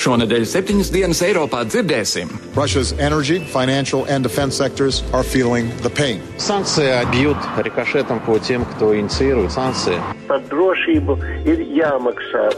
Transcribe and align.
Šonadēļ 0.00 0.46
septiņas 0.48 0.90
dienas 0.94 1.18
Eiropā 1.26 1.60
dzirdēsim. 1.68 2.30
Russia's 2.56 2.94
energy, 2.96 3.36
financial 3.52 4.06
and 4.08 4.24
defense 4.24 4.56
sectors 4.56 5.02
are 5.12 5.22
feeling 5.22 5.68
the 5.84 5.92
pain. 5.92 6.24
Sankcija 6.40 7.02
bjūt 7.12 7.60
rikošetam 7.68 8.24
po 8.24 8.38
tiem, 8.40 8.64
kto 8.72 8.94
iniciē 8.96 9.44
sankcijas. 9.52 10.16
Par 10.30 10.40
drošību 10.48 11.20
ir 11.44 11.66
jāmaksā. 11.82 12.48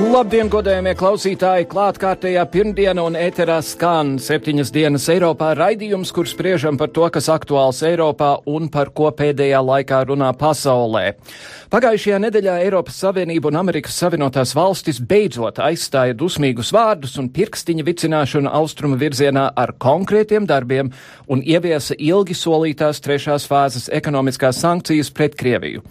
Labdien, 0.00 0.48
godējamie 0.48 0.94
klausītāji! 0.96 1.66
Klātkārtējā 1.68 2.40
pirmdiena 2.48 3.02
un 3.04 3.18
ēterā 3.20 3.58
skan 3.60 4.14
septiņas 4.22 4.70
dienas 4.72 5.04
Eiropā 5.12 5.50
raidījums, 5.58 6.08
kur 6.16 6.28
spriežam 6.28 6.78
par 6.80 6.88
to, 6.94 7.04
kas 7.12 7.28
aktuāls 7.28 7.82
Eiropā 7.84 8.30
un 8.48 8.70
par 8.72 8.94
ko 8.96 9.10
pēdējā 9.12 9.60
laikā 9.60 9.98
runā 10.08 10.30
pasaulē. 10.40 11.02
Pagājušajā 11.70 12.20
nedēļā 12.24 12.54
Eiropas 12.64 12.96
Savienība 13.02 13.50
un 13.52 13.60
Amerikas 13.60 13.98
Savienotās 14.00 14.54
valstis 14.56 15.02
beidzot 15.04 15.60
aizstāja 15.62 16.16
dusmīgus 16.16 16.72
vārdus 16.74 17.18
un 17.20 17.28
pirkstiņa 17.34 17.84
vicināšanu 17.86 18.50
austrumu 18.56 18.96
virzienā 18.98 19.50
ar 19.52 19.74
konkrētiem 19.78 20.48
darbiem 20.48 20.90
un 21.28 21.44
ieviesa 21.44 21.98
ilgi 21.98 22.34
solītās 22.34 23.04
trešās 23.04 23.44
fāzes 23.50 23.90
ekonomiskās 23.92 24.64
sankcijas 24.64 25.12
pret 25.12 25.36
Krieviju. 25.38 25.84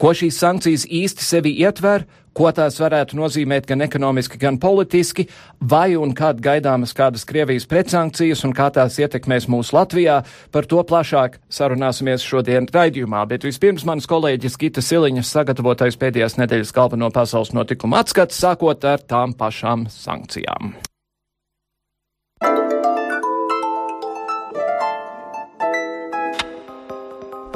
Ko 0.00 0.16
šīs 0.16 0.40
sankcijas 0.40 0.88
īsti 0.88 1.28
sevi 1.28 1.54
ietver? 1.60 2.08
Ko 2.36 2.50
tās 2.54 2.78
varētu 2.80 3.18
nozīmēt 3.18 3.68
gan 3.70 3.84
ekonomiski, 3.86 4.38
gan 4.40 4.58
politiski, 4.62 5.26
vai 5.60 5.94
un 5.98 6.14
kad 6.16 6.40
gaidāmas 6.42 6.94
kādas 6.96 7.26
Krievijas 7.28 7.68
pretsankcijas 7.70 8.44
un 8.46 8.54
kā 8.56 8.70
tās 8.74 8.98
ietekmēs 9.00 9.48
mūsu 9.50 9.76
Latvijā. 9.76 10.20
Par 10.52 10.68
to 10.70 10.82
plašāk 10.86 11.40
sarunāsimies 11.52 12.26
šodien 12.26 12.68
raidījumā, 12.70 13.24
bet 13.30 13.46
vispirms 13.46 13.86
manas 13.88 14.08
kolēģis 14.10 14.58
Gita 14.60 14.84
Siliņas 14.84 15.32
sagatavotais 15.36 15.98
pēdējās 16.00 16.38
nedēļas 16.40 16.74
galveno 16.76 17.10
pasaules 17.14 17.54
notikumu 17.56 18.00
atskats, 18.00 18.40
sākot 18.40 18.86
ar 18.88 19.02
tām 19.06 19.36
pašām 19.38 19.88
sankcijām. 19.90 20.74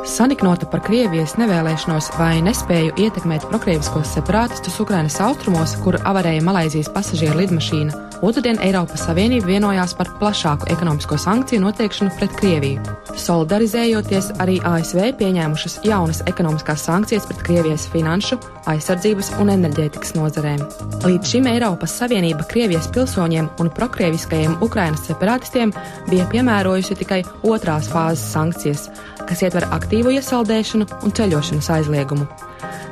Saniknota 0.03 0.67
par 0.67 0.83
Krievijas 0.83 1.37
nevēlēšanos 1.39 2.11
vai 2.19 2.41
nespēju 2.45 2.97
ietekmēt 2.99 3.47
prokrieviskos 3.49 4.11
separātistus 4.17 4.81
Ukrainas 4.83 5.21
austrumos, 5.23 5.77
kur 5.85 5.97
avarēja 6.03 6.43
Malaizijas 6.45 6.91
pasažieru 6.93 7.39
lidmašīna, 7.39 8.01
otrdien 8.27 8.59
Eiropas 8.65 9.07
Savienība 9.07 9.53
vienojās 9.53 9.95
par 9.97 10.11
plašāku 10.19 10.69
ekonomisko 10.75 11.19
sankciju 11.21 11.63
noteikšanu 11.63 12.11
pret 12.19 12.35
Krieviju. 12.41 12.83
Solidarizējoties, 13.15 14.33
arī 14.43 14.59
ASV 14.67 15.13
pieņēmušas 15.21 15.79
jaunas 15.87 16.25
ekonomiskās 16.27 16.85
sankcijas 16.89 17.29
pret 17.31 17.45
Krievijas 17.47 17.87
finanšu, 17.93 18.41
aizsardzības 18.71 19.31
un 19.43 19.53
enerģētikas 19.55 20.15
nozarēm. 20.19 20.63
Līdz 21.05 21.31
šim 21.31 21.49
Eiropas 21.53 21.95
Savienība 22.01 22.47
Krievijas 22.51 22.91
pilsoņiem 22.95 23.51
un 23.63 23.73
prokrieviskajiem 23.79 24.59
Ukrainas 24.65 25.07
separātistiem 25.09 25.73
bija 26.11 26.27
piemērojusi 26.33 26.99
tikai 27.05 27.23
otrās 27.47 27.91
fāzes 27.93 28.27
sankcijas 28.35 28.89
kas 29.29 29.45
ietver 29.47 29.69
aktīvu 29.75 30.17
iesaldēšanu 30.19 30.89
un 31.03 31.17
ceļošanas 31.19 31.71
aizliegumu. 31.79 32.29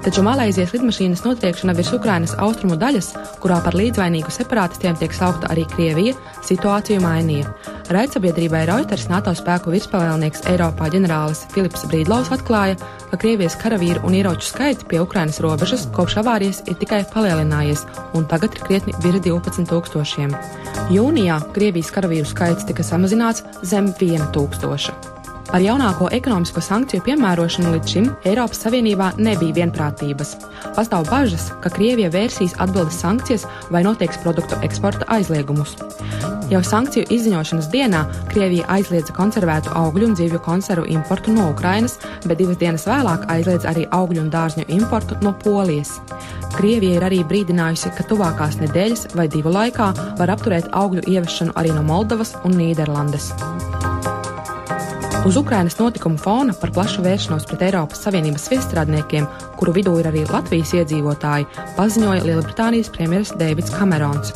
Taču 0.02 0.22
Malaisijas 0.26 0.72
lidmašīnas 0.74 1.20
notriekšana 1.22 1.76
virs 1.78 1.92
Ukrainas 1.94 2.32
austrumu 2.42 2.74
daļas, 2.74 3.12
kurā 3.42 3.60
par 3.62 3.76
līdzvainīgu 3.78 4.32
separātistiem 4.34 4.96
tiek 4.98 5.14
saukta 5.14 5.46
arī 5.54 5.62
Krievija, 5.70 6.16
situāciju 6.42 6.98
mainīja. 7.04 7.52
Raidsabiedrībai 7.94 8.64
Reuters 8.66 9.06
NATO 9.12 9.30
spēku 9.38 9.70
virspavēlnieks 9.74 10.42
Eiropā 10.50 10.88
ģenerālis 10.90 11.44
Filips 11.54 11.86
Brīdlaus 11.86 12.32
atklāja, 12.34 12.80
ka 13.12 13.20
Krievijas 13.22 13.54
karavīru 13.62 14.02
un 14.08 14.18
ieroču 14.18 14.48
skaits 14.50 14.88
pie 14.90 14.98
Ukrainas 15.04 15.38
robežas 15.44 15.86
kopš 15.94 16.18
avārijas 16.24 16.64
ir 16.66 16.80
tikai 16.82 17.04
palielinājies 17.14 17.86
un 18.18 18.26
tagad 18.26 18.58
ir 18.58 18.66
krietni 18.66 18.98
virs 19.06 19.22
12 19.22 19.70
tūkstošiem. 19.70 20.34
Jūnijā 20.90 21.38
Krievijas 21.54 21.94
karavīru 21.94 22.26
skaits 22.26 22.66
tika 22.66 22.82
samazināts 22.86 23.46
zem 23.62 23.94
1 23.94 24.32
tūkstoša. 24.34 25.11
Ar 25.52 25.60
jaunāko 25.60 26.06
ekonomisko 26.16 26.62
sankciju 26.64 27.02
piemērošanu 27.04 27.74
līdz 27.74 27.90
šim 27.92 28.06
Eiropas 28.24 28.62
Savienībā 28.64 29.10
nebija 29.20 29.52
vienprātības. 29.58 30.30
Pastāv 30.72 31.10
bažas, 31.10 31.50
ka 31.60 31.68
Krievija 31.74 32.08
vērsīs 32.14 32.54
atbildes 32.56 32.96
sankcijas 33.02 33.44
vai 33.68 33.82
noteiks 33.84 34.22
produktu 34.22 34.56
eksporta 34.64 35.04
aizliegumus. 35.12 35.74
Jau 36.48 36.62
sankciju 36.64 37.04
izziņošanas 37.12 37.68
dienā 37.72 38.00
Krievija 38.32 38.64
aizliedza 38.72 39.12
konservētu 39.16 39.74
augļu 39.76 40.08
un 40.08 40.16
dzīvju 40.16 40.40
konservu 40.40 40.88
importu 40.88 41.36
no 41.36 41.50
Ukrainas, 41.52 41.98
bet 42.24 42.40
divas 42.40 42.56
dienas 42.56 42.88
vēlāk 42.88 43.28
aizliedza 43.36 43.74
arī 43.74 43.84
augļu 43.92 44.24
un 44.24 44.32
dārzņu 44.32 44.66
importu 44.72 45.20
no 45.20 45.36
Polijas. 45.44 45.98
Krievija 46.56 46.96
ir 46.96 47.08
arī 47.10 47.22
brīdinājusi, 47.28 47.92
ka 47.98 48.08
tuvākās 48.08 48.56
nedēļas 48.64 49.10
vai 49.20 49.28
divu 49.28 49.52
laikā 49.52 49.92
var 50.16 50.32
apturēt 50.32 50.72
augļu 50.72 51.04
ieviešanu 51.12 51.56
arī 51.60 51.76
no 51.76 51.84
Moldovas 51.84 52.38
un 52.40 52.56
Nīderlandes. 52.56 53.34
Uz 55.26 55.36
Ukrainas 55.36 55.78
notikumu 55.78 56.18
fona 56.18 56.52
par 56.60 56.72
plašu 56.74 57.02
vēršanos 57.04 57.44
pret 57.46 57.60
Eiropas 57.62 58.00
Savienības 58.02 58.48
viestrādniekiem, 58.50 59.28
kuru 59.60 59.74
vidū 59.76 59.92
ir 60.00 60.08
arī 60.10 60.24
Latvijas 60.26 60.72
iedzīvotāji, 60.80 61.46
paziņoja 61.76 62.24
Lielbritānijas 62.26 62.90
premjerministrs 62.90 63.38
Deivids 63.38 63.70
Kamerons. 63.70 64.34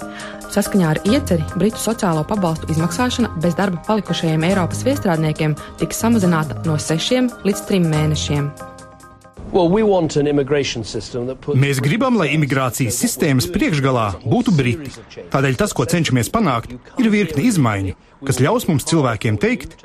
Saskaņā 0.54 0.92
ar 0.92 1.02
ieceri 1.10 1.42
Britu 1.56 1.82
sociālo 1.82 2.22
pabalstu 2.30 2.70
izmaksāšana 2.70 3.32
bez 3.42 3.58
darba 3.58 3.82
palikušajiem 3.90 4.46
Eiropas 4.46 4.86
viestrādniekiem 4.86 5.58
tiks 5.82 5.98
samazināta 6.06 6.62
no 6.70 6.78
sešiem 6.78 7.32
līdz 7.42 7.66
trim 7.66 7.90
mēnešiem. 7.90 8.75
Mēs 11.56 11.80
gribam, 11.84 12.18
lai 12.20 12.28
imigrācijas 12.36 12.98
sistēmas 13.00 13.48
priekšgalā 13.52 14.06
būtu 14.24 14.52
Briti. 14.56 14.92
Tādēļ 15.32 15.56
tas, 15.60 15.72
ko 15.76 15.86
cenšamies 15.88 16.30
panākt, 16.32 16.74
ir 17.00 17.08
virkne 17.12 17.46
izmaiņu, 17.48 17.96
kas 18.26 18.40
ļaus 18.42 18.66
mums 18.68 18.86
cilvēkiem 18.88 19.38
teikt, 19.40 19.76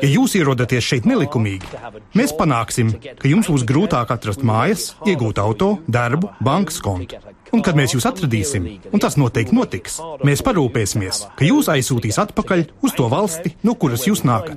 ja 0.00 0.08
jūs 0.08 0.36
ierodaties 0.38 0.86
šeit 0.86 1.08
nelikumīgi, 1.08 1.68
mēs 2.16 2.34
panāksim, 2.36 2.94
ka 3.20 3.28
jums 3.28 3.50
būs 3.52 3.66
grūtāk 3.68 4.12
atrast 4.14 4.44
mājas, 4.46 4.94
iegūt 5.08 5.40
auto, 5.42 5.78
darbu, 5.88 6.32
bankas 6.40 6.80
kontu. 6.84 7.20
Un 7.50 7.64
kad 7.66 7.74
mēs 7.74 7.96
jūs 7.96 8.06
atradīsim, 8.06 8.68
un 8.94 9.02
tas 9.02 9.16
noteikti 9.18 9.56
notiks, 9.56 9.98
mēs 10.26 10.44
parūpēsimies, 10.46 11.24
ka 11.36 11.48
jūs 11.48 11.70
aizsūtīs 11.72 12.20
atpakaļ 12.22 12.68
uz 12.86 12.94
to 12.96 13.08
valsti, 13.10 13.56
no 13.66 13.74
kuras 13.74 14.06
jūs 14.06 14.22
nākat. 14.28 14.56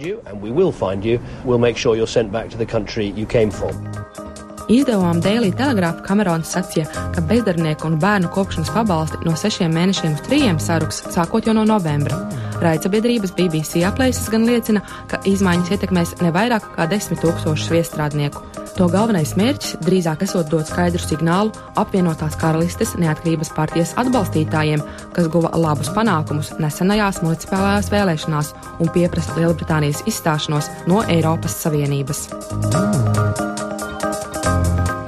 Izdevumam 4.68 5.20
Daily 5.22 5.52
Telegraph 5.52 6.00
Kamerons 6.06 6.54
sacīja, 6.56 6.88
ka 7.12 7.22
bezdarbnieku 7.28 7.90
un 7.90 7.98
bērnu 8.00 8.30
kopšanas 8.32 8.72
pabalsti 8.72 9.20
no 9.28 9.36
sešiem 9.36 9.74
mēnešiem 9.76 10.16
uz 10.16 10.24
trījiem 10.24 10.60
saruks 10.62 11.04
sākot 11.12 11.48
jau 11.48 11.56
no 11.58 11.66
novembra. 11.68 12.16
Raidsabiedrības 12.64 13.34
BBC 13.36 13.84
aplēses 13.84 14.30
gan 14.32 14.48
liecina, 14.48 14.84
ka 15.12 15.20
izmaiņas 15.28 15.74
ietekmēs 15.76 16.16
ne 16.24 16.32
vairāk 16.32 16.70
kā 16.78 16.88
desmit 16.88 17.20
tūkstošus 17.26 17.74
viestrādnieku. 17.76 18.44
To 18.78 18.88
galvenais 18.90 19.36
mērķis 19.38 19.76
drīzāk 19.84 20.24
esot 20.26 20.48
dot 20.50 20.72
skaidru 20.72 21.02
signālu 21.04 21.52
apvienotās 21.78 22.40
karalistes 22.42 22.96
neatkarības 22.98 23.52
partijas 23.54 23.94
atbalstītājiem, 24.02 24.82
kas 25.14 25.30
guva 25.34 25.52
labus 25.60 25.92
panākumus 25.94 26.56
nesenajās 26.64 27.22
municipālajās 27.26 27.92
vēlēšanās 27.94 28.54
un 28.80 28.94
pieprasa 28.96 29.38
Lielbritānijas 29.38 30.06
izstāšanos 30.10 30.72
no 30.88 31.04
Eiropas 31.06 31.60
Savienības. 31.66 32.30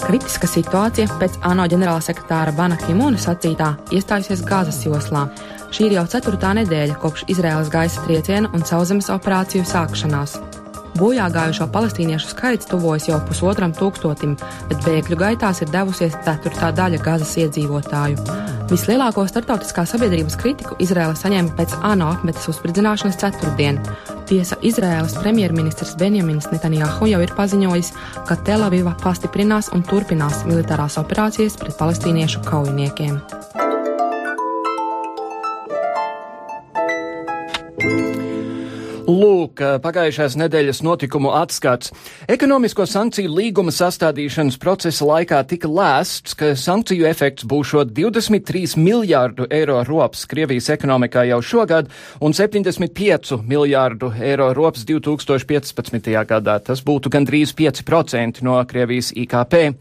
Kritiska 0.06 0.46
situācija 0.46 1.10
pēc 1.18 1.40
ANO 1.50 1.64
ģenerālsekretāra 1.72 2.52
Bana 2.54 2.76
Kimuna 2.78 3.18
sacītā 3.18 3.72
iestājusies 3.96 4.44
Gāzes 4.46 4.84
joslā. 4.86 5.24
Šī 5.74 5.88
ir 5.88 5.96
jau 5.98 6.04
ceturtā 6.12 6.52
nedēļa 6.60 7.00
kopš 7.02 7.24
Izraēlas 7.34 7.72
gaisa 7.74 8.04
trieciena 8.06 8.52
un 8.54 8.62
sauszemes 8.70 9.10
operāciju 9.10 9.66
sākšanās. 9.66 10.38
Bojā 10.96 11.26
gājušo 11.34 11.66
palestīniešu 11.74 12.30
skaits 12.36 12.70
tuvojas 12.70 13.10
jau 13.10 13.18
pusotram 13.26 13.74
tūkstotim, 13.76 14.38
bet 14.70 14.86
bēgļu 14.86 15.18
gaitās 15.20 15.64
ir 15.66 15.74
devusies 15.74 16.14
ceturtā 16.24 16.70
daļa 16.78 17.02
Gazas 17.04 17.34
iedzīvotāju. 17.42 18.22
Vislielāko 18.70 19.26
starptautiskā 19.28 19.88
sabiedrības 19.90 20.38
kritiku 20.38 20.78
Izraela 20.86 21.18
saņēma 21.18 21.58
pēc 21.58 21.74
ANO 21.82 22.14
apmetes 22.14 22.46
uzspridzināšanas 22.54 23.20
ceturtdien. 23.26 23.82
Tiesa 24.26 24.58
Izraēlas 24.66 25.14
premjerministrs 25.22 25.94
Benjamins 26.02 26.50
Netanjahu 26.50 27.12
jau 27.12 27.22
ir 27.22 27.34
paziņojis, 27.38 27.92
ka 28.26 28.40
Telaviva 28.48 28.96
pastiprinās 29.04 29.70
un 29.78 29.86
turpinās 29.86 30.44
militārās 30.50 30.98
operācijas 31.02 31.60
pret 31.62 31.78
palestīniešu 31.78 32.42
kaujiniekiem. 32.50 33.22
Lūk, 39.46 39.62
pagājušās 39.84 40.36
nedēļas 40.42 40.80
notikumu 40.82 41.30
atskats. 41.38 41.92
Ekonomisko 42.32 42.88
sankciju 42.90 43.30
līguma 43.30 43.70
sastādīšanas 43.76 44.58
procesa 44.58 45.06
laikā 45.06 45.44
tika 45.46 45.70
lēsts, 45.70 46.34
ka 46.40 46.56
sankciju 46.58 47.06
efekts 47.06 47.46
būšot 47.46 47.92
23 47.94 48.74
miljārdu 48.82 49.46
eiro 49.54 49.78
rops 49.86 50.26
Krievijas 50.32 50.72
ekonomikā 50.74 51.28
jau 51.30 51.44
šogad 51.46 51.94
un 52.26 52.34
75 52.34 53.38
miljārdu 53.46 54.16
eiro 54.18 54.50
rops 54.58 54.88
2015. 54.90 56.10
gadā. 56.26 56.58
Tas 56.66 56.82
būtu 56.82 57.14
gandrīz 57.14 57.54
5% 57.54 58.42
no 58.42 58.58
Krievijas 58.66 59.14
IKP. 59.14 59.76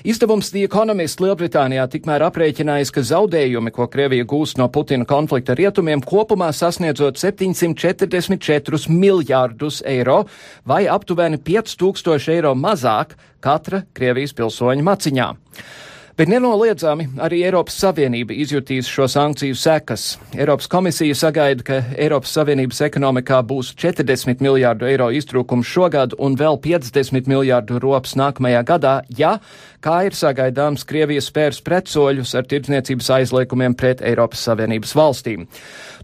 Izdevums 0.00 0.48
The 0.48 0.62
Economist 0.64 1.20
Lielbritānijā 1.20 1.82
tikmēr 1.92 2.22
aprēķinājis, 2.30 2.92
ka 2.94 3.02
zaudējumi, 3.04 3.68
ko 3.76 3.84
Krievija 3.92 4.24
gūst 4.24 4.56
no 4.56 4.70
Putina 4.72 5.04
konflikta 5.04 5.52
rietumiem, 5.58 6.00
kopumā 6.00 6.48
sasniedzot 6.56 7.20
744 7.20 8.88
miljārdus 8.88 9.82
eiro 9.84 10.22
vai 10.64 10.86
aptuveni 10.88 11.36
5000 11.44 12.32
eiro 12.32 12.54
mazāk 12.56 13.12
katra 13.44 13.82
Krievijas 13.92 14.32
pilsoņa 14.40 14.88
maciņā. 14.88 15.28
Bet 16.20 16.28
nenoliedzami 16.28 17.06
arī 17.24 17.38
Eiropas 17.48 17.78
Savienība 17.80 18.34
izjutīs 18.36 18.84
šo 18.92 19.06
sankciju 19.08 19.56
sekas. 19.56 20.02
Eiropas 20.36 20.66
komisija 20.68 21.14
sagaida, 21.16 21.64
ka 21.64 21.78
Eiropas 21.96 22.34
Savienības 22.36 22.82
ekonomikā 22.84 23.38
būs 23.48 23.70
40 23.80 24.42
miljārdu 24.44 24.84
eiro 24.84 25.06
iztrūkums 25.16 25.70
šogad 25.72 26.12
un 26.20 26.36
vēl 26.36 26.60
50 26.60 27.24
miljārdu 27.24 27.80
rops 27.80 28.12
nākamajā 28.20 28.60
gadā, 28.68 28.92
ja, 29.16 29.38
kā 29.80 30.02
ir 30.10 30.18
sagaidāms, 30.18 30.84
Krievija 30.84 31.24
spērs 31.24 31.62
pretsoļus 31.64 32.34
ar 32.36 32.44
tirdzniecības 32.52 33.08
aizliekumiem 33.16 33.78
pret 33.80 34.04
Eiropas 34.04 34.44
Savienības 34.44 34.92
valstīm. 35.00 35.48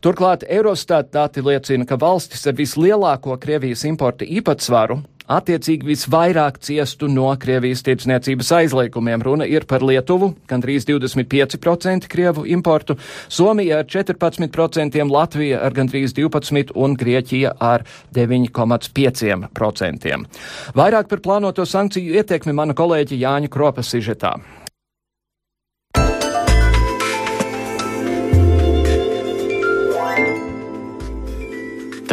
Turklāt 0.00 0.48
Eurostat 0.48 1.12
dati 1.12 1.44
liecina, 1.44 1.84
ka 1.84 2.00
valstis 2.00 2.48
ar 2.48 2.56
vislielāko 2.56 3.36
Krievijas 3.44 3.84
importa 3.84 4.24
īpatsvaru 4.24 5.02
attiecīgi 5.28 5.86
visvairāk 5.90 6.58
ciestu 6.62 7.08
no 7.10 7.28
Krievijas 7.40 7.82
tirdzniecības 7.86 8.52
aizliegumiem. 8.60 9.22
Runa 9.26 9.46
ir 9.50 9.66
par 9.68 9.84
Lietuvu, 9.86 10.32
gandrīz 10.50 10.86
25% 10.88 12.08
Krievu 12.10 12.46
importu, 12.46 12.96
Somija 13.28 13.78
ar 13.82 13.86
14%, 13.90 15.10
Latvija 15.10 15.60
ar 15.66 15.72
gandrīz 15.76 16.14
12% 16.16 16.70
un 16.74 16.96
Grieķija 16.98 17.56
ar 17.60 17.86
9,5%. 18.14 20.16
Vairāk 20.76 21.08
par 21.10 21.24
plānoto 21.24 21.66
sankciju 21.66 22.14
ietekmi 22.20 22.52
mana 22.56 22.74
kolēģi 22.76 23.22
Jāņa 23.22 23.48
Kropa 23.52 23.82
sižetā. 23.86 24.36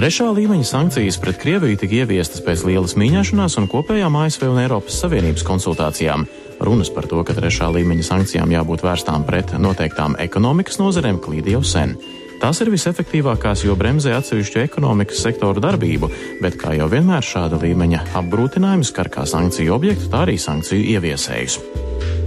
Trešā 0.03 0.25
līmeņa 0.35 0.65
sankcijas 0.67 1.15
pret 1.15 1.38
Krieviju 1.39 1.77
tika 1.79 2.01
ieviestas 2.01 2.41
pēc 2.44 2.65
lielas 2.67 2.97
mīņāšanās 3.00 3.53
un 3.61 3.69
kopējām 3.71 4.17
ASV 4.19 4.50
un 4.50 4.57
Eiropas 4.59 4.97
Savienības 5.00 5.45
konsultācijām. 5.47 6.25
Runas 6.59 6.89
par 6.91 7.07
to, 7.07 7.21
ka 7.23 7.31
trešā 7.38 7.69
līmeņa 7.71 8.03
sankcijām 8.09 8.51
jābūt 8.51 8.83
vērstām 8.83 9.23
pret 9.23 9.53
noteiktām 9.63 10.17
ekonomikas 10.19 10.81
nozarēm, 10.81 11.21
klīd 11.23 11.47
jau 11.53 11.63
sen. 11.63 11.95
Tās 12.44 12.60
ir 12.60 12.68
visefektīvākās, 12.74 13.62
jo 13.63 13.72
bremzē 13.80 14.18
atsevišķu 14.18 14.60
ekonomikas 14.66 15.22
sektoru 15.24 15.62
darbību, 15.63 16.10
bet 16.44 16.57
kā 16.60 16.74
jau 16.75 16.90
vienmēr 16.92 17.24
šāda 17.24 17.56
līmeņa 17.62 18.01
apgrūtinājums 18.19 18.92
skar 18.92 19.07
kā 19.13 19.24
sankciju 19.24 19.72
objektu, 19.72 20.10
tā 20.12 20.25
arī 20.25 20.36
sankciju 20.36 20.84
ieviesējus. 20.92 21.56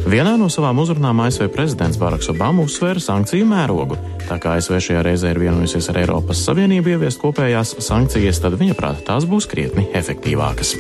Vienā 0.09 0.33
no 0.41 0.49
savām 0.49 0.81
uzrunām 0.81 1.21
ASV 1.27 1.51
prezidents 1.53 2.01
Baraks 2.01 2.31
Obama 2.33 2.65
uzsvēra 2.65 3.03
sankciju 3.03 3.45
mērogu. 3.51 4.01
Tā 4.25 4.41
kā 4.41 4.57
ASV 4.57 4.81
šajā 4.89 5.05
reizē 5.05 5.35
ir 5.35 5.43
vienojusies 5.43 5.93
ar 5.93 6.01
Eiropas 6.07 6.41
Savienību 6.49 6.95
ieviest 6.95 7.21
kopējās 7.21 7.77
sankcijas, 7.85 8.41
tad 8.41 8.57
viņa 8.57 8.81
prāta 8.81 9.05
tās 9.11 9.29
būs 9.29 9.45
krietni 9.53 9.85
efektīvākas. 9.93 10.79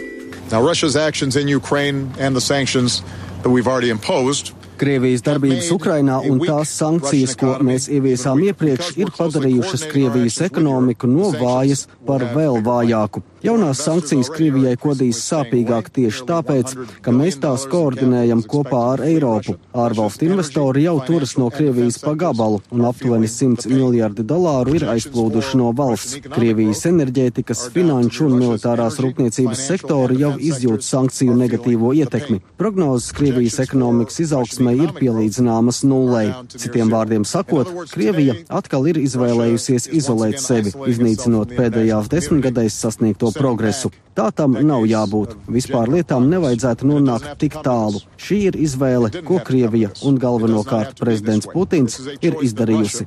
Now, 0.49 0.65
Russia's 0.65 0.97
actions 0.97 1.37
in 1.37 1.53
Ukraine 1.53 2.09
and 2.19 2.33
the 2.33 2.41
sanctions 2.41 3.03
that 3.43 3.51
we've 3.51 3.69
already 3.69 3.91
imposed 3.91 4.55
Krievijas 4.77 5.25
darbības 5.27 5.71
Ukrainā 5.75 6.19
un 6.31 6.41
tās 6.43 6.73
sankcijas, 6.77 7.37
ko 7.41 7.55
mēs 7.65 7.89
ieviesām 7.93 8.43
iepriekš, 8.49 8.93
ir 9.01 9.13
padarījušas 9.17 9.87
Krievijas 9.93 10.43
ekonomiku 10.49 11.09
no 11.11 11.33
vājas 11.37 11.87
par 12.07 12.25
vēl 12.37 12.61
vājāku. 12.67 13.25
Jaunās 13.47 13.79
sankcijas 13.85 14.27
Krievijai 14.35 14.75
kodīs 14.83 15.21
sāpīgāk 15.23 15.93
tieši 15.95 16.25
tāpēc, 16.27 16.73
ka 17.05 17.13
mēs 17.15 17.37
tās 17.39 17.63
koordinējam 17.71 18.41
kopā 18.51 18.81
ar 18.97 19.03
Eiropu. 19.07 19.55
Ārvalstu 19.71 20.27
investori 20.27 20.83
jau 20.83 20.97
turas 21.07 21.37
no 21.39 21.47
Krievijas 21.55 22.01
pa 22.03 22.17
gabalu, 22.19 22.59
un 22.75 22.89
aptuveni 22.89 23.31
100 23.31 23.71
miljardi 23.71 24.25
dolāru 24.27 24.75
ir 24.75 24.87
aizplūduši 24.91 25.61
no 25.61 25.69
valsts. 25.79 26.17
Krievijas 26.27 26.83
enerģētikas, 26.91 27.63
finanšu 27.77 28.27
un 28.27 28.35
militārās 28.41 28.99
rūpniecības 29.05 29.63
sektori 29.69 30.19
jau 30.25 30.33
izjūt 30.51 30.83
sankciju 30.89 31.39
negatīvo 31.39 31.95
ietekmi. 32.01 32.41
Prognozes 32.59 33.15
Krievijas 33.15 33.61
ekonomikas 33.63 34.19
izaugsmē 34.27 34.75
ir 34.89 34.97
pielīdzināmas 34.99 35.85
nullei. 35.87 36.33
Citiem 36.51 36.91
vārdiem 36.91 37.23
sakot, 37.23 37.71
Krievija 37.95 38.41
atkal 38.51 38.91
ir 38.91 38.99
izvēlējusies 39.05 39.87
izolēt 40.03 40.43
sevi, 40.43 40.75
iznīcinot 40.91 41.55
pēdējās 41.55 42.11
desmitgadēs 42.11 42.83
sasniegto 42.83 43.36
progresu. 43.37 43.93
Tā 44.17 44.31
tam 44.33 44.57
nav 44.65 44.87
jābūt. 44.89 45.35
Vispār 45.53 45.91
lietām 45.93 46.29
nevajadzētu 46.31 46.89
nonākt 46.89 47.35
tik 47.43 47.59
tālu. 47.65 48.01
Šī 48.17 48.39
ir 48.51 48.57
izvēle, 48.57 49.11
ko 49.27 49.43
Krievija 49.45 49.93
un 50.09 50.17
galvenokārt 50.21 50.97
prezidents 51.01 51.51
Putins 51.53 51.99
ir 52.25 52.39
izdarījusi. 52.41 53.07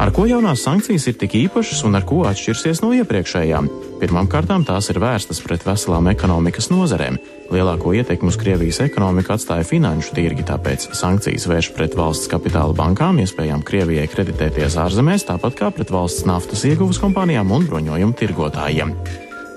Ar 0.00 0.10
ko 0.16 0.26
jaunās 0.26 0.62
sankcijas 0.66 1.06
ir 1.10 1.16
tik 1.22 1.38
īpašas 1.44 1.84
un 1.86 1.98
ar 1.98 2.06
ko 2.08 2.22
atšķirsies 2.30 2.82
no 2.84 2.92
iepriekšējām? 2.98 3.70
Pirmkārt, 4.00 4.48
tās 4.64 4.86
ir 4.88 4.96
vērstas 4.96 5.42
pret 5.44 5.66
veselām 5.66 6.06
ekonomikas 6.08 6.70
nozarēm. 6.72 7.18
Lielāko 7.52 7.92
ietekmi 7.98 8.30
uz 8.32 8.38
Krievijas 8.40 8.78
ekonomiku 8.80 9.34
atstāja 9.34 9.66
finanšu 9.68 10.14
tirgi, 10.16 10.46
tāpēc 10.48 10.86
sankcijas 10.96 11.44
vērš 11.50 11.68
pret 11.76 11.96
valsts 11.98 12.30
kapitāla 12.32 12.72
bankām, 12.76 13.18
iespējām 13.20 13.60
Krievijai 13.66 14.06
kreditēties 14.08 14.78
ārzemēs, 14.80 15.26
tāpat 15.28 15.58
kā 15.58 15.68
pret 15.74 15.92
valsts 15.92 16.24
naftas 16.28 16.64
ieguvas 16.70 17.00
kompānijām 17.02 17.52
un 17.52 17.66
bruņojumu 17.68 18.16
tirgotājiem. 18.16 18.94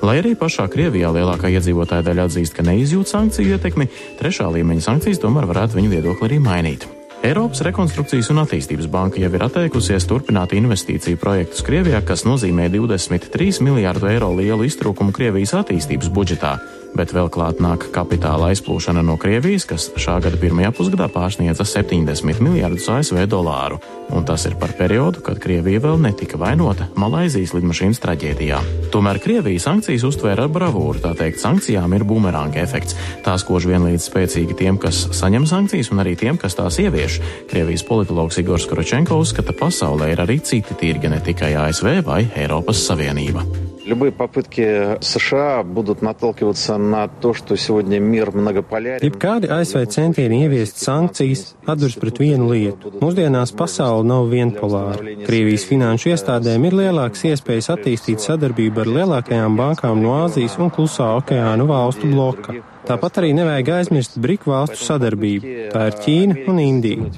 Lai 0.04 0.18
arī 0.20 0.34
pašā 0.36 0.66
Krievijā 0.68 1.14
lielākā 1.16 1.54
iedzīvotāja 1.54 2.04
daļa 2.10 2.26
atzīst, 2.28 2.58
ka 2.58 2.68
neizjūt 2.68 3.14
sankciju 3.14 3.56
ietekmi, 3.56 3.88
trešā 4.20 4.50
līmeņa 4.58 4.90
sankcijas 4.90 5.24
tomēr 5.24 5.48
varētu 5.48 5.80
viņu 5.80 5.96
viedokli 5.96 6.28
arī 6.28 6.42
mainīt. 6.44 6.90
Eiropas 7.24 7.62
Rekonstrukcijas 7.64 8.28
un 8.34 8.42
attīstības 8.42 8.90
banka 8.92 9.22
jau 9.22 9.30
ir 9.32 9.46
atteikusies 9.46 10.04
turpināt 10.10 10.52
investīciju 10.58 11.22
projektus 11.22 11.64
Krievijā, 11.64 12.04
kas 12.04 12.26
nozīmē 12.28 12.68
23 12.74 13.64
miljārdu 13.64 14.12
eiro 14.12 14.34
lielu 14.36 14.68
iztrūkumu 14.68 15.16
Krievijas 15.16 15.56
attīstības 15.64 16.12
budžetā 16.12 16.58
bet 16.98 17.14
vēl 17.16 17.30
klāt 17.34 17.62
nāk 17.64 17.88
kapitāla 17.94 18.52
aizplūšana 18.54 19.04
no 19.06 19.18
Krievijas, 19.22 19.66
kas 19.70 19.90
šā 20.00 20.20
gada 20.24 20.40
pirmajā 20.40 20.72
pusgadā 20.76 21.08
pārsniedza 21.12 21.66
70 21.68 22.42
miljardus 22.44 22.88
ASV 22.92 23.24
dolāru, 23.30 23.80
un 24.14 24.26
tas 24.28 24.46
ir 24.50 24.58
par 24.62 24.76
periodu, 24.78 25.24
kad 25.26 25.42
Krievija 25.44 25.82
vēl 25.84 26.00
netika 26.04 26.40
vainota 26.42 26.90
Malaizijas 27.00 27.54
lidmašīnas 27.58 28.02
traģēdijā. 28.04 28.62
Tomēr 28.94 29.20
Krievija 29.24 29.64
sankcijas 29.64 30.06
uztvēra 30.10 30.48
ar 30.48 30.54
bravūru, 30.54 31.02
tā 31.04 31.14
teikt, 31.18 31.42
sankcijām 31.44 31.98
ir 31.98 32.08
bumeranga 32.08 32.62
efekts. 32.64 32.98
Tās 33.26 33.46
kož 33.48 33.68
vienlīdz 33.72 34.10
spēcīgi 34.10 34.58
tiem, 34.60 34.80
kas 34.82 35.06
saņem 35.18 35.48
sankcijas, 35.50 35.92
un 35.94 36.04
arī 36.06 36.16
tiem, 36.20 36.40
kas 36.42 36.58
tās 36.60 36.80
ievieš. 36.84 37.20
Krievijas 37.52 37.86
politologs 37.88 38.42
Igors 38.42 38.68
Koročenko 38.70 39.20
uzskata, 39.22 39.54
ka 39.54 39.66
pasaulē 39.66 40.14
ir 40.14 40.24
arī 40.24 40.40
citi 40.46 40.78
tirgi, 40.80 41.12
ne 41.12 41.22
tikai 41.24 41.56
ASV 41.68 42.02
vai 42.06 42.24
Eiropas 42.36 42.86
Savienība. 42.88 43.73
Любые 43.89 44.13
попытки 44.13 45.03
США 45.03 45.63
будут 45.63 46.03
наталкиваться 46.03 46.77
на 46.77 47.09
то, 47.09 47.33
что 47.33 47.57
сегодня 47.57 47.99
мир 47.99 48.33
многополярен. 48.33 49.01
Jebkādi 49.01 49.49
ASV 49.49 49.87
centieni 49.89 50.43
ieviest 50.45 50.77
sankcijas 50.77 51.55
atduras 51.65 51.97
pret 51.97 52.21
vienu 52.21 52.51
lietu. 52.53 52.93
Mūsdienās 53.01 53.55
pasaule 53.57 54.05
nav 54.05 54.29
vienpolāra. 54.29 55.01
Krievijas 55.25 55.65
finanšu 55.71 56.13
iestādēm 56.13 56.69
ir 56.69 56.77
lielākas 56.83 57.25
iespējas 57.33 57.73
attīstīt 57.79 58.21
sadarbību 58.21 58.85
ar 58.85 58.93
lielākajām 58.99 59.57
bankām 59.57 60.03
no 60.05 60.19
Āzijas 60.27 60.59
un 60.61 60.69
Klusā 60.69 61.15
okeāna 61.23 61.65
valstu 61.65 62.13
bloka. 62.13 62.61
Tāpat 62.84 63.20
arī 63.22 63.32
nevajag 63.38 63.70
aizmirst 63.78 64.18
briku 64.20 64.52
valstu 64.52 64.80
sadarbību. 64.84 65.52
Tā 65.72 65.86
ir 65.90 65.98
Ķīna 66.04 66.46
un 66.52 66.60
Indija. 66.60 67.10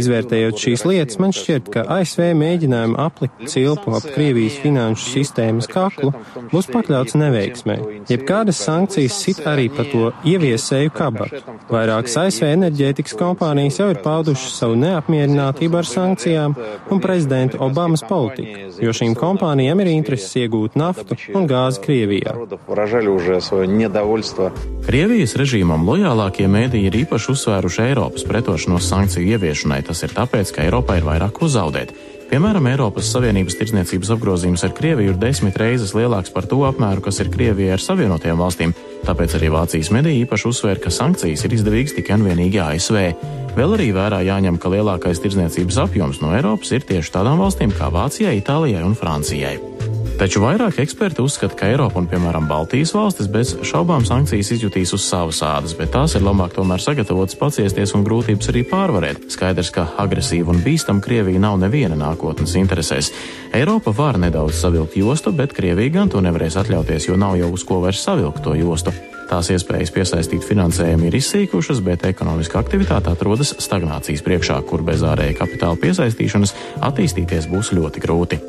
Izvērtējot 0.00 0.60
šīs 0.62 0.84
lietas, 0.88 1.18
man 1.20 1.34
šķiet, 1.36 1.68
ka 1.74 1.84
ASV 1.98 2.30
mēģinājumi 2.40 2.96
aplikt 3.04 3.44
cilpu 3.52 3.94
ap 3.98 4.06
Krievijas 4.14 4.56
finanšu 4.62 5.10
sistēmas 5.12 5.68
kaklu 5.70 6.12
būs 6.52 6.70
pakļauts 6.72 7.18
neveiksmē. 7.20 7.76
Jebkādas 8.08 8.62
sankcijas 8.64 9.18
sit 9.26 9.42
arī 9.48 9.68
pa 9.72 9.84
to 9.90 10.10
ieviesēju 10.28 10.94
kabatu. 10.96 11.42
Vairākas 11.68 12.16
ASV 12.24 12.48
enerģētikas 12.54 13.16
kompānijas 13.20 13.80
jau 13.82 13.90
ir 13.92 14.00
paudušas 14.04 14.56
savu 14.62 14.78
neapmierinātību 14.80 15.80
ar 15.80 15.88
sankcijām 15.88 16.56
un 16.92 17.04
prezidenta 17.04 17.60
Obamas 17.64 18.04
politiku, 18.08 18.72
jo 18.80 18.96
šīm 18.96 19.16
kompānijām 19.18 19.84
ir 19.84 19.92
intereses 19.94 20.32
iegūt 20.40 20.80
naftu 20.80 21.18
un 21.36 21.48
gāzi 21.50 21.84
Krievijā. 21.84 22.34
Krievijas 24.94 25.32
režīmam 25.34 25.82
lojālākie 25.88 26.44
mēdīji 26.46 26.86
ir 26.86 26.96
īpaši 27.00 27.32
uzsvēruši 27.32 27.80
Eiropas 27.82 28.22
pretošanos 28.28 28.86
sankciju 28.92 29.32
ieviešanai. 29.34 29.80
Tas 29.88 30.04
ir 30.06 30.14
tāpēc, 30.14 30.52
ka 30.54 30.62
Eiropā 30.68 31.00
ir 31.00 31.08
vairāk 31.08 31.34
ko 31.34 31.48
zaudēt. 31.50 31.90
Piemēram, 32.28 32.68
Eiropas 32.70 33.10
Savienības 33.10 33.58
tirdzniecības 33.58 34.12
apgrozījums 34.14 34.62
ar 34.62 34.76
Krieviju 34.78 35.16
ir 35.16 35.18
desmit 35.18 35.58
reizes 35.58 35.96
lielāks 35.98 36.30
par 36.30 36.46
to 36.46 36.60
apmēru, 36.70 37.02
kas 37.08 37.18
ir 37.24 37.32
Krievijai 37.34 37.74
ar 37.74 37.82
Savienotajām 37.82 38.38
valstīm, 38.38 38.76
tāpēc 39.02 39.34
arī 39.34 39.50
Vācijas 39.56 39.90
mediji 39.98 40.22
īpaši 40.28 40.50
uzsvēra, 40.52 40.84
ka 40.86 40.94
sankcijas 40.94 41.42
ir 41.42 41.58
izdevīgas 41.58 41.98
tikai 41.98 42.20
un 42.20 42.30
vienīgi 42.30 42.62
ASV. 42.62 43.02
Vēl 43.58 43.74
arī 43.74 43.90
vērā 43.98 44.22
jāņem, 44.30 44.62
ka 44.62 44.76
lielākais 44.78 45.26
tirdzniecības 45.26 45.84
apjoms 45.88 46.22
no 46.22 46.36
Eiropas 46.38 46.70
ir 46.70 46.86
tieši 46.86 47.18
tādām 47.18 47.42
valstīm 47.42 47.74
kā 47.74 47.90
Vācijai, 47.90 48.38
Itālijai 48.38 48.86
un 48.86 48.94
Francijai. 48.94 49.73
Taču 50.14 50.38
vairāk 50.44 50.76
eksperti 50.78 51.24
uzskata, 51.24 51.56
ka 51.58 51.66
Eiropa 51.72 51.98
un, 51.98 52.06
piemēram, 52.06 52.44
Baltijas 52.46 52.92
valstis 52.94 53.26
bez 53.30 53.50
šaubām 53.66 54.04
sankcijas 54.06 54.52
izjutīs 54.54 54.92
uz 54.94 55.02
savas 55.02 55.40
ādas, 55.42 55.72
bet 55.74 55.90
tās 55.90 56.14
ir 56.14 56.22
labāk 56.22 56.52
tomēr 56.54 56.78
sagatavotas 56.78 57.34
paciesties 57.40 57.96
un 57.98 58.04
grūtības 58.06 58.52
arī 58.52 58.62
pārvarēt. 58.70 59.24
Skaidrs, 59.34 59.72
ka 59.74 59.88
agresīva 59.98 60.54
un 60.54 60.60
bīstama 60.62 61.02
Krievija 61.02 61.42
nav 61.42 61.58
neviena 61.64 61.98
nākotnes 61.98 62.54
interesēs. 62.60 63.10
Eiropa 63.58 63.90
var 63.96 64.20
nedaudz 64.22 64.60
savilkt 64.60 64.94
jostu, 65.00 65.32
bet 65.34 65.56
Krievija 65.56 65.96
gan 65.98 66.12
to 66.12 66.22
nevarēs 66.22 66.60
atļauties, 66.62 67.08
jo 67.08 67.18
nav 67.18 67.34
jau 67.40 67.50
uz 67.56 67.64
ko 67.66 67.80
vairs 67.82 68.04
savilkt 68.06 68.44
to 68.46 68.54
jostu. 68.54 68.94
Tās 69.26 69.50
iespējas 69.50 69.90
piesaistīt 69.90 70.46
finansējumu 70.46 71.08
ir 71.08 71.18
izsīkušas, 71.18 71.80
bet 71.82 72.06
ekonomiska 72.06 72.60
aktivitāte 72.60 73.10
atrodas 73.10 73.56
stagnācijas 73.66 74.22
priekšā, 74.22 74.60
kur 74.68 74.86
bez 74.86 75.02
ārēja 75.02 75.40
kapitāla 75.42 75.80
piesaistīšanas 75.80 76.54
attīstīties 76.92 77.50
būs 77.50 77.74
ļoti 77.74 78.04
grūti. 78.04 78.40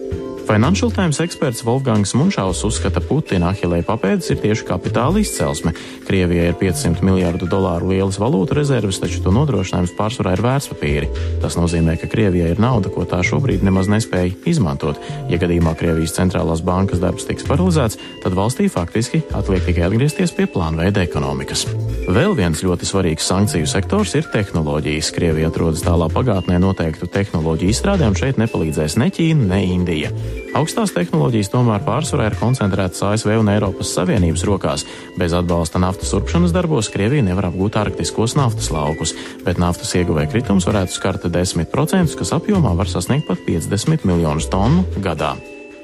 Financial 0.45 0.91
Times 0.93 1.17
eksperts 1.19 1.63
Wolfgangs 1.65 2.13
Munšaus 2.13 2.59
uzskata, 2.67 3.01
Putina 3.01 3.49
ahilē 3.49 3.79
papēdis 3.81 4.29
ir 4.29 4.37
tieši 4.43 4.67
kapitāla 4.67 5.17
izcelsme. 5.17 5.73
Krievijai 6.05 6.51
ir 6.51 6.57
500 6.59 7.01
miljārdu 7.01 7.47
dolāru 7.49 7.89
lielas 7.89 8.19
valūtu 8.21 8.53
rezerves, 8.53 8.99
taču 9.01 9.23
to 9.25 9.33
nodrošinājums 9.33 9.95
pārsvarā 9.97 10.35
ir 10.35 10.43
vērtspapīri. 10.45 11.09
Tas 11.41 11.57
nozīmē, 11.57 11.97
ka 11.97 12.09
Krievijai 12.11 12.51
ir 12.53 12.61
nauda, 12.61 12.91
ko 12.93 13.07
tā 13.09 13.23
šobrīd 13.25 13.65
nemaz 13.65 13.89
nespēja 13.89 14.35
izmantot. 14.45 15.01
Ja 15.33 15.41
gadījumā 15.41 15.73
Krievijas 15.79 16.13
centrālās 16.19 16.61
bankas 16.61 17.01
darbs 17.01 17.25
tiks 17.25 17.47
paralizēts, 17.49 17.97
tad 18.21 18.37
valstī 18.37 18.69
faktiski 18.69 19.23
atliek 19.33 19.65
tikai 19.65 19.87
atgriezties 19.89 20.35
pie 20.37 20.45
plānveida 20.45 21.01
ekonomikas. 21.07 21.65
Vēl 22.05 22.37
viens 22.37 22.61
ļoti 22.61 22.85
svarīgs 22.85 23.25
sankciju 23.25 23.65
sektors 23.65 24.13
ir 24.13 24.29
tehnoloģijas. 24.29 25.09
Krievija 25.15 25.49
atrodas 25.49 25.81
tālā 25.81 26.05
pagātnē 26.13 26.61
noteiktu 26.61 27.09
tehnoloģiju 27.09 27.73
izstrādē, 27.73 28.13
un 28.13 28.19
šeit 28.19 28.37
nepalīdzēs 28.37 28.99
ne 29.01 29.09
Ķīna, 29.09 29.51
ne 29.55 29.63
Indija. 29.73 30.13
Augstās 30.55 30.93
tehnoloģijas 30.95 31.49
tomēr 31.51 31.81
pārsvarā 31.83 32.29
ir 32.29 32.37
koncentrētas 32.39 33.01
ASV 33.03 33.33
un 33.41 33.49
Eiropas 33.51 33.91
Savienības 33.97 34.45
rokās. 34.47 34.85
Bez 35.19 35.35
atbalsta 35.35 35.81
naftas 35.83 36.13
urpšanas 36.15 36.53
darbos 36.55 36.87
Krievija 36.93 37.25
nevar 37.27 37.49
apgūt 37.49 37.75
arktiskos 37.81 38.37
naftas 38.39 38.71
laukus, 38.71 39.11
bet 39.43 39.59
naftas 39.59 39.91
ieguvēja 39.99 40.31
kritums 40.31 40.69
varētu 40.69 40.95
skart 40.95 41.27
10%, 41.27 42.15
kas 42.15 42.33
apjomā 42.37 42.71
var 42.79 42.91
sasniegt 42.91 43.27
pat 43.27 43.43
50 43.47 44.07
miljonus 44.07 44.47
tonu 44.47 44.87
gadā. 45.03 45.35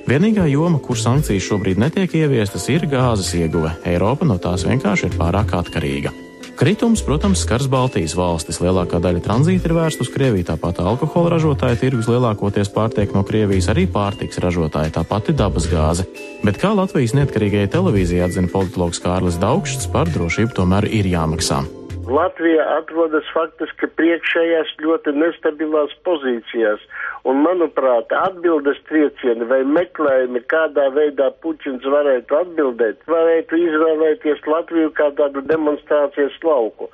Vienīgā 0.08 0.48
joma, 0.50 0.80
kur 0.82 0.98
sankcijas 0.98 1.46
šobrīd 1.46 1.82
netiek 1.82 2.16
ieviestas, 2.24 2.72
ir 2.74 2.88
gāzes 2.90 3.36
ieguve. 3.38 3.76
Eiropa 3.86 4.26
no 4.26 4.40
tās 4.42 4.66
vienkārši 4.66 5.12
ir 5.12 5.20
pārāk 5.20 5.54
atkarīga. 5.60 6.16
Kritums, 6.60 7.02
protams, 7.06 7.42
skars 7.42 7.68
Baltijas 7.72 8.14
valstis. 8.18 8.60
Lielākā 8.62 9.00
daļa 9.02 9.24
tranzīta 9.26 9.70
ir 9.70 9.76
vērsta 9.78 10.06
uz 10.06 10.12
Krieviju, 10.14 10.46
tāpat 10.52 10.82
alkohola 10.84 11.34
ražotāja 11.36 11.80
tirgus 11.82 12.10
lielākoties 12.12 12.70
pārtiek 12.76 13.14
no 13.16 13.24
Krievijas, 13.28 13.70
arī 13.74 13.88
pārtiks 13.90 14.42
ražotāja, 14.44 14.94
tāpat 15.00 15.32
ir 15.32 15.40
dabas 15.42 15.68
gāze. 15.72 16.06
Bet 16.46 16.62
kā 16.62 16.74
Latvijas 16.78 17.16
neatkarīgajai 17.18 17.72
televīzijai 17.74 18.28
atzina 18.28 18.52
politologs 18.52 19.02
Kārlis 19.02 19.40
Daugšs, 19.42 19.88
par 19.94 20.12
drošību 20.12 20.58
tomēr 20.62 20.90
ir 20.92 21.10
jāmaksā. 21.10 21.64
Latvija 22.12 22.64
atrodas 22.80 23.28
faktiski 23.32 23.88
priekšējās 23.96 24.74
ļoti 24.84 25.14
nestabilās 25.16 25.94
pozīcijās, 26.08 26.82
un, 27.28 27.44
manuprāt, 27.46 28.12
atbildes 28.16 28.82
triecieni 28.90 29.48
vai 29.52 29.62
meklējumi, 29.78 30.44
kādā 30.52 30.90
veidā 30.96 31.30
Puķins 31.44 31.86
varētu 31.96 32.40
atbildēt, 32.42 33.06
varētu 33.12 33.62
izvēlēties 33.68 34.44
Latviju 34.50 34.92
kā 34.98 35.12
tādu 35.20 35.46
demonstrācijas 35.52 36.38
lauku. 36.46 36.90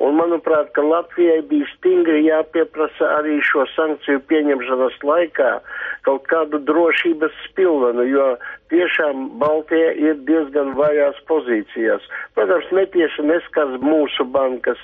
Un, 0.00 0.14
manuprāt, 0.16 0.70
ka 0.72 0.80
Latvijai 0.80 1.42
bija 1.50 1.66
stingri 1.74 2.22
jāpieprasa 2.24 3.08
arī 3.18 3.36
šo 3.44 3.66
sankciju 3.74 4.22
pieņemšanas 4.30 4.96
laikā 5.04 5.50
kaut 6.08 6.24
kādu 6.30 6.62
drošības 6.70 7.34
spilvenu, 7.50 8.06
jo 8.08 8.30
tiešām 8.72 9.26
Baltija 9.42 9.90
ir 10.00 10.16
diezgan 10.24 10.72
vājās 10.78 11.20
pozīcijās. 11.28 12.06
Protams, 12.32 12.72
netieši 12.72 13.26
neskars 13.28 13.76
mūsu 13.84 14.24
bankas, 14.24 14.80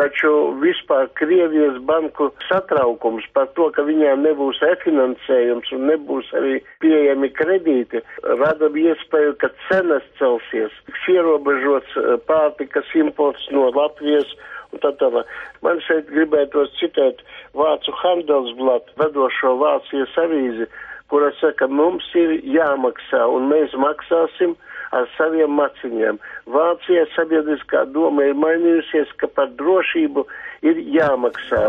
taču 0.00 0.30
vispār 0.62 1.08
Krievijas 1.18 1.76
banku 1.84 2.30
satraukums 2.48 3.26
par 3.36 3.50
to, 3.56 3.68
ka 3.76 3.84
viņām 3.84 4.24
nebūs 4.24 4.60
refinansējums 4.64 5.72
un 5.76 5.86
nebūs 5.90 6.30
arī 6.40 6.60
pieejami 6.84 7.28
kredīti, 7.36 8.00
rada 8.40 8.70
iespēju, 8.84 9.36
ka 9.42 9.52
cenas 9.68 10.06
celsies, 10.20 10.72
ierobežots 11.10 11.98
eh, 12.00 12.16
pārtikas 12.30 12.88
imports 12.96 13.44
no 13.54 13.68
Latvijas 13.74 14.30
un 14.72 14.82
tā 14.82 14.92
tālāk. 15.00 15.28
Man 15.64 15.82
šeit 15.84 16.08
gribētos 16.14 16.72
citēt 16.78 17.24
Vācu 17.58 17.94
Handelsblatt, 18.02 18.92
vedošo 19.00 19.56
Vācijas 19.60 20.14
avīzi, 20.24 20.68
kura 21.10 21.30
saka, 21.40 21.68
mums 21.68 22.06
ir 22.18 22.38
jāmaksā 22.56 23.26
un 23.34 23.50
mēs 23.52 23.74
maksāsim 23.74 24.56
ar 24.94 25.06
saviem 25.16 25.52
maciņiem. 25.54 26.18
Vācijā 26.50 27.06
sabiedriskā 27.14 27.84
doma 27.94 28.26
ir 28.26 28.38
mainījusies, 28.38 29.12
ka 29.20 29.30
par 29.30 29.52
drošību 29.58 30.26
ir 30.66 30.80
jāmaksā. 30.96 31.68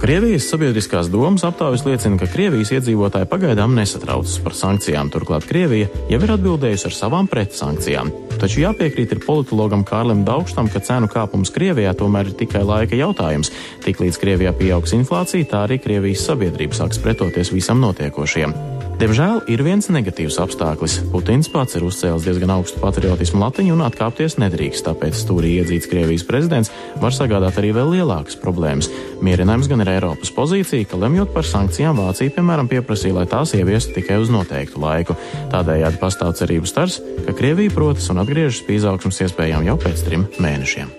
Krievijas 0.00 0.46
sabiedriskās 0.48 1.10
domas 1.12 1.42
aptaujas 1.44 1.82
liecina, 1.84 2.16
ka 2.16 2.30
Krievijas 2.30 2.70
iedzīvotāji 2.72 3.28
pagaidām 3.28 3.74
nesatraucas 3.76 4.38
par 4.40 4.56
sankcijām. 4.56 5.10
Turklāt 5.12 5.44
Krievija 5.50 5.90
jau 6.08 6.20
ir 6.22 6.34
atbildējusi 6.38 6.88
ar 6.88 6.96
savām 6.96 7.28
pretsankcijām. 7.28 8.08
Taču 8.40 8.62
jāpiekrīt 8.62 9.12
ir 9.12 9.20
politologam 9.26 9.84
Kārlim 9.84 10.24
Daugstam, 10.24 10.72
ka 10.72 10.80
cenu 10.80 11.10
kāpums 11.12 11.52
Krievijā 11.52 11.92
tomēr 11.92 12.32
ir 12.32 12.38
tikai 12.40 12.64
laika 12.64 12.96
jautājums. 12.96 13.52
Tiklīdz 13.84 14.22
Krievijā 14.22 14.56
pieaugs 14.56 14.96
inflācija, 14.96 15.50
tā 15.52 15.66
arī 15.68 15.82
Krievijas 15.82 16.24
sabiedrība 16.30 16.80
sāks 16.80 17.02
pretoties 17.02 17.52
visam 17.52 17.84
notiekošajam. 17.84 18.79
Diemžēl 19.00 19.38
ir 19.48 19.62
viens 19.64 19.86
negatīvs 19.88 20.36
apstākļus. 20.42 20.98
Putins 21.08 21.48
pats 21.48 21.72
ir 21.78 21.86
uzcēlis 21.86 22.26
diezgan 22.26 22.50
augstu 22.52 22.82
patriotismu 22.82 23.40
latiņu 23.40 23.72
un 23.72 23.80
atkāpties 23.86 24.34
nedrīkst, 24.42 24.84
tāpēc 24.84 25.16
stūrī 25.16 25.54
iedzīts 25.56 25.88
Krievijas 25.88 26.26
prezidents 26.28 26.68
var 27.00 27.16
sagādāt 27.16 27.56
arī 27.62 27.70
vēl 27.78 27.94
lielākas 27.94 28.36
problēmas. 28.42 28.90
Mierinājums 29.24 29.70
gan 29.72 29.80
ir 29.80 29.88
Eiropas 29.94 30.28
pozīcija, 30.36 30.84
ka 30.90 31.00
lemjot 31.00 31.32
par 31.32 31.48
sankcijām 31.48 31.96
Vācija, 31.96 32.34
piemēram, 32.36 32.68
pieprasīja, 32.68 33.16
lai 33.22 33.24
tās 33.30 33.54
ieviestu 33.56 33.96
tikai 33.96 34.20
uz 34.20 34.28
noteiktu 34.34 34.84
laiku. 34.84 35.16
Tādējādi 35.54 35.96
pastāv 36.02 36.36
cerības 36.36 36.74
stars, 36.74 37.00
ka 37.24 37.32
Krievija 37.40 37.72
protas 37.72 38.12
un 38.12 38.20
atgriežas 38.20 38.60
pie 38.68 38.76
izaugsmas 38.82 39.22
iespējām 39.24 39.64
jau 39.70 39.78
pēc 39.80 40.04
trim 40.10 40.28
mēnešiem. 40.36 40.92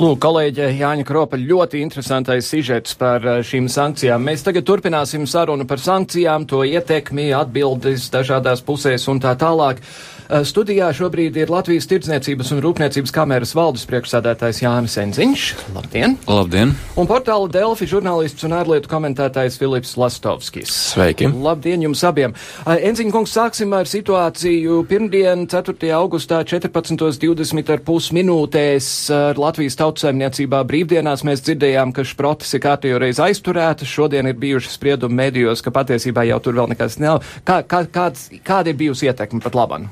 Lūk, 0.00 0.16
kolēģe 0.24 0.70
Jāņa 0.78 1.04
Kropa, 1.04 1.36
ļoti 1.36 1.82
interesantais 1.84 2.46
sižets 2.48 2.94
par 2.96 3.20
eh, 3.20 3.42
šīm 3.44 3.66
sankcijām. 3.68 4.22
Mēs 4.24 4.40
tagad 4.46 4.64
turpināsim 4.64 5.26
sarunu 5.28 5.66
par 5.68 5.82
sankcijām, 5.84 6.46
to 6.48 6.62
ietekmi, 6.64 7.26
atbildes 7.36 8.06
dažādās 8.14 8.64
pusēs 8.64 9.04
un 9.12 9.20
tā 9.20 9.34
tālāk. 9.36 9.82
Eh, 9.84 10.19
studijā 10.46 10.90
šobrīd 10.94 11.34
ir 11.40 11.50
Latvijas 11.50 11.88
Tirdzniecības 11.90 12.52
un 12.54 12.60
Rūpniecības 12.62 13.12
kameras 13.14 13.50
valdes 13.56 13.82
priekšsādātājs 13.90 14.60
Jānis 14.62 14.94
Enziņš. 15.02 15.46
Labdien! 15.74 16.14
Labdien! 16.30 16.74
Un 17.00 17.08
portāla 17.10 17.48
Delfi 17.50 17.88
žurnālists 17.90 18.46
un 18.46 18.54
ārlietu 18.54 18.90
komentētājs 18.92 19.58
Filips 19.58 19.96
Lastovskis. 19.98 20.70
Sveiki! 20.92 21.26
Labdien 21.34 21.82
jums 21.82 22.04
abiem! 22.06 22.36
Eh, 22.62 22.86
Enziņa 22.90 23.14
kungs, 23.16 23.34
sāksim 23.34 23.74
ar 23.74 23.90
situāciju 23.90 24.84
pirmdien, 24.90 25.48
4. 25.50 25.90
augustā, 25.98 26.44
14.20 26.46 27.74
ar 27.74 27.82
pus 27.86 28.12
minūtēs 28.14 28.90
ar 29.16 29.40
Latvijas 29.40 29.78
tautsaimniecībā 29.82 30.62
brīvdienās 30.70 31.26
mēs 31.26 31.42
dzirdējām, 31.48 31.94
ka 31.96 32.06
šprotas 32.06 32.54
ir 32.54 32.64
kārtējo 32.68 33.02
reizi 33.02 33.24
aizturētas. 33.26 33.90
Šodien 33.90 34.30
ir 34.30 34.38
bijuši 34.38 34.70
spriedumi 34.76 35.24
medijos, 35.24 35.64
ka 35.64 35.74
patiesībā 35.74 36.28
jau 36.30 36.38
tur 36.44 36.60
vēl 36.62 36.70
nekas 36.76 37.00
nav. 37.02 37.24
Kā, 37.42 37.64
kā, 37.66 37.82
kāds, 37.90 38.28
kāda 38.46 38.70
ir 38.70 38.78
bijusi 38.78 39.10
ietekme 39.10 39.42
pat 39.42 39.58
labam? 39.58 39.90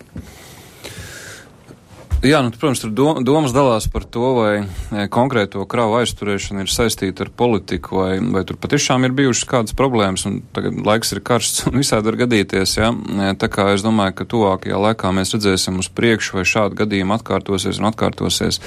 Jā, 2.19 2.41
nu, 2.43 2.51
protams, 2.51 2.81
tur 2.83 2.91
dom, 2.91 3.21
domas 3.23 3.53
dalās 3.55 3.85
par 3.93 4.03
to, 4.03 4.33
vai 4.35 4.55
e, 4.59 5.05
konkrēto 5.15 5.63
kravu 5.71 6.01
aizturēšana 6.01 6.65
ir 6.65 6.73
saistīta 6.73 7.23
ar 7.23 7.31
politiku, 7.31 8.01
vai, 8.01 8.17
vai 8.35 8.43
tur 8.49 8.59
patiešām 8.59 9.07
ir 9.07 9.15
bijušas 9.15 9.47
kādas 9.47 9.77
problēmas, 9.79 10.25
un 10.27 10.41
tagad 10.55 10.81
laiks 10.83 11.15
ir 11.15 11.23
karsts 11.23 11.69
un 11.71 11.79
visādi 11.79 12.11
var 12.11 12.19
gadīties, 12.25 12.75
jā. 12.81 12.91
E, 12.91 13.31
tā 13.39 13.47
kā 13.55 13.69
es 13.77 13.87
domāju, 13.87 14.17
ka 14.19 14.27
tuvākajā 14.35 14.81
laikā 14.89 15.13
mēs 15.15 15.37
redzēsim 15.37 15.79
uz 15.79 15.87
priekšu, 15.95 16.41
vai 16.41 16.47
šādi 16.51 16.81
gadījumi 16.83 17.15
atkārtosies 17.21 17.79
un 17.79 17.93
atkārtosies. 17.93 18.59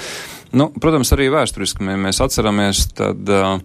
Nu, 0.52 0.68
protams, 0.82 1.12
arī 1.16 1.30
vēsturiski 1.32 1.86
mēs 1.96 2.20
atceramies, 2.20 2.84
tad 2.98 3.30
uh, 3.32 3.56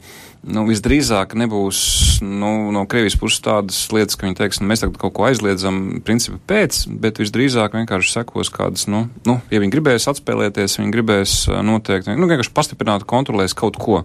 nu, 0.47 0.63
visdrīzāk 0.67 1.33
nebūs 1.37 1.79
nu, 2.23 2.51
no 2.71 2.85
Krievijas 2.89 3.17
puses 3.19 3.41
tādas 3.43 3.79
lietas, 3.91 4.17
ka 4.17 4.27
viņi 4.27 4.37
teiks, 4.39 4.61
nu, 4.61 4.69
mēs 4.69 4.83
tagad 4.83 4.95
kaut 5.01 5.15
ko 5.17 5.25
aizliedzam 5.27 5.99
principu 6.07 6.39
pēc, 6.49 6.85
bet 7.03 7.19
visdrīzāk 7.21 7.75
vienkārši 7.75 8.13
sekos 8.13 8.51
kādas, 8.53 8.87
nu, 8.91 9.05
nu 9.27 9.37
ja 9.51 9.61
viņi 9.63 9.73
gribēs 9.73 10.07
atspēlēties, 10.13 10.79
viņi 10.79 10.95
gribēs 10.95 11.35
noteikti, 11.67 12.15
nu, 12.15 12.29
vienkārši 12.31 12.55
pastiprināt, 12.55 13.07
kontrolēs 13.09 13.57
kaut 13.57 13.79
ko. 13.81 14.01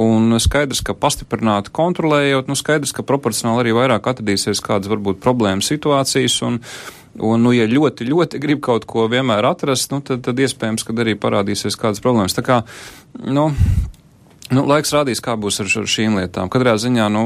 Un 0.00 0.36
skaidrs, 0.42 0.84
ka 0.86 0.94
pastiprināt, 0.94 1.72
kontrolējot, 1.74 2.50
nu, 2.50 2.58
skaidrs, 2.58 2.94
ka 2.96 3.06
proporcionāli 3.06 3.64
arī 3.64 3.76
vairāk 3.80 4.12
atradīsies 4.12 4.62
kādas 4.64 4.92
varbūt 4.92 5.22
problēmas 5.24 5.72
situācijas 5.72 6.40
un, 6.46 6.60
Un, 7.18 7.42
nu, 7.42 7.50
ja 7.50 7.66
ļoti, 7.66 8.06
ļoti 8.06 8.38
grib 8.42 8.60
kaut 8.62 8.86
ko 8.88 9.08
vienmēr 9.10 9.48
atrast, 9.50 9.90
nu, 9.90 9.98
tad, 10.04 10.22
tad 10.26 10.38
iespējams, 10.38 10.86
ka 10.86 10.94
arī 11.02 11.16
parādīsies 11.18 11.78
kādas 11.80 12.02
problēmas. 12.04 12.36
Tā 12.36 12.46
kā, 12.46 12.60
nu, 13.26 13.50
Nu, 14.50 14.64
laiks 14.66 14.90
rādīs, 14.90 15.20
kā 15.22 15.36
būs 15.38 15.60
ar, 15.62 15.68
ar 15.78 15.84
šīm 15.86 16.16
lietām. 16.18 16.48
Katrā 16.50 16.72
ziņā 16.82 17.04
nu, 17.14 17.20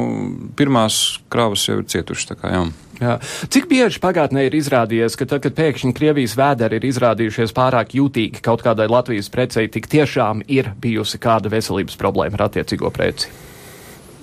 pirmās 0.59 1.23
krāvas 1.33 1.63
jau 1.65 1.79
ir 1.81 1.87
cietušas. 1.89 2.35
Kā, 2.37 2.51
jā. 2.53 2.65
Jā. 3.01 3.15
Cik 3.49 3.65
bieži 3.71 4.03
pagātnē 4.03 4.45
ir 4.45 4.57
izrādījies, 4.59 5.17
ka 5.17 5.27
tad, 5.31 5.41
kad 5.47 5.57
pēkšņi 5.57 5.95
Krievijas 5.97 6.37
vēderi 6.37 6.79
ir 6.79 6.85
izrādījušies 6.91 7.57
pārāk 7.57 7.97
jūtīgi 7.97 8.45
kaut 8.45 8.61
kādai 8.67 8.91
Latvijas 8.93 9.33
precei, 9.33 9.71
tik 9.73 9.89
tiešām 9.91 10.45
ir 10.53 10.69
bijusi 10.85 11.19
kāda 11.23 11.49
veselības 11.55 11.97
problēma 12.01 12.37
ar 12.37 12.51
attiecīgo 12.51 12.93
preci? 12.93 13.33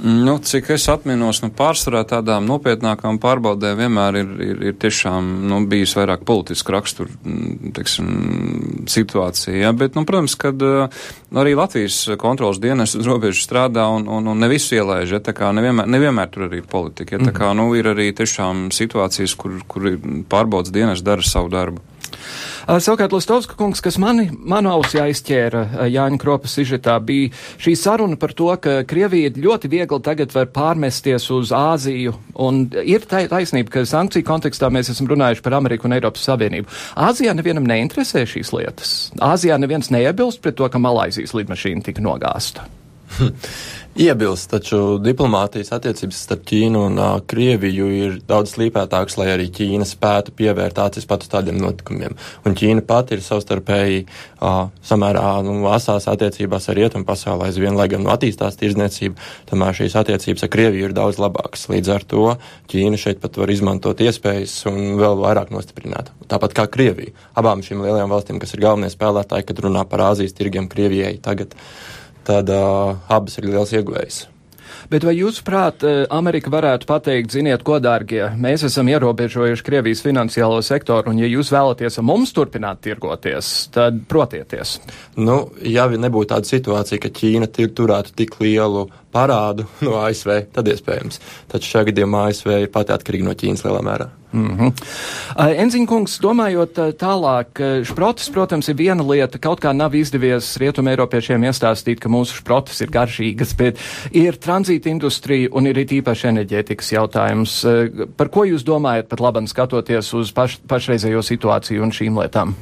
Nu, 0.03 0.39
cik 0.41 0.71
es 0.73 0.87
atminos, 0.89 1.43
nu, 1.43 1.51
pārsvarā 1.53 2.01
tādām 2.09 2.47
nopietnākām 2.49 3.19
pārbaudēm 3.21 3.83
vienmēr 3.83 4.15
ir, 4.17 4.31
ir, 4.41 4.63
ir 4.71 4.77
tiešām 4.81 5.27
nu, 5.45 5.59
bijis 5.69 5.93
vairāk 5.93 6.23
politiska 6.25 6.73
rakstura 6.73 7.13
mm, 7.13 7.73
teiksim, 7.77 8.07
situācija. 8.89 9.59
Ja? 9.61 9.73
Bet, 9.77 9.93
nu, 9.93 10.01
protams, 10.09 10.33
kad 10.41 10.65
uh, 10.65 11.03
arī 11.37 11.53
Latvijas 11.59 11.99
kontrolas 12.21 12.57
dienas 12.63 12.95
uz 12.97 13.05
robežu 13.05 13.45
strādā 13.45 13.85
un, 13.93 14.09
un, 14.09 14.31
un 14.33 14.41
ne 14.41 14.49
visu 14.49 14.79
ielaiž, 14.79 15.17
ja? 15.19 15.21
tā 15.21 15.35
kā 15.37 15.53
nevienmēr, 15.53 15.93
nevienmēr 15.93 16.33
tur 16.33 16.47
arī 16.47 16.63
ir 16.63 16.71
politika. 16.71 17.19
Ja? 17.19 17.21
Tā 17.29 17.35
kā, 17.37 17.53
nu, 17.57 17.69
ir 17.77 17.93
arī 17.93 18.09
tiešām 18.17 18.71
situācijas, 18.73 19.37
kur, 19.37 19.61
kur 19.69 19.85
pārbaudas 20.33 20.73
dienas 20.73 21.05
dara 21.05 21.21
savu 21.21 21.53
darbu. 21.53 21.90
Savukārt, 22.67 23.13
Lastovska 23.15 23.57
kungs, 23.59 23.81
kas 23.83 23.97
mani, 24.01 24.27
manu 24.31 24.71
ausi 24.75 24.99
aizķēra 25.01 25.87
Jāņa 25.91 26.19
Kropas 26.21 26.55
sižetā, 26.57 26.97
bija 27.03 27.31
šī 27.61 27.75
saruna 27.79 28.19
par 28.21 28.35
to, 28.37 28.49
ka 28.61 28.81
Krievija 28.87 29.33
ļoti 29.35 29.71
viegli 29.71 30.01
tagad 30.05 30.33
var 30.35 30.49
pārmesties 30.53 31.27
uz 31.33 31.53
Āziju, 31.55 32.15
un 32.41 32.63
ir 32.85 33.05
taisnība, 33.09 33.73
ka 33.73 33.85
sankciju 33.87 34.27
kontekstā 34.27 34.71
mēs 34.73 34.91
esam 34.93 35.09
runājuši 35.11 35.45
par 35.45 35.57
Ameriku 35.57 35.89
un 35.89 35.97
Eiropas 35.97 36.27
Savienību. 36.29 36.69
Āzijā 37.09 37.33
nevienam 37.37 37.67
neinteresē 37.69 38.25
šīs 38.29 38.53
lietas. 38.55 38.93
Āzijā 39.21 39.57
neviens 39.61 39.91
neiebilst 39.93 40.43
pret 40.43 40.59
to, 40.59 40.69
ka 40.69 40.81
Malaizijas 40.81 41.35
lidmašīna 41.37 41.85
tika 41.87 42.03
nogāsta. 42.05 42.67
Iebilst, 43.91 44.47
taču 44.47 45.01
diplomātijas 45.03 45.73
attiecības 45.75 46.19
starp 46.23 46.45
Ķīnu 46.47 46.79
un 46.87 46.93
uh, 46.95 47.17
Krieviju 47.27 47.89
ir 47.91 48.13
daudz 48.23 48.53
slīpētākas, 48.53 49.17
lai 49.19 49.25
arī 49.33 49.49
Ķīna 49.51 49.83
spētu 49.87 50.31
pievērt 50.37 50.79
acis 50.79 51.07
pat 51.09 51.25
uz 51.25 51.31
tādiem 51.33 51.59
notikumiem. 51.59 52.15
Un 52.47 52.55
Ķīna 52.55 52.85
pati 52.87 53.17
ir 53.17 53.25
savstarpēji 53.25 54.05
uh, 54.05 54.71
samērā 54.87 55.33
nu, 55.43 55.57
asās 55.75 56.07
attiecībās 56.07 56.69
ar 56.71 56.79
rietumu 56.79 57.03
pasauli 57.09 57.49
aizvien, 57.49 57.75
lai 57.75 57.89
gan 57.91 58.05
nu, 58.07 58.13
attīstās 58.15 58.55
tirzniecība, 58.63 59.19
tomēr 59.51 59.75
šīs 59.81 59.99
attiecības 59.99 60.47
ar 60.47 60.55
Krieviju 60.55 60.87
ir 60.87 60.95
daudz 60.95 61.19
labākas. 61.19 61.67
Līdz 61.75 61.95
ar 61.99 62.07
to 62.07 62.25
Ķīna 62.71 62.95
šeit 62.95 63.19
pat 63.19 63.43
var 63.43 63.51
izmantot 63.51 63.99
iespējas 64.07 64.55
un 64.71 64.95
vēl 65.03 65.19
vairāk 65.19 65.51
nostiprināt. 65.51 66.15
Tāpat 66.31 66.55
kā 66.55 66.71
Krievija. 66.71 67.11
Abām 67.35 67.59
šīm 67.59 67.83
lielajām 67.83 68.15
valstīm, 68.15 68.39
kas 68.39 68.55
ir 68.55 68.63
galvenie 68.63 68.93
spēlētāji, 68.93 69.51
kad 69.51 69.65
runā 69.67 69.83
par 69.83 70.13
Āzijas 70.13 70.39
tirgiem 70.39 70.71
Krievijai 70.71 71.17
tagad 71.19 71.59
tad 72.31 72.51
abas 72.55 73.39
ir 73.39 73.51
liels 73.51 73.75
ieguvējs. 73.75 74.25
Bet 74.91 75.05
vai 75.07 75.13
jūsuprāt, 75.15 75.85
Amerika 76.11 76.51
varētu 76.51 76.87
pateikt, 76.89 77.31
ziniet, 77.31 77.61
ko, 77.67 77.77
dārgie, 77.83 78.25
mēs 78.41 78.65
esam 78.67 78.89
ierobežojuši 78.91 79.63
Krievijas 79.63 80.01
finansiālo 80.03 80.57
sektoru, 80.65 81.13
un 81.13 81.21
ja 81.21 81.29
jūs 81.31 81.51
vēlaties 81.53 81.99
ar 82.01 82.07
mums 82.07 82.33
turpināt 82.35 82.81
tirgoties, 82.83 83.51
tad 83.75 84.01
protieties? 84.11 84.79
Nu, 85.15 85.45
ja 85.63 85.87
nebūtu 85.91 86.33
tāda 86.33 86.49
situācija, 86.49 86.99
ka 87.03 87.13
Ķīna 87.21 87.47
turētu 87.51 88.17
tik 88.19 88.35
lielu 88.43 88.87
parādu 89.13 89.67
no 89.85 89.99
ASV, 90.01 90.47
tad 90.55 90.71
iespējams. 90.71 91.21
Taču 91.51 91.75
šajā 91.75 91.91
gadījumā 91.91 92.29
ASV 92.31 92.57
ir 92.63 92.73
pati 92.73 92.95
atkarīga 92.95 93.27
no 93.27 93.37
Ķīnas 93.37 93.65
lielā 93.67 93.83
mērā. 93.85 94.09
Mm 94.31 94.57
-hmm. 94.57 94.71
Enziņkungs, 95.59 96.13
domājot 96.23 96.77
uh, 96.79 96.93
tālāk, 96.95 97.59
šprotis, 97.83 98.29
protams, 98.31 98.69
ir 98.69 98.77
viena 98.79 99.03
lieta, 99.03 99.37
kaut 99.37 99.59
kā 99.59 99.73
nav 99.75 99.95
izdevies 99.95 100.55
rietumē 100.57 100.95
Eiropiešiem 100.95 101.43
iestāstīt, 101.43 101.99
ka 101.99 102.09
mūsu 102.09 102.39
šprotis 102.39 102.81
ir 102.81 102.89
garšīgas, 102.91 103.55
bet 103.57 103.79
ir 104.11 104.39
tranzīta 104.39 104.89
industrija 104.89 105.49
un 105.51 105.67
ir 105.67 105.75
īpaši 105.75 106.27
enerģētikas 106.27 106.91
jautājums. 106.91 107.63
Uh, 107.65 108.07
par 108.17 108.29
ko 108.29 108.45
jūs 108.47 108.63
domājat 108.63 109.07
pat 109.07 109.19
labam 109.19 109.47
skatoties 109.47 110.13
uz 110.13 110.31
paš, 110.31 110.59
pašreizējo 110.67 111.21
situāciju 111.21 111.83
un 111.83 111.91
šīm 111.91 112.19
lietām? 112.19 112.55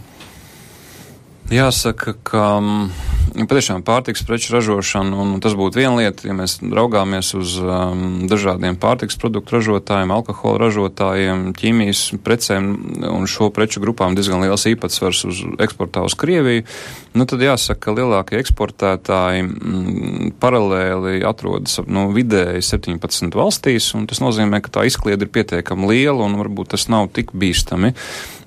Jāsaka, 1.49 2.13
ka 2.21 2.41
um, 2.61 2.91
patiešām 3.33 3.81
pārtiks 3.81 4.21
preču 4.21 4.51
ražošana, 4.53 5.17
un 5.17 5.39
tas 5.41 5.55
būtu 5.57 5.79
viena 5.81 5.95
lieta, 5.97 6.27
ja 6.29 6.35
mēs 6.37 6.59
raugāmies 6.61 7.31
uz 7.39 7.55
um, 7.63 8.03
dažādiem 8.29 8.77
pārtiks 8.77 9.17
produktu 9.17 9.57
ražotājiem, 9.57 10.13
alkohola 10.13 10.67
ražotājiem, 10.67 11.47
ķīmijas 11.57 12.03
precēm 12.21 12.69
un 13.09 13.25
šo 13.25 13.49
preču 13.55 13.81
grupām 13.81 14.13
diezgan 14.13 14.45
liels 14.45 14.67
īpatsvars 14.69 15.23
uz 15.25 15.41
eksportā 15.65 16.05
uz 16.05 16.13
Krieviju, 16.21 16.67
nu 17.17 17.25
tad 17.25 17.41
jāsaka, 17.41 17.81
ka 17.87 17.97
lielākie 17.97 18.37
eksportētāji 18.43 19.47
m, 19.47 19.49
mm, 19.49 20.31
paralēli 20.37 21.25
atrodas 21.25 21.81
nu, 21.89 22.11
vidēji 22.13 22.61
17 22.75 23.33
valstīs, 23.33 23.89
un 23.97 24.05
tas 24.05 24.21
nozīmē, 24.21 24.61
ka 24.61 24.77
tā 24.77 24.85
izkliede 24.85 25.25
ir 25.25 25.33
pietiekami 25.33 25.95
liela 25.95 26.29
un 26.29 26.37
varbūt 26.43 26.75
tas 26.77 26.85
nav 26.93 27.09
tik 27.17 27.33
bīstami 27.33 27.95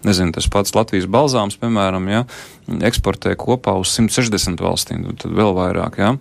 nezinu, 0.07 0.35
tas 0.35 0.49
pats 0.51 0.75
Latvijas 0.77 1.09
balzāms, 1.11 1.59
piemēram, 1.61 2.09
ja, 2.13 2.23
eksportē 2.87 3.35
kopā 3.39 3.75
uz 3.81 3.93
160 3.97 4.63
valstīm, 4.63 5.05
tad 5.19 5.35
vēl 5.37 5.55
vairāk. 5.57 5.99
Ja. 6.03 6.13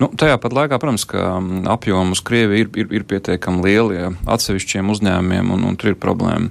Nu, 0.00 0.10
tajā 0.10 0.40
pat 0.42 0.56
laikā, 0.56 0.80
protams, 0.82 1.06
ka 1.08 1.38
apjomu 1.74 2.16
uz 2.16 2.22
Krieviju 2.24 2.66
ir, 2.66 2.74
ir, 2.84 2.92
ir 3.00 3.06
pietiekami 3.08 3.64
lieli 3.66 4.00
ja, 4.00 4.12
atsevišķiem 4.36 4.92
uzņēmumiem, 4.94 5.54
un, 5.54 5.64
un 5.70 5.80
tur 5.80 5.94
ir 5.94 6.00
problēma. 6.00 6.50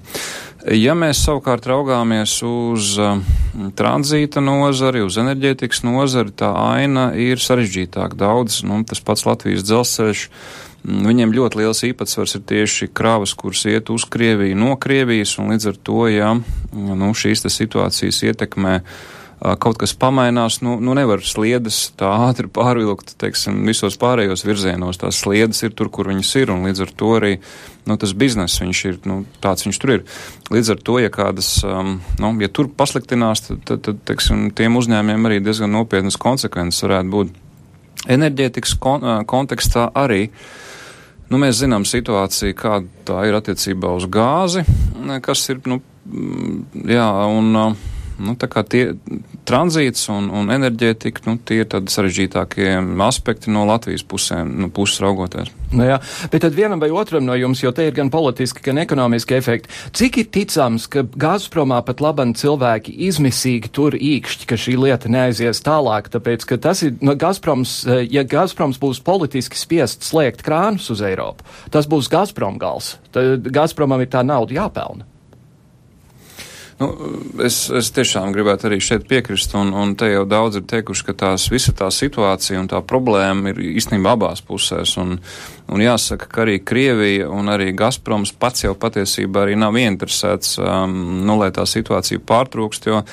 Ja 0.72 0.93
mēs 0.96 1.19
savukārt 1.26 1.65
raugāmies 1.67 2.38
uz 2.48 2.93
uh, 3.02 3.17
tranzīta 3.76 4.39
nozari, 4.39 5.02
uz 5.04 5.17
enerģētikas 5.19 5.84
nozari, 5.84 6.32
tā 6.32 6.54
aina 6.56 7.10
ir 7.19 7.41
sarežģītāka 7.43 8.15
daudz. 8.15 8.62
Nu, 8.63 8.80
tas 8.88 9.04
pats 9.04 9.26
Latvijas 9.28 9.65
dzelzceļš 9.67 10.24
viņiem 10.84 11.34
ļoti 11.34 11.62
liels 11.62 11.84
īpatsvars 11.88 12.38
ir 12.38 12.46
tieši 12.50 12.91
krāvas, 12.96 13.34
kuras 13.39 13.63
iet 13.69 13.91
uz 13.93 14.06
Krieviju 14.10 14.58
no 14.60 14.76
Krievijas, 14.80 15.38
un 15.39 15.54
līdz 15.54 15.72
ar 15.72 15.82
to, 15.89 16.00
ja 16.12 16.32
nu, 16.74 17.12
šīs 17.15 17.46
situācijas 17.48 18.24
ietekmē 18.28 18.80
kaut 19.60 19.76
kas 19.82 19.91
pamainās, 20.00 20.62
nu, 20.63 20.78
nu 20.80 20.93
nevar 20.96 21.19
sliedas 21.28 21.89
tā 22.00 22.08
ātri 22.30 22.48
pārvilkt, 22.48 23.17
teiksim, 23.19 23.58
visos 23.67 23.98
pārējos 24.00 24.46
virzienos. 24.48 25.02
Tās 25.02 25.19
sliedas 25.19 25.60
ir 25.65 25.74
tur, 25.76 25.89
kur 25.91 26.08
viņas 26.08 26.32
ir, 26.39 26.54
un 26.54 26.63
līdz 26.67 26.86
ar 26.86 26.93
to 26.96 27.10
arī 27.17 27.34
nu, 27.89 27.98
tas 28.00 28.15
bizness 28.15 28.62
viņš 28.63 28.84
ir, 28.88 29.02
nu, 29.10 29.19
tāds 29.43 29.67
viņš 29.67 29.82
tur 29.84 29.96
ir. 29.98 30.06
Līdz 30.54 30.76
ar 30.76 30.84
to, 30.88 30.98
ja 31.04 31.12
kādas, 31.12 31.52
um, 31.67 31.98
nu, 32.24 32.32
ja 32.39 32.48
tur 32.48 32.72
pasliktinās, 32.72 33.43
tad, 33.50 33.63
tad, 33.67 33.84
tad 33.84 34.04
teiksim, 34.08 34.48
tiem 34.56 34.80
uzņēmiem 34.80 35.28
arī 35.28 35.43
diezgan 35.43 35.76
nopietnas 35.76 36.19
konsekvences 36.19 36.88
varētu 36.88 37.15
būt. 37.17 37.39
Enerģētikas 38.15 38.78
kon 38.80 39.04
kontekstā 39.28 39.89
arī 40.00 40.30
uh, 40.30 40.62
Nu, 41.34 41.39
mēs 41.41 41.63
zinām 41.63 41.82
situāciju, 41.89 42.54
kāda 42.54 43.06
tā 43.08 43.24
ir 43.26 43.34
attiecībā 43.34 43.89
uz 43.98 44.04
gāzi, 44.06 44.62
kas 45.26 45.41
ir, 45.50 45.63
nu, 45.65 45.80
jā, 46.86 47.08
un 47.26 47.56
nu, 48.21 48.36
tie 48.38 48.84
tranzīts 49.47 50.08
un, 50.13 50.30
un 50.34 50.52
enerģētika, 50.54 51.26
nu, 51.28 51.38
tie 51.41 51.62
ir 51.63 51.69
tādi 51.71 51.93
sarežģītākie 51.93 52.76
aspekti 53.06 53.54
no 53.54 53.65
Latvijas 53.69 54.06
pusēm, 54.08 54.56
no 54.62 54.69
puses 54.73 55.02
raugoties. 55.04 55.52
Nu 55.73 55.88
jā, 55.88 55.97
bet 56.30 56.43
tad 56.45 56.54
vienam 56.54 56.82
vai 56.82 56.91
otram 56.93 57.26
no 57.26 57.34
jums, 57.38 57.63
jo 57.63 57.71
te 57.73 57.88
ir 57.88 57.95
gan 57.97 58.12
politiski, 58.13 58.62
gan 58.65 58.78
ekonomiski 58.84 59.38
efekti, 59.39 59.71
cik 59.97 60.19
ir 60.21 60.28
ticams, 60.36 60.86
ka 60.91 61.02
Gazpromā 61.04 61.80
pat 61.86 62.04
labam 62.04 62.36
cilvēki 62.38 62.93
izmisīgi 63.08 63.71
tur 63.73 63.97
īkšķi, 63.97 64.49
ka 64.49 64.60
šī 64.60 64.76
lieta 64.84 65.10
neaizies 65.12 65.63
tālāk, 65.65 66.12
tāpēc, 66.13 66.45
ka 66.49 66.60
tas 66.62 66.84
ir, 66.86 66.93
no 67.02 67.17
Gazproms, 67.17 67.80
eh, 67.88 68.04
ja 68.13 68.26
Gazproms 68.28 68.78
būs 68.82 69.02
politiski 69.04 69.58
spiest 69.58 70.06
slēgt 70.06 70.45
krānus 70.45 70.91
uz 70.93 71.02
Eiropu, 71.02 71.47
tas 71.73 71.89
būs 71.89 72.12
Gazprom 72.13 72.62
gals. 72.62 72.97
Tad 73.13 73.49
Gazpromam 73.54 74.04
ir 74.04 74.13
tā 74.13 74.21
nauda 74.26 74.62
jāpelna. 74.62 75.10
Nu, 76.80 76.90
es, 77.46 77.58
es 77.74 77.92
tiešām 77.94 78.32
gribētu 78.34 78.68
arī 78.70 78.80
šeit 78.84 79.06
piekrist, 79.10 79.54
un, 79.60 79.70
un 79.78 79.94
te 80.00 80.10
jau 80.10 80.24
daudz 80.30 80.58
ir 80.60 80.66
teikuši, 80.70 81.06
ka 81.10 81.16
tās, 81.26 81.46
visa 81.54 81.74
tā 81.78 81.90
situācija 81.94 82.60
un 82.62 82.70
tā 82.72 82.82
problēma 82.86 83.54
ir 83.54 83.62
īstenībā 83.74 84.16
abās 84.18 84.42
pusēs. 84.46 84.96
Un, 85.02 85.18
un 85.70 85.84
jāsaka, 85.84 86.30
ka 86.32 86.46
arī 86.46 86.58
Krievija 86.66 87.30
un 87.34 87.52
arī 87.54 87.72
Gazproms 87.78 88.34
pats 88.40 88.66
jau 88.66 88.74
patiesībā 88.80 89.46
arī 89.46 89.60
nav 89.60 89.78
ieinteresēts, 89.80 90.58
um, 90.64 90.98
nu, 91.28 91.38
lai 91.42 91.52
tā 91.56 91.68
situācija 91.70 92.24
pārtrūkst, 92.26 92.90
jo, 92.90 93.04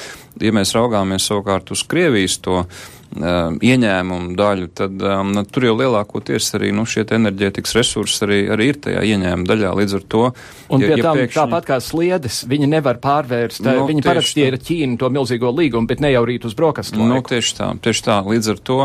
ja 0.41 0.57
mēs 0.57 0.75
raugāmies 0.77 1.29
savukārt 1.29 1.75
uz 1.75 1.85
Krievijas 1.89 2.41
to 2.45 2.63
um, 2.63 2.75
ieņēmumu 3.11 4.37
daļu, 4.39 4.69
tad 4.79 5.03
um, 5.03 5.33
nu, 5.35 5.43
tur 5.51 5.67
jau 5.67 5.75
lielākoties 5.81 6.53
arī 6.59 6.71
nu, 6.75 6.85
šie 6.87 7.03
enerģētikas 7.11 7.75
resursi 7.75 8.23
arī, 8.27 8.39
arī 8.55 8.69
ir 8.71 8.81
tajā 8.87 9.03
ieņēmuma 9.03 9.49
daļā. 9.51 9.73
Līdz 9.81 9.97
ar 9.99 10.05
to. 10.15 10.23
Un 10.71 10.85
ja, 10.85 10.93
pie 10.93 10.99
ja 11.01 11.07
tam 11.09 11.19
pēkšņi... 11.19 11.39
tāpat 11.41 11.67
kā 11.67 11.79
sliedes, 11.83 12.43
viņi 12.51 12.69
nevar 12.71 13.01
pārvērst. 13.03 13.65
Nu, 13.67 13.89
viņi 13.89 14.05
parasti 14.07 14.47
ir 14.47 14.59
Ķīna 14.61 15.01
to 15.01 15.11
milzīgo 15.11 15.51
līgumu, 15.51 15.91
bet 15.91 16.03
ne 16.05 16.13
jau 16.13 16.23
rīt 16.29 16.47
uz 16.47 16.55
brokastu. 16.59 17.01
Nu, 17.03 17.19
tieši 17.27 17.57
tā, 17.59 17.71
tieši 17.83 18.07
tā. 18.07 18.21
Līdz 18.31 18.53
ar 18.55 18.63
to, 18.71 18.79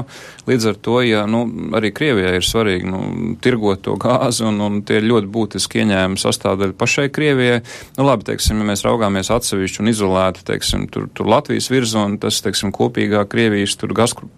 līdz 0.50 0.70
ar 0.72 0.80
to 0.88 0.98
ja 1.06 1.26
nu, 1.30 1.44
arī 1.78 1.94
Krievijai 1.96 2.40
ir 2.40 2.48
svarīgi 2.48 2.90
nu, 2.90 3.04
tirgot 3.46 3.86
to 3.86 3.98
gāzi, 4.02 4.46
un, 4.50 4.58
un 4.66 4.82
tie 4.88 5.00
ir 5.02 5.10
ļoti 5.12 5.30
būtiski 5.36 5.84
ieņēmumi 5.84 6.22
sastāvdaļa 6.22 6.78
pašai 6.80 7.08
Krievijai. 7.14 7.62
Nu, 8.00 8.08
labi, 8.10 8.26
teiksim, 8.32 8.62
ja 8.62 8.70
mēs 8.72 8.86
raugāmies 8.88 9.30
atsevišķi 9.36 9.84
un 9.84 9.94
izolēti, 9.94 10.46
teiksim, 10.50 10.90
tur, 10.92 11.08
tur 11.14 11.30
Latvijas 11.30 11.70
virzona, 11.70 12.18
tas, 12.22 12.42
teiksim, 12.46 12.74
kopīgā 12.76 13.26
Krievijas, 13.30 13.78
tur 13.80 13.94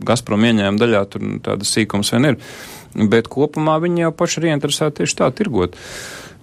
Gazprom 0.07 0.45
ieņēmuma 0.47 0.81
daļā, 0.81 1.03
tur 1.11 1.25
tādas 1.45 1.73
sīkums 1.75 2.13
vien 2.15 2.31
ir. 2.33 2.39
Bet 2.97 3.27
kopumā 3.31 3.77
viņi 3.83 4.07
jau 4.07 4.13
paši 4.15 4.41
ir 4.41 4.49
ieinteresēti 4.51 5.01
tieši 5.01 5.19
tā 5.19 5.29
tirgot. 5.35 5.77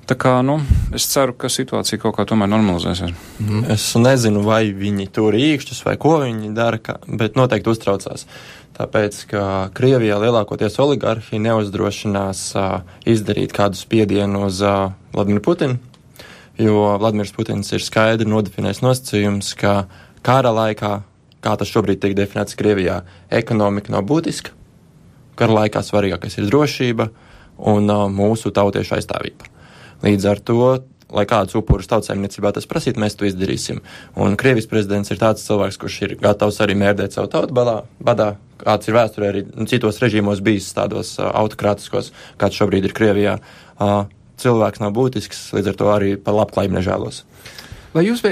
Tā 0.05 0.17
kā, 0.21 0.35
nu, 0.45 0.59
es 0.93 1.07
ceru, 1.09 1.33
ka 1.33 1.49
situācija 1.49 1.97
kaut 2.03 2.19
kā 2.19 2.27
tomēr 2.29 2.51
normalizēsies. 2.53 3.15
Mm. 3.41 3.63
Es 3.73 3.87
nezinu, 3.97 4.43
vai 4.45 4.67
viņi 4.77 5.07
tur 5.17 5.37
īkšķus 5.39 5.81
vai 5.87 5.95
ko 6.01 6.19
viņi 6.21 6.53
dara, 6.57 6.77
ka, 6.77 6.99
bet 7.09 7.39
noteikti 7.41 7.73
uztraucās. 7.73 8.27
Tāpēc, 8.77 9.23
ka 9.31 9.45
Krievijā 9.77 10.19
lielākoties 10.21 10.77
oligarhi 10.83 11.41
neuzdrošinās 11.41 12.43
uh, 12.59 12.83
izdarīt 13.09 13.55
kādu 13.57 13.79
spiedienu 13.81 14.45
uz 14.49 14.61
uh, 14.67 14.93
Vladimiru 15.15 15.45
Putinu, 15.47 15.79
jo 16.61 16.83
Vladimirs 17.01 17.33
Putins 17.33 17.73
ir 17.73 17.85
skaidri 17.85 18.29
nodefinējis 18.29 18.83
nosacījums, 18.85 19.55
ka 19.57 19.87
kara 20.27 20.53
laikā, 20.53 20.99
kā 21.45 21.55
tas 21.61 21.71
šobrīd 21.71 22.01
tiek 22.03 22.17
definēts 22.17 22.57
Krievijā, 22.59 23.03
ekonomika 23.33 23.93
nav 23.95 24.07
būtiska, 24.09 24.55
kara 25.39 25.61
laikā 25.61 25.83
svarīgākais 25.85 26.39
ir 26.41 26.49
drošība 26.49 27.11
un 27.71 27.91
uh, 27.91 28.07
mūsu 28.11 28.53
tautiešu 28.55 28.97
aizstāvība. 28.99 29.51
Līdz 30.05 30.27
ar 30.31 30.41
to, 30.43 30.65
lai 31.15 31.25
kādus 31.31 31.57
upurus 31.59 31.89
tautsēmniecībā 31.91 32.51
tas 32.55 32.67
prasītu, 32.69 33.01
mēs 33.03 33.17
to 33.19 33.29
izdarīsim. 33.29 33.81
Un 34.21 34.39
Krievijas 34.41 34.69
prezidents 34.71 35.13
ir 35.13 35.21
tāds 35.21 35.45
cilvēks, 35.47 35.79
kurš 35.81 36.01
ir 36.07 36.17
gatavs 36.23 36.59
arī 36.65 36.77
mērdēt 36.81 37.15
savu 37.15 37.31
tautu 37.33 37.55
badā, 37.57 37.79
badā 38.03 38.35
kāds 38.65 38.89
ir 38.89 38.97
vēsturē 38.97 39.31
arī 39.31 39.45
citos 39.71 40.01
režīmos 40.03 40.43
bijis 40.45 40.73
tādos 40.77 41.17
uh, 41.21 41.31
autokrātiskos, 41.43 42.13
kāds 42.41 42.59
šobrīd 42.61 42.89
ir 42.89 42.97
Krievijā. 42.97 43.39
Uh, 43.79 44.05
cilvēks 44.41 44.83
nav 44.83 44.95
būtisks, 44.97 45.47
līdz 45.55 45.73
ar 45.73 45.79
to 45.79 45.93
arī 45.95 46.15
par 46.21 46.35
labklājību 46.41 46.81
nežēlos. 46.81 47.23
Vai 47.95 48.03
jūs, 48.09 48.25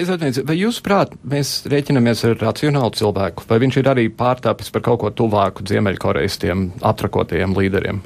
vai 0.43 0.57
jūs 0.59 0.81
prāt, 0.83 1.13
mēs 1.23 1.61
rēķinamies 1.71 2.25
ar 2.27 2.33
racionālu 2.41 2.97
cilvēku, 2.99 3.45
vai 3.47 3.61
viņš 3.63 3.77
ir 3.79 3.91
arī 3.93 4.09
pārtāpis 4.11 4.73
par 4.75 4.83
kaut 4.89 4.99
ko 5.05 5.11
tuvāku 5.15 5.63
Ziemeļkorejas 5.71 6.39
tiem 6.43 6.65
atrakotajiem 6.83 7.55
līderiem? 7.55 8.01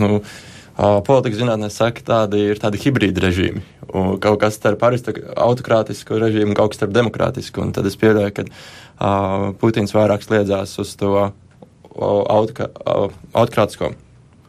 Nu, 0.00 0.22
uh, 0.22 0.98
Politikas 1.04 1.42
zinātnē 1.42 1.68
saka, 1.72 2.00
tādi 2.06 2.46
ir 2.48 2.62
tādi 2.62 2.80
hibrīdi 2.80 3.24
režīmi. 3.26 3.60
Kaut 4.24 4.40
kas 4.40 4.56
starp 4.56 4.80
autokrātisku 4.88 6.16
režīmu 6.20 6.56
kaut 6.56 6.72
kas 6.72 6.80
starp 6.80 6.96
demokrātisku. 6.96 7.60
Un 7.64 7.76
tad 7.76 7.84
es 7.88 7.96
pieļauju, 8.00 8.32
ka 8.36 8.46
uh, 8.48 9.52
Putins 9.60 9.92
vairāk 9.96 10.24
sliedzās 10.24 10.72
uz 10.80 10.96
to 10.96 11.12
autokrātisko. 11.96 13.92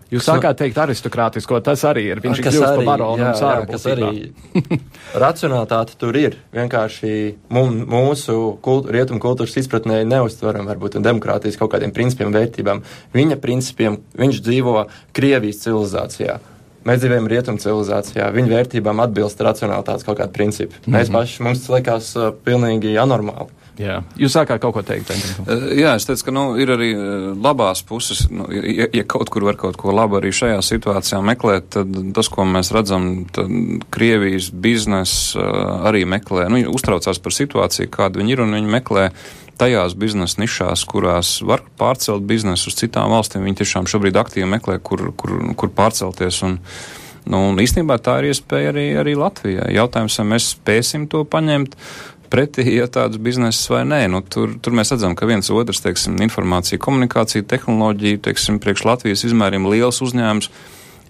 Jūs 0.08 0.24
sākāt 0.24 0.56
teikt 0.62 0.78
aristokrātisko, 0.80 1.60
tas 1.64 1.82
arī 1.88 2.06
ir. 2.14 2.22
Viņš 2.24 2.40
ir 2.40 2.46
kļuvis 2.48 2.64
par 2.64 2.84
baronu 2.88 3.26
un 3.28 3.34
sāru. 3.36 3.66
Jā, 3.66 3.70
kas 3.74 3.88
arī 3.92 4.12
racionalitāte 5.24 5.98
tur 6.00 6.16
ir. 6.20 6.38
Vienkārši 6.56 7.14
mum, 7.54 7.82
mūsu 7.92 8.38
kult, 8.64 8.88
rietumu 8.94 9.20
kultūras 9.24 9.58
izpratnē 9.60 10.04
neustveram 10.08 10.70
varbūt 10.72 10.96
un 11.00 11.08
demokrātijas 11.08 11.60
kaut 11.60 11.74
kādiem 11.76 11.92
principiem, 11.96 12.32
vērtībām. 12.36 12.84
Viņa 13.18 13.40
principiem, 13.44 14.00
viņš 14.16 14.44
dzīvo 14.48 14.86
Krievijas 15.18 15.66
civilizācijā. 15.66 16.40
Mēs 16.88 17.02
dzīvojam 17.04 17.28
rietumu 17.28 17.60
civilizācijā, 17.60 18.30
viņa 18.32 18.54
vērtībām 18.54 19.04
atbilst 19.04 19.42
racionālitātes 19.44 20.08
kaut 20.08 20.22
kāda 20.22 20.32
principa. 20.32 20.72
Mm 20.72 20.86
-hmm. 20.86 20.96
Mēs 20.96 21.12
paši, 21.12 21.44
mums 21.44 21.66
tas 21.66 21.74
likās 21.76 22.16
uh, 22.16 22.32
pilnīgi 22.46 22.96
anormāli. 22.96 23.52
Jā. 23.78 24.00
Jūs 24.18 24.34
sākāt 24.34 24.62
kaut 24.64 24.74
ko 24.74 24.82
teikt? 24.86 25.12
Uh, 25.44 25.68
jā, 25.78 25.94
es 26.00 26.08
teicu, 26.10 26.28
ka 26.28 26.34
nu, 26.34 26.44
ir 26.62 26.72
arī 26.74 26.90
uh, 26.98 27.30
labās 27.38 27.84
puses. 27.86 28.26
Nu, 28.34 28.48
ja, 28.50 28.88
ja 28.90 29.06
kaut 29.06 29.30
kur 29.34 29.46
var 29.46 29.60
kaut 29.60 29.78
ko 29.78 29.94
labu 29.94 30.18
arī 30.18 30.32
šajā 30.34 30.60
situācijā 30.66 31.22
meklēt, 31.26 31.70
tad 31.78 32.00
tas, 32.18 32.30
ko 32.34 32.46
mēs 32.50 32.74
redzam, 32.76 33.28
tad 33.34 33.52
Krievijas 33.94 34.50
biznesa 34.50 35.42
uh, 35.42 35.90
arī 35.90 36.08
meklē, 36.10 36.48
nu, 36.54 36.64
uztraucās 36.74 37.22
par 37.22 37.38
situāciju, 37.38 37.92
kāda 37.94 38.22
viņi 38.22 38.34
ir, 38.34 38.46
un 38.48 38.58
viņi 38.58 38.74
meklē 38.80 39.12
tajās 39.58 39.96
biznesa 39.98 40.42
nišās, 40.42 40.86
kurās 40.90 41.38
var 41.46 41.64
pārcelt 41.80 42.26
biznesu 42.30 42.72
uz 42.72 42.78
citām 42.78 43.14
valstīm. 43.14 43.46
Viņi 43.46 43.62
tiešām 43.62 43.90
šobrīd 43.90 44.18
aktīvi 44.20 44.50
meklē, 44.58 44.78
kur, 44.82 45.10
kur, 45.18 45.38
kur 45.58 45.74
pārcelties. 45.74 46.42
Un, 46.46 46.60
nu, 47.30 47.42
un 47.52 47.62
īstenībā 47.62 47.98
tā 48.04 48.20
ir 48.22 48.32
iespēja 48.32 48.74
arī, 48.74 48.88
arī 49.02 49.16
Latvijai. 49.18 49.72
Jautājums, 49.78 50.20
vai 50.22 50.28
mēs 50.36 50.52
spēsim 50.56 51.08
to 51.12 51.24
paņemt 51.30 51.78
pretī, 52.32 52.68
ja 52.76 52.88
tāds 52.92 53.20
bizness 53.22 53.70
vai 53.72 53.84
nē. 53.88 54.02
Nu, 54.12 54.24
tur, 54.24 54.56
tur 54.62 54.76
mēs 54.78 54.94
redzam, 54.94 55.16
ka 55.18 55.30
viens 55.30 55.52
otrs, 55.54 55.84
teiksim, 55.84 56.18
informācija, 56.26 56.82
komunikācija, 56.82 57.48
tehnoloģija, 57.48 58.24
teiksim, 58.30 58.62
priekš 58.64 58.88
Latvijas 58.88 59.28
izmēriem 59.28 59.70
liels 59.72 60.04
uzņēmums 60.06 60.52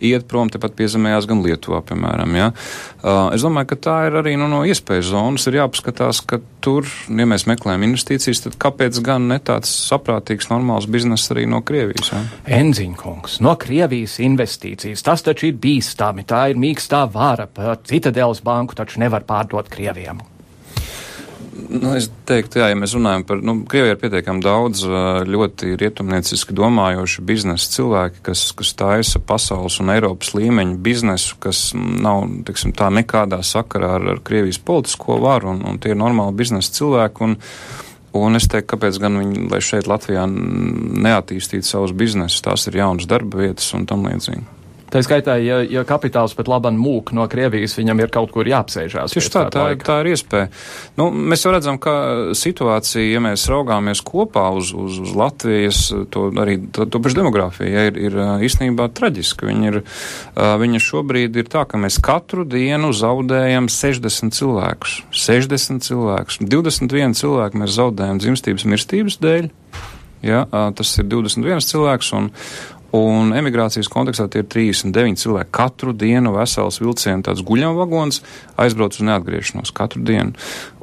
iet 0.03 0.27
prom 0.29 0.49
tepat 0.51 0.75
piezemējās 0.77 1.27
gan 1.29 1.41
Lietuvā, 1.45 1.81
piemēram. 1.87 2.35
Ja? 2.37 2.47
Uh, 3.01 3.33
es 3.35 3.43
domāju, 3.45 3.71
ka 3.71 3.79
tā 3.87 3.95
ir 4.09 4.19
arī 4.21 4.35
nu, 4.39 4.49
no 4.51 4.63
iespējas 4.67 5.11
zonas. 5.11 5.47
Ir 5.49 5.59
jāpaskatās, 5.59 6.21
ka 6.27 6.39
tur, 6.63 6.87
ja 7.07 7.27
mēs 7.29 7.47
meklējam 7.49 7.87
investīcijas, 7.89 8.43
tad 8.45 8.57
kāpēc 8.61 9.01
gan 9.05 9.27
ne 9.31 9.39
tāds 9.43 9.71
saprātīgs, 9.87 10.51
normāls 10.51 10.89
bizness 10.91 11.31
arī 11.33 11.47
no 11.49 11.63
Krievijas? 11.65 12.13
Ja? 12.13 12.23
Enziņkungs, 12.59 13.39
no 13.45 13.57
Krievijas 13.59 14.19
investīcijas. 14.23 15.05
Tas 15.05 15.25
taču 15.25 15.51
ir 15.51 15.59
bīstami. 15.61 16.27
Tā 16.27 16.47
ir 16.51 16.61
mīkstā 16.61 17.05
vara. 17.13 17.49
Citadēlas 17.87 18.43
banku 18.45 18.77
taču 18.77 19.01
nevar 19.03 19.25
pārdot 19.27 19.71
Krievijam. 19.73 20.21
Nu, 21.57 21.91
es 21.97 22.07
teiktu, 22.29 22.59
jā, 22.61 22.67
ja 22.71 22.77
mēs 22.77 22.93
runājam 22.95 23.23
par, 23.27 23.39
nu, 23.45 23.55
Krievijā 23.69 23.95
ir 23.95 23.99
pietiekami 24.01 24.43
daudz 24.43 24.83
ļoti 25.27 25.73
rietumnieciski 25.79 26.55
domājoši 26.57 27.23
biznesa 27.27 27.71
cilvēki, 27.73 28.21
kas, 28.27 28.43
kas 28.57 28.73
taisa 28.77 29.21
pasaules 29.23 29.79
un 29.81 29.91
Eiropas 29.93 30.33
līmeņa 30.37 30.77
biznesu, 30.85 31.37
kas 31.43 31.71
nav, 31.75 32.27
teiksim, 32.47 32.75
tā 32.77 32.91
nekādā 32.93 33.41
sakarā 33.45 33.95
ar, 33.97 34.07
ar 34.15 34.21
Krievijas 34.27 34.61
politisko 34.63 35.17
varu, 35.23 35.55
un, 35.55 35.63
un 35.67 35.81
tie 35.81 35.95
ir 35.95 35.99
normāli 35.99 36.37
biznesa 36.43 36.75
cilvēki, 36.77 37.25
un, 37.25 37.37
un 38.21 38.39
es 38.39 38.49
teiktu, 38.51 38.69
kāpēc 38.75 39.01
gan 39.01 39.17
viņi, 39.23 39.47
lai 39.53 39.63
šeit 39.63 39.89
Latvijā 39.89 40.27
neattīstītu 40.29 41.67
savus 41.67 41.95
biznesus, 41.97 42.43
tās 42.45 42.69
ir 42.69 42.79
jaunas 42.83 43.09
darba 43.09 43.41
vietas 43.47 43.73
un 43.77 43.89
tam 43.89 44.05
līdzīgi. 44.07 44.56
Tā 44.87 45.01
skaitā, 45.03 45.35
ja, 45.43 45.59
ja 45.67 45.83
kapitāls 45.87 46.31
pat 46.37 46.47
labam 46.47 46.77
mūk 46.79 47.11
no 47.15 47.25
Krievijas, 47.27 47.75
viņam 47.75 48.01
ir 48.03 48.11
kaut 48.13 48.31
kur 48.31 48.47
jāapsēžās. 48.47 49.11
Tieši 49.15 49.31
tā, 49.33 49.41
tā, 49.51 49.65
laika. 49.67 49.83
tā 49.89 49.97
ir 50.03 50.13
iespēja. 50.13 50.47
Nu, 50.99 51.09
mēs 51.11 51.43
redzam, 51.51 51.79
ka 51.83 51.95
situācija, 52.37 53.03
ja 53.03 53.21
mēs 53.23 53.43
raugāmies 53.51 53.99
kopā 54.07 54.45
uz, 54.55 54.71
uz, 54.71 55.01
uz 55.03 55.11
Latvijas, 55.17 55.81
to 56.13 56.29
arī 56.39 56.55
to, 56.71 56.87
to 56.87 57.01
pašu 57.03 57.19
demogrāfiju, 57.19 57.67
ja, 57.73 57.83
ir, 57.91 57.99
ir 58.07 58.15
īstenībā 58.47 58.87
traģiska. 58.95 59.49
Viņa, 59.51 59.73
ir, 59.73 59.81
viņa 60.63 60.83
šobrīd 60.87 61.35
ir 61.41 61.51
tā, 61.51 61.65
ka 61.67 61.81
mēs 61.81 61.99
katru 62.03 62.47
dienu 62.47 62.93
zaudējam 62.95 63.67
60 63.71 64.39
cilvēkus. 64.39 65.01
60 65.11 65.83
cilvēkus. 65.89 66.39
21 66.47 67.19
cilvēku 67.19 67.59
mēs 67.59 67.75
zaudējam 67.75 68.23
dzimstības 68.23 68.67
mirstības 68.71 69.21
dēļ. 69.23 69.51
Ja, 70.25 70.47
tas 70.73 70.95
ir 70.97 71.05
21 71.05 71.61
cilvēks, 71.61 72.07
un, 72.17 72.31
Un 72.95 73.33
emigrācijas 73.35 73.89
kontekstā 73.91 74.29
tie 74.31 74.39
ir 74.43 74.47
39 74.47 75.19
cilvēki. 75.19 75.51
Katru 75.51 75.91
dienu 75.91 76.31
vesels 76.37 76.79
vilciens, 76.79 77.25
tāds 77.25 77.43
guļamvagons, 77.47 78.21
aizbrauc 78.63 78.95
uz 78.95 79.03
neatgriešanos 79.09 79.73
katru 79.75 80.05
dienu. 80.07 80.31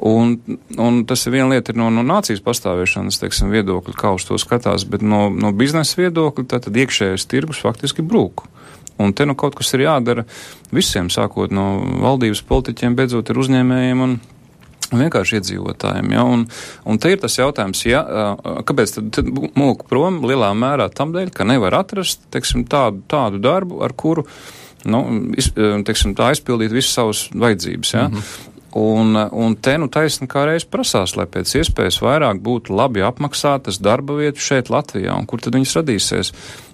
Un, 0.05 0.35
un 0.77 1.01
tas 1.09 1.25
ir 1.25 1.33
viena 1.33 1.49
lieta 1.55 1.73
no, 1.73 1.89
no 1.93 2.05
nācijas 2.05 2.43
pastāvēšanas, 2.45 3.17
teiksim, 3.23 3.49
viedokļa, 3.55 3.97
kā 3.97 4.13
uz 4.13 4.27
to 4.29 4.37
skatās, 4.41 4.85
bet 4.85 5.01
no, 5.01 5.27
no 5.33 5.49
biznesa 5.57 5.97
viedokļa 6.03 6.45
tad 6.53 6.69
iekšējais 6.69 7.25
tirgus 7.31 7.63
faktiski 7.65 8.05
brūk. 8.05 8.45
Un 9.01 9.11
te 9.11 9.25
nu 9.27 9.33
kaut 9.35 9.57
kas 9.57 9.73
ir 9.75 9.87
jādara 9.87 10.23
visiem, 10.71 11.09
sākot 11.11 11.51
no 11.51 11.81
valdības 12.05 12.45
politiķiem, 12.47 12.95
beidzot 12.95 13.33
ar 13.33 13.41
uzņēmējiem 13.41 14.05
un 14.05 14.19
vienkārši 15.01 15.39
iedzīvotājiem. 15.39 16.11
Ja? 16.15 16.25
Un, 16.27 16.47
un 16.85 16.99
te 17.01 17.13
ir 17.13 17.21
tas 17.21 17.37
jautājums, 17.37 17.85
ja, 17.87 18.03
kāpēc 18.67 18.97
tad, 18.97 19.11
tad 19.19 19.31
mūku 19.31 19.87
prom 19.89 20.21
lielā 20.25 20.51
mērā 20.57 20.89
tam 20.93 21.13
dēļ, 21.15 21.33
ka 21.35 21.47
nevar 21.47 21.79
atrast 21.81 22.25
teiksim, 22.33 22.65
tādu, 22.69 23.03
tādu 23.11 23.41
darbu, 23.43 23.81
ar 23.85 23.95
kuru 23.97 24.25
nu, 24.85 25.05
iz, 25.37 25.51
teiksim, 25.55 26.13
tā 26.17 26.31
aizpildīt 26.33 26.73
visas 26.75 26.93
savas 26.99 27.25
vajadzības. 27.33 27.93
Ja? 27.93 28.09
Mm 28.09 28.19
-hmm. 28.19 28.51
Un, 28.75 29.15
un 29.31 29.53
te 29.55 29.77
nu 29.79 29.87
taisni 29.87 30.27
kā 30.27 30.41
reiz 30.43 30.65
prasās, 30.67 31.13
lai 31.15 31.23
pēc 31.31 31.53
iespējas 31.61 32.01
vairāk 32.03 32.41
būtu 32.43 32.75
labi 32.75 33.05
apmaksātas 33.07 33.79
darba 33.79 34.17
vietas 34.17 34.43
šeit 34.43 34.67
Latvijā, 34.67 35.13
un 35.15 35.23
kur 35.25 35.39
tad 35.39 35.55
viņas 35.55 35.75
radīsies. 35.77 36.31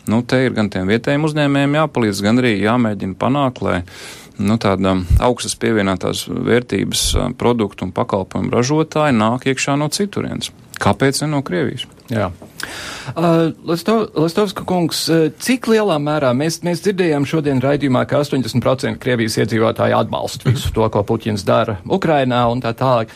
Nu, 0.09 0.23
te 0.25 0.39
ir 0.45 0.55
gan 0.57 0.71
tiem 0.73 0.89
vietējiem 0.89 1.27
uzņēmējiem 1.27 1.77
jāpalīdz, 1.77 2.23
gan 2.25 2.41
arī 2.41 2.55
jāmēģina 2.57 3.19
panākt, 3.21 3.61
lai 3.61 3.83
nu, 4.41 4.57
tāda 4.61 4.97
augstas 5.23 5.55
pievienotās 5.61 6.25
vērtības 6.29 7.05
produktu 7.39 7.87
un 7.87 7.93
pakalpojumu 7.95 8.53
ražotāji 8.53 9.17
nāk 9.17 9.47
iekšā 9.51 9.77
no 9.79 9.89
citurienes. 9.93 10.51
Kāpēc 10.81 11.21
ne 11.21 11.27
no 11.29 11.41
Krievijas? 11.45 11.85
Jā. 12.09 12.31
Uh, 13.13 13.51
Lestovska 13.65 14.65
kungs, 14.67 15.03
cik 15.41 15.69
lielā 15.71 15.97
mērā 16.01 16.31
mēs, 16.37 16.59
mēs 16.65 16.81
dzirdējām 16.85 17.27
šodien 17.29 17.61
raidījumā, 17.63 18.03
ka 18.09 18.23
80% 18.25 18.97
Krievijas 19.01 19.37
iedzīvotāji 19.43 19.95
atbalsta 19.97 20.49
visu 20.49 20.73
to, 20.73 20.87
ko 20.89 21.05
Puķins 21.05 21.45
dara 21.47 21.77
Ukrainā 21.85 22.43
un 22.51 22.63
tā 22.63 22.73
tālāk. 22.77 23.13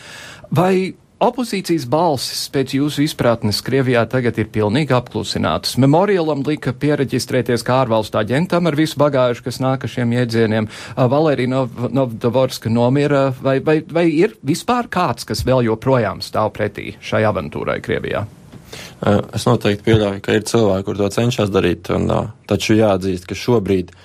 Vai 0.54 0.94
Opozīcijas 1.16 1.86
balsis 1.88 2.42
pēc 2.52 2.74
jūsu 2.76 3.00
izpratnes 3.06 3.62
Krievijā 3.64 4.02
tagad 4.12 4.36
ir 4.36 4.50
pilnīgi 4.52 4.92
apklusinātas. 4.92 5.78
Memorialam 5.80 6.42
lika 6.44 6.74
pieregistrēties 6.76 7.64
kā 7.64 7.78
ārvalstu 7.86 8.20
aģentam 8.20 8.68
ar 8.68 8.76
visu 8.76 9.00
bagāžu, 9.00 9.46
kas 9.46 9.56
nāk 9.64 9.86
ar 9.86 9.92
šiem 9.94 10.12
jēdzieniem. 10.12 10.68
Valērija 11.14 11.62
Novdavorska 11.96 12.68
nomira, 12.68 13.30
vai, 13.40 13.62
vai, 13.64 13.78
vai 13.88 14.04
ir 14.12 14.36
vispār 14.44 14.90
kāds, 14.92 15.24
kas 15.24 15.40
vēl 15.48 15.64
joprojām 15.70 16.20
stāv 16.20 16.52
pretī 16.58 16.98
šai 17.00 17.24
avantūrai 17.30 17.78
Krievijā? 17.80 18.26
Es 19.32 19.48
noteikti 19.48 19.88
pieļauju, 19.88 20.20
ka 20.20 20.36
ir 20.36 20.44
cilvēki, 20.52 20.84
kur 20.84 21.00
to 21.00 21.08
cenšas 21.16 21.48
darīt, 21.54 21.88
un 21.96 22.12
taču 22.44 22.76
jāatzīst, 22.76 23.24
ka 23.24 23.40
šobrīd 23.40 23.96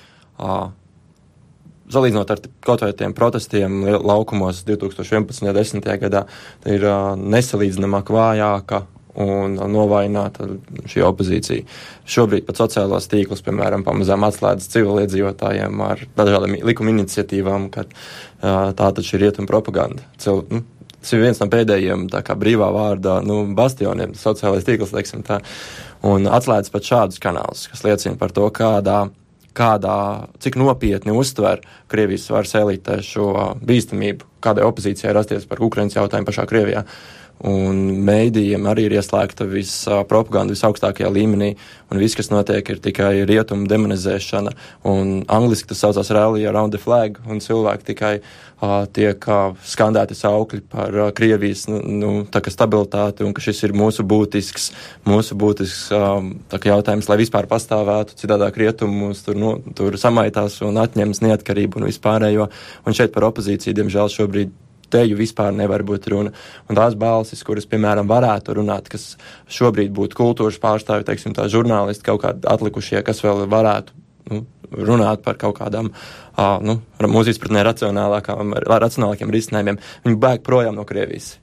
salīdzinot 1.92 2.32
ar 2.32 2.42
kaut 2.64 2.84
vai 2.84 2.92
tiem 2.96 3.14
protestiem 3.16 3.84
laukumos 4.00 4.64
2011. 4.68 5.44
un 5.44 5.52
2010. 5.52 5.92
gadā, 6.02 6.26
ir 6.68 6.88
uh, 6.88 7.12
nesalīdzinamāk 7.18 8.12
vājāka 8.12 8.84
un 9.22 9.58
novājināta 9.68 10.46
šī 10.88 11.02
opozīcija. 11.04 11.66
Šobrīd 12.08 12.46
pat 12.46 12.62
sociālās 12.62 13.10
tīklus, 13.12 13.44
piemēram, 13.44 13.84
pamazām 13.84 14.24
atslēdz 14.24 14.70
civiliedzīvotājiem 14.72 15.82
ar 15.84 16.04
dažādām 16.16 16.56
likuma 16.64 16.94
iniciatīvām, 16.94 17.68
ka 17.74 17.84
uh, 17.84 18.70
tā 18.78 18.92
taču 18.96 19.18
ir 19.18 19.26
rietuma 19.26 19.50
propaganda. 19.50 20.06
Cil, 20.22 20.44
nu, 20.48 20.64
tas 21.02 21.12
ir 21.12 21.24
viens 21.26 21.40
no 21.42 21.48
pēdējiem 21.52 22.06
kā 22.24 22.36
brīvā 22.38 22.70
vārdā, 22.72 23.18
nu, 23.26 23.42
bastioniem, 23.58 24.16
sociālais 24.18 24.64
tīkls, 24.68 24.94
teiksim 24.96 25.26
tā. 25.26 25.42
Un 26.06 26.26
atslēdz 26.26 26.72
pat 26.72 26.88
šādus 26.88 27.20
kanālus, 27.22 27.68
kas 27.70 27.84
liecina 27.86 28.16
par 28.18 28.32
to, 28.34 28.48
kādā 28.54 29.04
kādā, 29.56 30.28
cik 30.42 30.58
nopietni 30.60 31.14
uztver 31.16 31.62
Krievijas 31.92 32.28
varas 32.32 32.54
elite 32.58 33.00
šo 33.06 33.32
bīstamību, 33.62 34.28
kādai 34.44 34.66
opozīcijai 34.68 35.14
rasties 35.16 35.48
par 35.48 35.62
Ukraiņas 35.64 35.98
jautājumu 36.00 36.28
pašā 36.30 36.46
Krievijā. 36.50 36.84
Un 37.42 37.78
mēdījiem 38.06 38.68
arī 38.70 38.84
ir 38.86 38.92
ieslēgta 39.00 39.48
visa 39.50 40.02
propaganda 40.06 40.54
visaugstākajā 40.54 41.08
līmenī, 41.10 41.48
un 41.90 41.98
viss, 41.98 42.14
kas 42.14 42.30
notiek, 42.30 42.62
ir 42.70 42.78
tikai 42.84 43.24
rietumu 43.26 43.66
demonizēšana. 43.70 44.52
Un 44.86 45.10
angliski 45.26 45.72
tas 45.72 45.82
saucās 45.82 46.12
rally 46.14 46.46
around 46.46 46.76
the 46.76 46.78
flag, 46.78 47.18
un 47.26 47.42
cilvēki 47.42 47.88
tikai 47.90 48.12
uh, 48.20 48.86
tiek 48.94 49.26
uh, 49.26 49.58
skandēti 49.66 50.14
saukļi 50.14 50.62
par 50.70 50.94
uh, 50.94 51.10
Krievijas 51.16 51.66
nu, 51.66 51.82
nu, 51.82 52.14
stabilitāti, 52.30 53.26
un 53.26 53.34
ka 53.34 53.42
šis 53.42 53.66
ir 53.66 53.74
mūsu 53.74 54.06
būtisks, 54.06 54.70
mūsu 55.10 55.34
būtisks 55.34 55.90
um, 55.98 56.34
jautājums, 56.62 57.10
lai 57.10 57.20
vispār 57.24 57.50
pastāvētu. 57.50 58.20
Citādāk 58.22 58.62
rietumu 58.62 59.08
mums 59.08 59.26
tur, 59.26 59.34
nu, 59.34 59.56
tur 59.74 59.98
samaitās 59.98 60.62
un 60.62 60.78
atņems 60.78 61.26
neatkarību 61.26 61.82
un 61.82 61.90
vispārējo. 61.90 62.52
Un 62.86 62.94
šeit 62.94 63.10
par 63.10 63.32
opozīciju, 63.32 63.82
diemžēl, 63.82 64.14
šobrīd 64.14 64.54
teju 64.92 65.18
vispār 65.18 65.52
nevar 65.56 65.84
būt 65.86 66.08
runa. 66.12 66.32
Un 66.68 66.78
tās 66.78 66.96
balsis, 66.98 67.42
kuras, 67.46 67.68
piemēram, 67.70 68.08
varētu 68.10 68.56
runāt, 68.60 68.90
kas 68.92 69.14
šobrīd 69.52 69.92
būtu 69.96 70.18
kultūras 70.18 70.60
pārstāvi, 70.62 71.06
teiksim, 71.08 71.36
tā 71.36 71.48
žurnālisti, 71.52 72.06
kaut 72.06 72.24
kādi 72.24 72.48
atlikušie, 72.48 73.00
kas 73.06 73.22
vēl 73.24 73.46
varētu 73.52 73.96
nu, 74.32 74.44
runāt 74.72 75.22
par 75.24 75.38
kaut 75.40 75.58
kādām, 75.58 75.92
uh, 75.92 76.58
nu, 76.64 76.80
mūsu 77.02 77.34
izpratnē 77.34 77.64
racionālākām, 77.68 78.56
racionālākiem 78.72 79.32
risinājumiem, 79.32 79.80
viņi 80.06 80.20
bēg 80.22 80.44
projām 80.46 80.78
no 80.78 80.86
Krievijas. 80.88 81.36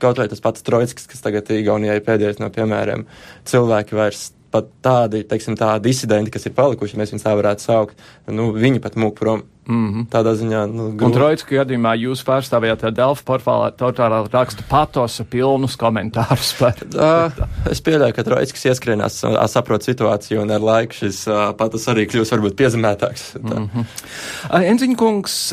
Kaut 0.00 0.16
vai 0.16 0.30
tas 0.32 0.40
pats 0.40 0.64
Trojskis, 0.64 1.04
kas 1.10 1.20
tagad 1.20 1.50
Igaunijai 1.52 2.00
pēdējais 2.04 2.38
no 2.40 2.48
piemēriem, 2.54 3.04
cilvēki 3.50 3.98
vairs 3.98 4.30
pat 4.50 4.68
tādi, 4.82 5.22
teiksim, 5.28 5.56
tā 5.58 5.76
disidenti, 5.82 6.32
kas 6.34 6.46
ir 6.48 6.54
palikuši, 6.56 6.98
mēs 6.98 7.14
viņus 7.14 7.24
tā 7.26 7.34
varētu 7.38 7.64
saukt, 7.64 8.04
nu, 8.30 8.50
viņi 8.56 8.82
pat 8.82 8.98
mūk 8.98 9.16
prom. 9.18 9.46
Mm 9.70 9.90
-hmm. 9.92 10.06
Tādā 10.10 10.32
ziņā. 10.34 10.60
Nu, 10.66 10.88
grūti. 10.90 11.04
un 11.04 11.12
Trojska 11.12 11.54
gadījumā 11.54 11.92
jūs 11.94 12.24
pārstāvjāt 12.26 12.90
Delfa 12.90 13.22
portālā, 13.22 13.70
portālā 13.70 14.24
raksta 14.32 14.64
patosa 14.68 15.24
pilnus 15.24 15.76
komentārus 15.76 16.54
par. 16.58 16.74
uh, 16.96 17.46
es 17.70 17.80
pieļauju, 17.80 18.14
ka 18.14 18.24
Trojskas 18.24 18.64
ieskrienās, 18.64 19.22
saprot 19.46 19.86
situāciju, 19.86 20.42
un 20.42 20.50
ar 20.50 20.60
laiku 20.60 20.94
šis 20.94 21.24
patos 21.56 21.86
arī 21.88 22.06
kļūs 22.06 22.32
varbūt 22.34 22.56
piezemētāks. 22.56 23.34
Mm 23.42 23.68
-hmm. 23.68 23.84
Enziņkungs, 24.62 25.52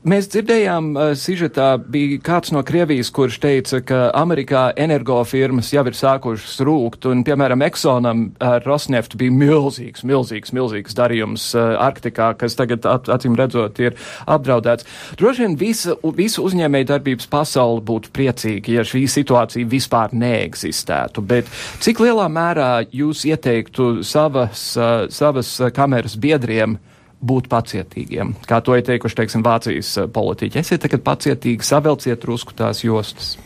Mēs 0.00 0.30
dzirdējām, 0.32 0.86
uh, 0.96 1.10
sižetā 1.12 1.74
bija 1.92 2.16
kāds 2.24 2.54
no 2.56 2.62
Krievijas, 2.64 3.10
kurš 3.12 3.34
teica, 3.42 3.82
ka 3.84 3.98
Amerikā 4.16 4.70
energofirmas 4.80 5.74
jau 5.74 5.82
ir 5.90 5.98
sākušas 5.98 6.54
rūkt, 6.64 7.04
un, 7.10 7.20
piemēram, 7.26 7.60
Exxonam 7.66 8.22
ar 8.40 8.64
Rosneft 8.64 9.18
bija 9.20 9.34
milzīgs, 9.36 10.00
milzīgs, 10.08 10.54
milzīgs 10.56 10.96
darījums 10.96 11.50
uh, 11.52 11.76
Arktikā, 11.84 12.30
kas 12.40 12.56
tagad, 12.56 12.88
acīm 12.88 13.36
redzot, 13.36 13.76
ir 13.84 13.98
apdraudēts. 14.24 14.88
Droši 15.20 15.44
vien 15.44 15.60
visa, 15.60 15.98
visa 16.16 16.46
uzņēmēja 16.48 16.94
darbības 16.94 17.28
pasauli 17.28 17.84
būtu 17.92 18.16
priecīga, 18.16 18.78
ja 18.80 18.88
šī 18.88 19.04
situācija 19.04 19.68
vispār 19.68 20.16
neeksistētu, 20.16 21.28
bet 21.28 21.52
cik 21.84 22.00
lielā 22.00 22.30
mērā 22.32 22.70
jūs 22.88 23.28
ieteiktu 23.28 23.98
savas, 24.00 24.70
uh, 24.80 25.10
savas 25.12 25.58
kameras 25.76 26.16
biedriem 26.16 26.80
būt 27.20 27.50
pacietīgiem. 27.52 28.34
Kā 28.48 28.60
to 28.64 28.76
ir 28.78 28.84
teikuši, 28.86 29.18
teiksim, 29.22 29.44
Vācijas 29.44 29.92
eh, 30.00 30.08
politiķi. 30.12 30.60
Esiet 30.62 30.84
tagad 30.84 31.04
pacietīgi, 31.06 31.66
savelciet 31.66 32.22
drusku 32.24 32.56
tās 32.56 32.84
jostas. 32.84 33.36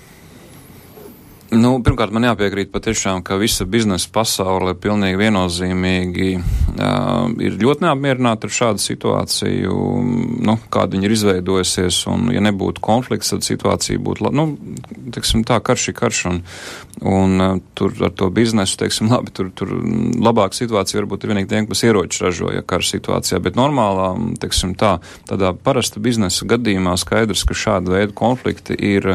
Nu, 1.55 1.77
pirmkārt, 1.85 2.11
man 2.14 2.25
jāpiekrīt 2.27 2.71
patiešām, 2.75 3.21
ka 3.27 3.37
visa 3.38 3.67
biznesa 3.69 4.09
pasaule 4.12 4.73
pilnīgi 4.81 5.19
viennozīmīgi 5.21 6.31
uh, 6.38 7.31
ir 7.43 7.59
ļoti 7.61 7.85
neapmierināta 7.85 8.49
ar 8.49 8.55
šādu 8.57 8.83
situāciju, 8.83 9.77
nu, 10.47 10.57
kāda 10.75 10.97
viņa 10.97 11.07
ir 11.07 11.14
izveidojusies, 11.14 12.01
un 12.11 12.33
ja 12.35 12.43
nebūtu 12.43 12.83
konflikts, 12.85 13.31
tad 13.31 13.47
situācija 13.47 14.03
būtu, 14.03 14.33
nu, 14.35 14.47
teiksim 15.14 15.45
tā, 15.47 15.61
karš 15.64 15.88
ir 15.93 15.99
karš, 16.01 16.25
un, 16.33 16.43
un 17.14 17.47
uh, 17.47 17.57
tur 17.79 17.95
ar 18.03 18.14
to 18.19 18.31
biznesu, 18.35 18.79
teiksim, 18.81 19.12
labi, 19.12 19.35
tur, 19.37 19.53
tur 19.55 19.77
labāka 20.25 20.59
situācija 20.59 21.03
varbūt 21.03 21.25
ir 21.25 21.35
vienīgi 21.35 21.53
tiem, 21.55 21.71
kas 21.71 21.87
ieroči 21.87 22.27
ražoja 22.27 22.67
kara 22.67 22.90
situācijā, 22.90 23.43
bet 23.45 23.59
normālā, 23.61 24.11
teiksim 24.43 24.75
tā, 24.81 24.97
tādā 25.31 25.55
parasta 25.55 26.03
biznesa 26.03 26.49
gadījumā 26.51 26.99
skaidrs, 26.99 27.47
ka 27.47 27.59
šāda 27.67 27.99
veida 27.99 28.17
konflikti 28.17 28.79
ir 28.79 29.14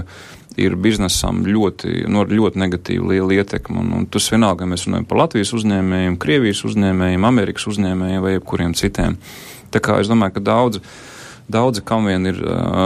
ir 0.60 0.76
biznesam 0.80 1.44
ļoti, 1.48 2.06
no, 2.08 2.24
nu, 2.24 2.40
ļoti 2.40 2.62
negatīva 2.62 3.14
liela 3.14 3.40
ietekme. 3.40 3.82
Un, 3.84 3.94
un 4.00 4.08
tas 4.12 4.30
vienalga, 4.32 4.68
mēs 4.70 4.88
runājam 4.88 5.08
par 5.10 5.24
Latvijas 5.24 5.54
uzņēmējiem, 5.58 6.18
Krievijas 6.22 6.66
uzņēmējiem, 6.70 7.30
Amerikas 7.30 7.70
uzņēmējiem 7.72 8.26
vai 8.26 8.36
jebkuriem 8.36 8.76
citiem. 8.78 9.16
Tā 9.74 9.82
kā 9.86 10.00
es 10.02 10.12
domāju, 10.12 10.40
ka 10.40 10.46
daudz. 10.52 10.84
Daudzi, 11.50 11.82
kam 11.82 12.06
vien 12.06 12.30
ir 12.30 12.38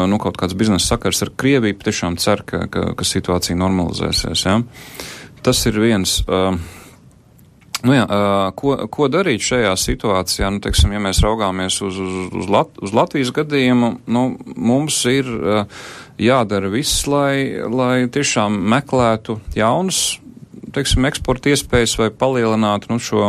nu, 0.07 0.15
kaut 0.23 0.37
kāds 0.39 0.55
biznesa 0.55 0.93
sakars 0.93 1.19
ar 1.25 1.33
Krieviju, 1.35 1.75
patiešām 1.81 2.15
cer, 2.23 2.45
ka, 2.47 2.61
ka, 2.71 2.85
ka 2.95 3.03
situācija 3.03 3.57
normalizēsies. 3.59 4.45
Ja? 4.47 4.61
Tas 5.43 5.65
ir 5.67 5.81
viens. 5.83 6.21
Uh, 6.23 6.55
Nu 7.83 7.95
jā, 7.97 8.05
ko, 8.55 8.77
ko 8.87 9.09
darīt 9.11 9.43
šajā 9.43 9.73
situācijā? 9.75 10.47
Nu, 10.55 10.61
teiksim, 10.63 10.93
ja 10.95 11.01
mēs 11.03 11.19
raugāmies 11.23 11.81
uz, 11.83 11.99
uz, 11.99 12.17
uz, 12.31 12.49
Lat, 12.51 12.71
uz 12.79 12.95
Latvijas 12.95 13.33
gadījumu, 13.35 13.89
nu, 14.07 14.25
mums 14.55 15.01
ir 15.11 15.27
jādara 16.21 16.71
viss, 16.71 17.03
lai, 17.11 17.59
lai 17.67 18.05
tiešām 18.07 18.55
meklētu 18.71 19.41
jaunus 19.57 20.05
teiksim, 20.73 21.05
eksporta 21.05 21.51
iespējas 21.51 21.97
vai 21.99 22.09
palielinātu 22.09 22.89
nu, 22.89 22.99
šo 23.03 23.27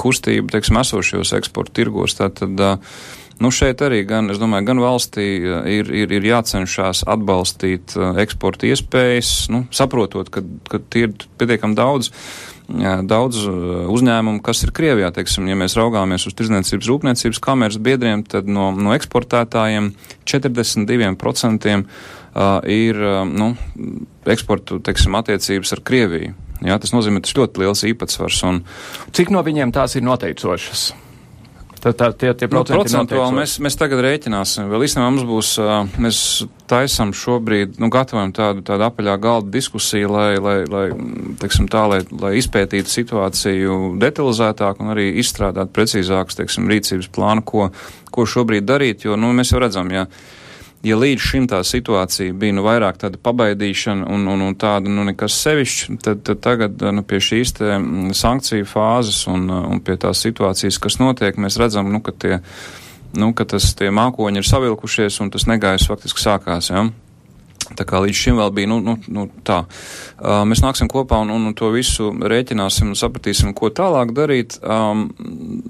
kustību 0.00 0.50
teiksim, 0.50 0.80
esošajos 0.82 1.34
eksporta 1.38 1.76
tirgos. 1.82 2.16
Tātad, 2.18 2.64
Nu, 3.42 3.48
šeit 3.50 3.80
arī 3.82 4.04
gan, 4.06 4.28
es 4.30 4.38
domāju, 4.38 4.68
gan 4.68 4.78
valstī 4.78 5.24
ir, 5.42 5.88
ir, 5.90 6.12
ir 6.14 6.26
jācenšas 6.28 7.00
atbalstīt 7.10 7.96
eksporta 8.22 8.68
iespējas, 8.68 9.32
nu, 9.50 9.64
saprotot, 9.74 10.30
ka, 10.30 10.44
ka 10.70 10.78
tie 10.92 11.08
ir 11.08 11.16
pietiekami 11.40 11.74
daudz 11.74 12.12
daudz 13.08 13.44
uzņēmumu, 13.92 14.40
kas 14.44 14.62
ir 14.66 14.72
Krievijā. 14.74 15.12
Teiksim, 15.14 15.48
ja 15.50 15.56
mēs 15.58 15.76
raugāmies 15.78 16.26
uz 16.28 16.36
tirdzniecības 16.38 16.88
rūpniecības 16.88 17.40
kameras 17.42 17.78
biedriem, 17.82 18.24
tad 18.24 18.48
no, 18.48 18.70
no 18.72 18.94
eksportētājiem 18.96 19.92
42% 20.28 21.76
ir 22.72 23.04
nu, 23.28 23.52
eksporta 24.32 24.80
teiksim, 24.88 25.18
attiecības 25.20 25.76
ar 25.76 25.84
Krieviju. 25.84 26.34
Jā, 26.62 26.78
tas 26.78 26.92
nozīmē, 26.94 27.20
ka 27.20 27.26
tas 27.26 27.38
ļoti 27.38 27.64
liels 27.64 27.82
īpatsvars. 27.90 28.42
Un... 28.46 28.60
Cik 29.14 29.32
no 29.34 29.42
viņiem 29.44 29.74
tās 29.74 29.98
ir 29.98 30.06
noteicošas? 30.06 30.92
Tad 31.82 31.96
tā, 31.98 32.08
tie, 32.14 32.30
tie 32.38 32.46
nu, 32.46 32.60
procentuāli 32.62 33.34
mēs, 33.40 33.56
mēs 33.62 33.74
tagad 33.74 34.04
rēķināsim. 34.06 34.68
Vēl 34.70 34.84
īstenībā 34.86 35.08
mums 35.08 35.24
būs, 35.26 35.48
mēs 35.98 36.18
taisam 36.70 37.10
šobrīd, 37.16 37.74
nu, 37.82 37.88
gatavojam 37.90 38.30
tādu, 38.36 38.62
tādu 38.68 38.86
apaļā 38.86 39.16
galda 39.22 39.50
diskusiju, 39.56 40.12
lai, 40.14 40.28
lai, 40.38 40.54
lai, 40.70 40.84
teiksim 41.42 41.66
tā, 41.72 41.82
lai, 41.90 41.98
lai 42.22 42.36
izpētītu 42.38 42.92
situāciju 42.92 43.80
detalizētāk 44.02 44.78
un 44.78 44.94
arī 44.94 45.08
izstrādāt 45.24 45.74
precīzākus, 45.74 46.38
teiksim, 46.38 46.70
rīcības 46.70 47.10
plānu, 47.18 47.42
ko, 47.50 47.66
ko 48.14 48.28
šobrīd 48.30 48.68
darīt, 48.68 49.02
jo, 49.08 49.18
nu, 49.18 49.34
mēs 49.34 49.50
jau 49.50 49.64
redzam, 49.64 49.90
ja 49.90 50.06
ja 50.86 50.98
līdz 50.98 51.22
šim 51.22 51.46
tā 51.50 51.60
situācija 51.66 52.34
bija 52.38 52.56
nu, 52.56 52.64
vairāk 52.66 52.98
tāda 53.02 53.20
pabaidīšana 53.22 54.08
un, 54.12 54.26
un, 54.32 54.44
un 54.48 54.56
tāda 54.58 54.90
nu, 54.90 55.04
nekas 55.06 55.36
sevišķs, 55.44 55.98
tad, 56.02 56.22
tad 56.26 56.42
tagad 56.44 56.82
nu, 56.94 57.04
pie 57.06 57.20
šīs 57.22 57.54
te 57.58 57.76
sankciju 58.18 58.66
fāzes 58.68 59.22
un, 59.30 59.46
un 59.50 59.82
pie 59.84 59.96
tās 60.02 60.24
situācijas, 60.26 60.80
kas 60.82 60.98
notiek, 61.02 61.38
mēs 61.38 61.58
redzam, 61.62 61.92
nu, 61.92 62.02
ka, 62.04 62.14
tie, 62.14 62.40
nu, 63.18 63.30
ka 63.36 63.46
tas, 63.54 63.70
tie 63.78 63.92
mākoņi 63.94 64.42
ir 64.42 64.48
savilkušies 64.48 65.20
un 65.22 65.32
tas 65.34 65.46
negaiss 65.50 65.90
faktiski 65.90 66.24
sākās. 66.24 66.72
Ja? 66.74 66.88
Tā 67.62 67.84
kā 67.88 68.00
līdz 68.02 68.18
šim 68.18 68.38
vēl 68.40 68.50
bija 68.54 68.68
nu, 68.70 68.78
nu, 68.84 68.96
nu, 69.14 69.26
tā. 69.46 69.62
Uh, 70.18 70.42
mēs 70.48 70.62
nāksim 70.64 70.90
kopā 70.90 71.20
un, 71.22 71.30
un 71.32 71.54
to 71.58 71.70
visu 71.74 72.10
rēķināsim 72.10 72.90
un 72.90 72.98
sapratīsim, 72.98 73.52
ko 73.56 73.70
tālāk 73.74 74.12
darīt. 74.16 74.58
Um, 74.60 75.08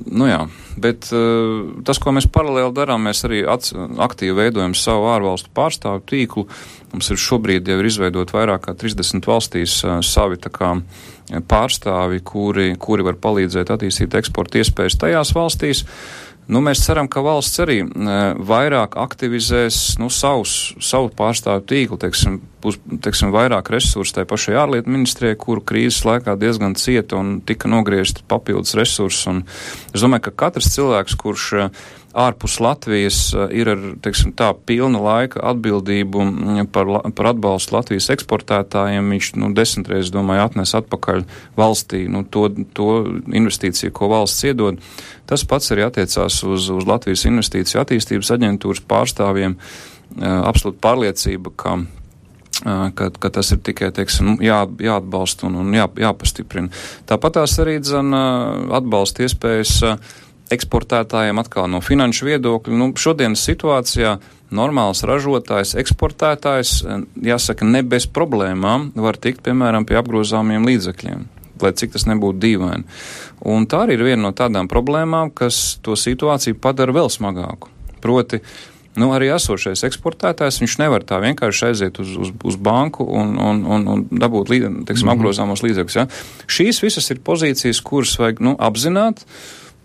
nu 0.08 0.28
jā, 0.30 0.40
bet 0.80 1.10
uh, 1.14 1.68
tas, 1.86 2.00
ko 2.02 2.14
mēs 2.16 2.30
paralēli 2.32 2.72
darām, 2.76 3.04
mēs 3.08 3.22
arī 3.28 3.44
ats, 3.48 3.74
aktīvi 3.76 4.38
veidojam 4.40 4.76
savu 4.78 5.10
ārvalstu 5.12 5.52
pārstāvu 5.54 6.04
tīklu. 6.08 6.46
Mums 6.92 7.12
ir 7.12 7.20
šobrīd 7.20 7.68
jau 7.68 7.78
ir 7.80 7.88
izveidot 7.88 8.34
vairāk 8.34 8.66
kā 8.66 8.76
30 8.78 9.28
valstīs 9.28 9.78
uh, 9.86 10.00
savi 10.06 10.40
tā 10.42 10.52
kā 10.52 10.74
pārstāvi, 11.48 12.18
kuri, 12.26 12.72
kuri 12.80 13.06
var 13.06 13.16
palīdzēt 13.22 13.70
attīstīt 13.72 14.18
eksporta 14.18 14.60
iespējas 14.60 14.98
tajās 15.00 15.32
valstīs. 15.36 15.86
Uh, 15.86 16.31
Nu, 16.50 16.58
mēs 16.64 16.80
ceram, 16.82 17.06
ka 17.06 17.22
valsts 17.22 17.60
arī 17.62 17.78
e, 17.84 18.14
vairāk 18.42 18.96
aktivizēs 18.98 19.98
nu, 20.02 20.08
savus, 20.10 20.72
savu 20.82 21.12
pārstāvu 21.14 21.62
tīklu, 21.70 21.98
teiksim, 22.02 22.40
būs 22.64 22.80
teiksim, 23.04 23.30
vairāk 23.34 23.70
resursu 23.70 24.16
tai 24.16 24.24
pašai 24.28 24.56
ārlietu 24.58 24.90
ministrijai, 24.90 25.38
kuru 25.38 25.62
krīzes 25.62 26.02
laikā 26.08 26.34
diezgan 26.40 26.74
cieta 26.78 27.20
un 27.20 27.36
tika 27.46 27.70
nogriezti 27.70 28.26
papildus 28.28 28.74
resursi. 28.78 29.36
Es 29.94 30.02
domāju, 30.02 30.26
ka 30.26 30.36
katrs 30.44 30.72
cilvēks, 30.74 31.18
kurš 31.22 31.46
uh, 31.60 31.84
ārpus 32.12 32.58
Latvijas 32.60 33.18
eh, 33.34 33.46
ir 33.62 33.70
ar, 33.72 33.84
teiksim, 34.04 34.34
tā 34.36 34.50
pilna 34.68 35.00
laika 35.02 35.40
atbildību 35.52 36.24
mm, 36.24 36.68
par, 36.72 36.90
par 37.16 37.30
atbalstu 37.32 37.76
Latvijas 37.76 38.10
eksportētājiem. 38.14 39.08
Viņš, 39.14 39.32
nu, 39.40 39.52
desmitreiz, 39.56 40.12
domāju, 40.12 40.44
atnes 40.46 40.74
atpakaļ 40.78 41.24
valstī, 41.58 42.04
nu, 42.12 42.24
to, 42.24 42.48
to 42.76 42.90
investīciju, 43.32 43.94
ko 43.96 44.10
valsts 44.12 44.44
iedod. 44.48 44.80
Tas 45.28 45.46
pats 45.48 45.72
arī 45.72 45.86
attiecās 45.86 46.42
uz, 46.44 46.68
uz 46.72 46.86
Latvijas 46.88 47.24
investīciju 47.30 47.80
attīstības 47.82 48.34
aģentūras 48.36 48.84
pārstāvjiem. 48.88 49.56
Eh, 50.20 50.28
absolūta 50.28 50.82
pārliecība, 50.84 51.54
ka 51.56 51.78
eh, 51.80 52.88
ka, 52.98 53.08
ka 53.16 53.32
tas 53.38 53.54
ir 53.56 53.62
tikai 53.64 53.88
teiksim, 53.96 54.34
nu, 54.34 54.36
jā, 54.44 54.66
jāatbalsta 54.84 55.48
un, 55.48 55.62
un 55.64 55.72
jā, 55.78 55.88
jāpastiprina. 56.04 56.68
Tāpat 57.08 57.40
tās 57.40 57.56
arī 57.64 57.78
dzen, 57.80 58.12
atbalsta 58.76 59.24
iespējas 59.24 59.80
eksportētājiem 60.52 61.40
atkal 61.42 61.68
no 61.72 61.82
finanšu 61.84 62.28
viedokļa. 62.30 62.78
Nu, 62.78 62.92
šodienas 62.96 63.44
situācijā 63.48 64.16
normāls 64.52 65.04
ražotājs, 65.08 65.76
eksportētājs, 65.82 66.72
eh, 66.84 67.04
jāsaka, 67.32 67.68
ne 67.68 67.82
bez 67.82 68.06
problēmām 68.06 68.92
var 68.94 69.16
tikt, 69.16 69.42
piemēram, 69.42 69.88
pie 69.88 70.00
apgrozāmiem 70.00 70.68
līdzekļiem 70.68 71.30
lai 71.62 71.72
cik 71.78 71.94
tas 71.94 72.06
nebūtu 72.10 72.40
dīvaini. 72.42 72.84
Un 73.52 73.66
tā 73.70 73.84
arī 73.86 73.98
ir 73.98 74.04
viena 74.06 74.26
no 74.26 74.34
tādām 74.36 74.70
problēmām, 74.70 75.32
kas 75.34 75.78
to 75.84 75.96
situāciju 75.98 76.58
padara 76.62 76.94
vēl 76.94 77.10
smagāku. 77.12 77.70
Proti, 78.02 78.40
nu, 78.98 79.10
arī 79.14 79.30
esošais 79.34 79.84
eksportētājs, 79.88 80.60
viņš 80.62 80.76
nevar 80.82 81.06
tā 81.06 81.20
vienkārši 81.22 81.68
aiziet 81.70 82.00
uz, 82.02 82.12
uz, 82.18 82.32
uz 82.44 82.58
banku 82.58 83.06
un, 83.06 83.34
un, 83.38 83.64
un, 83.64 83.88
un 83.94 84.04
dabūt 84.10 84.52
teiksim, 84.52 84.82
mm 84.82 84.94
-hmm. 84.94 85.12
apgrozāmos 85.14 85.64
līdzekļus. 85.64 85.96
Ja? 85.96 86.06
Šīs 86.46 86.82
visas 86.82 87.10
ir 87.10 87.22
pozīcijas, 87.24 87.82
kuras 87.82 88.18
vajag 88.18 88.40
nu, 88.40 88.56
apzināt. 88.58 89.24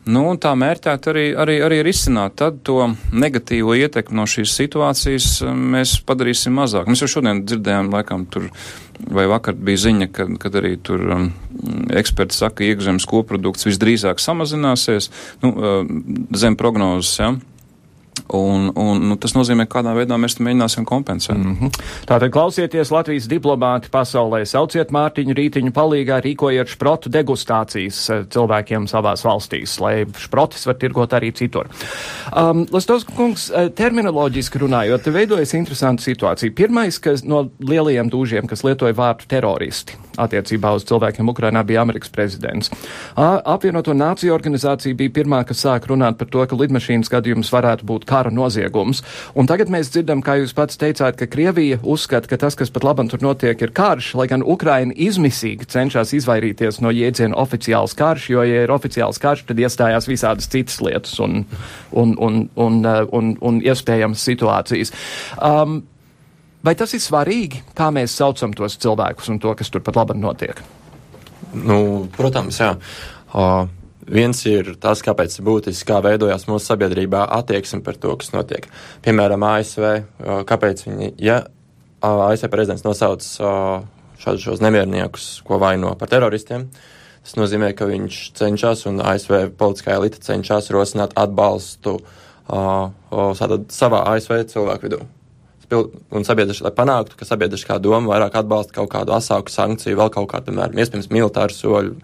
Nu, 0.08 0.24
tā 0.39 0.54
mērķēt 0.56 1.08
arī, 1.12 1.26
arī, 1.36 1.58
arī 1.65 1.82
risināt. 1.86 2.38
Tad 2.39 2.62
to 2.67 2.93
negatīvo 3.12 3.76
ietekmi 3.76 4.15
no 4.15 4.28
šīs 4.30 4.54
situācijas 4.56 5.28
um, 5.43 5.65
mēs 5.76 5.98
padarīsim 6.08 6.56
mazāk. 6.56 6.88
Mēs 6.88 7.04
jau 7.04 7.10
šodien 7.17 7.43
dzirdējām, 7.43 7.91
laikam, 7.91 8.24
tur, 8.32 8.48
vai 9.13 9.28
vakar 9.28 9.58
bija 9.60 9.84
ziņa, 9.88 10.08
kad, 10.15 10.32
kad 10.41 10.56
arī 10.62 10.78
tur 10.80 11.04
um, 11.17 11.28
eksperti 11.91 12.39
saka, 12.39 12.62
ka 12.62 12.70
iekšzemes 12.70 13.08
koprodukts 13.10 13.67
visdrīzāk 13.67 14.24
samazināsies 14.24 15.12
nu, 15.43 15.52
uh, 15.52 15.78
zem 16.39 16.56
prognozes. 16.60 17.12
Ja? 17.20 17.34
Un, 18.27 18.71
un 18.75 19.03
nu, 19.08 19.15
tas 19.15 19.32
nozīmē, 19.38 19.67
kādā 19.71 19.93
veidā 19.95 20.17
mēs 20.19 20.36
mēģināsim 20.43 20.86
kompensēt. 20.88 21.38
Mm 21.38 21.56
-hmm. 21.60 21.84
Tātad 22.10 22.32
klausieties 22.32 22.91
Latvijas 22.91 23.27
diplomāti 23.30 23.89
pasaulē, 23.91 24.43
sauciet 24.45 24.91
Mārtiņu 24.91 25.36
Rītiņu 25.38 25.71
palīgā, 25.71 26.19
rīkojiet 26.25 26.67
šprotu 26.67 27.10
degustācijas 27.10 28.10
eh, 28.10 28.25
cilvēkiem 28.30 28.88
savās 28.88 29.23
valstīs, 29.23 29.80
lai 29.80 30.06
šprotis 30.17 30.65
var 30.67 30.75
tirgot 30.75 31.13
arī 31.13 31.32
citur. 31.32 31.69
Um, 32.36 32.65
Lastos 32.71 33.06
kungs, 33.06 33.49
eh, 33.51 33.69
terminoloģiski 33.69 34.60
runājot, 34.60 35.03
te 35.03 35.12
veidojas 35.12 35.53
interesanta 35.53 36.03
situācija. 36.03 36.51
Pirmais, 36.56 36.99
kas 36.99 37.23
no 37.23 37.49
lielajiem 37.60 38.10
dūžiem, 38.10 38.47
kas 38.47 38.63
lietoja 38.63 38.93
vārdu 38.93 39.27
teroristi 39.27 39.93
attiecībā 40.17 40.73
uz 40.75 40.86
cilvēkiem 40.89 41.30
Ukrainā, 41.30 41.63
bija 41.63 41.82
Amerikas 41.82 42.10
prezidents. 42.10 42.71
Apvienoto 43.15 43.93
nāciju 43.93 44.34
organizācija 44.34 44.97
bija 44.97 45.13
pirmā, 45.19 45.43
kas 45.47 45.62
sāk 45.65 45.88
runāt 45.91 46.17
par 46.17 46.27
to, 46.34 46.45
ka 46.45 46.56
lidmašīnas 46.56 47.12
gadījums 47.13 47.51
varētu 47.53 47.86
būt 47.86 48.07
kara 48.08 48.32
noziegums. 48.34 49.04
Un 49.38 49.50
tagad 49.50 49.72
mēs 49.74 49.91
dzirdam, 49.93 50.24
kā 50.26 50.38
jūs 50.41 50.56
pats 50.58 50.80
teicāt, 50.80 51.17
ka 51.20 51.28
Krievija 51.30 51.80
uzskata, 51.84 52.30
ka 52.32 52.39
tas, 52.41 52.58
kas 52.58 52.72
pat 52.74 52.88
labam 52.88 53.12
tur 53.12 53.24
notiek, 53.24 53.60
ir 53.62 53.74
karš, 53.76 54.13
lai 54.20 54.30
gan 54.32 54.46
Ukraina 54.46 54.96
izmisīgi 54.96 55.67
cenšas 55.70 56.15
izvairīties 56.17 56.82
no 56.84 56.93
jēdziena 56.96 57.38
oficiāls 57.38 57.96
karš, 57.98 58.30
jo, 58.34 58.46
ja 58.48 58.63
ir 58.65 58.74
oficiāls 58.74 59.22
karš, 59.22 59.46
tad 59.52 59.62
iestājās 59.62 60.10
visādas 60.10 60.50
citas 60.52 60.80
lietas 60.84 61.20
un, 61.24 61.43
un, 61.91 62.15
un, 62.17 62.41
un, 62.56 62.82
un, 62.88 63.06
un, 63.12 63.36
un 63.41 63.62
iespējamas 63.65 64.26
situācijas. 64.32 64.96
Um, 65.38 65.84
Vai 66.65 66.74
tas 66.76 66.91
ir 66.98 67.00
svarīgi, 67.00 67.62
kā 67.78 67.91
mēs 67.93 68.17
saucam 68.17 68.52
tos 68.58 68.76
cilvēkus 68.82 69.30
un 69.32 69.38
to, 69.39 69.54
kas 69.56 69.70
tur 69.72 69.84
pat 69.86 69.96
labi 70.00 70.17
notiek? 70.20 70.58
Nu, 71.54 72.08
protams, 72.17 72.58
jā. 72.60 72.74
Uh, 73.32 73.70
Viens 74.08 74.39
ir 74.48 74.76
tas, 74.80 75.02
kāpēc 75.04 75.34
ir 75.36 75.46
būtiski, 75.48 75.88
kā 75.89 76.00
veidojās 76.04 76.48
mūsu 76.48 76.70
sabiedrībā 76.70 77.26
attieksme 77.39 77.82
par 77.84 77.98
to, 78.00 78.13
kas 78.20 78.32
notiek. 78.32 78.70
Piemēram, 79.04 79.43
ASV, 79.43 79.88
kāpēc 80.48 80.86
viņi, 80.88 81.10
ja 81.20 81.41
ASV 82.06 82.48
prezidents 82.54 82.86
nosauc 82.88 83.26
šādus 84.17 84.46
šos 84.46 84.63
nemierniekus, 84.63 85.28
ko 85.48 85.60
vaino 85.62 85.91
par 86.00 86.12
teroristiem, 86.13 86.70
tas 87.26 87.36
nozīmē, 87.36 87.74
ka 87.76 87.89
viņš 87.89 88.22
cenšas 88.39 88.88
un 88.88 89.04
ASV 89.04 89.52
politiskā 89.60 89.98
elite 90.00 90.24
cenšas 90.24 90.72
rosināt 90.72 91.17
atbalstu 91.20 92.00
savā 92.48 94.04
ASV 94.15 94.39
cilvēku 94.54 94.88
vidū 94.88 95.04
un 95.75 96.23
sabiedriski, 96.23 96.63
lai 96.63 96.71
panāktu, 96.75 97.17
ka 97.19 97.27
sabiedriskā 97.27 97.77
doma 97.84 98.13
vairāk 98.13 98.38
atbalsta 98.39 98.75
kaut 98.77 98.89
kādu 98.93 99.12
asāku 99.17 99.51
sankciju, 99.51 99.97
vēl 99.99 100.12
kaut 100.13 100.30
kādu, 100.32 100.47
piemēram, 100.47 100.80
iespējams, 100.80 101.10
militāru 101.12 101.56
soļu 101.56 101.95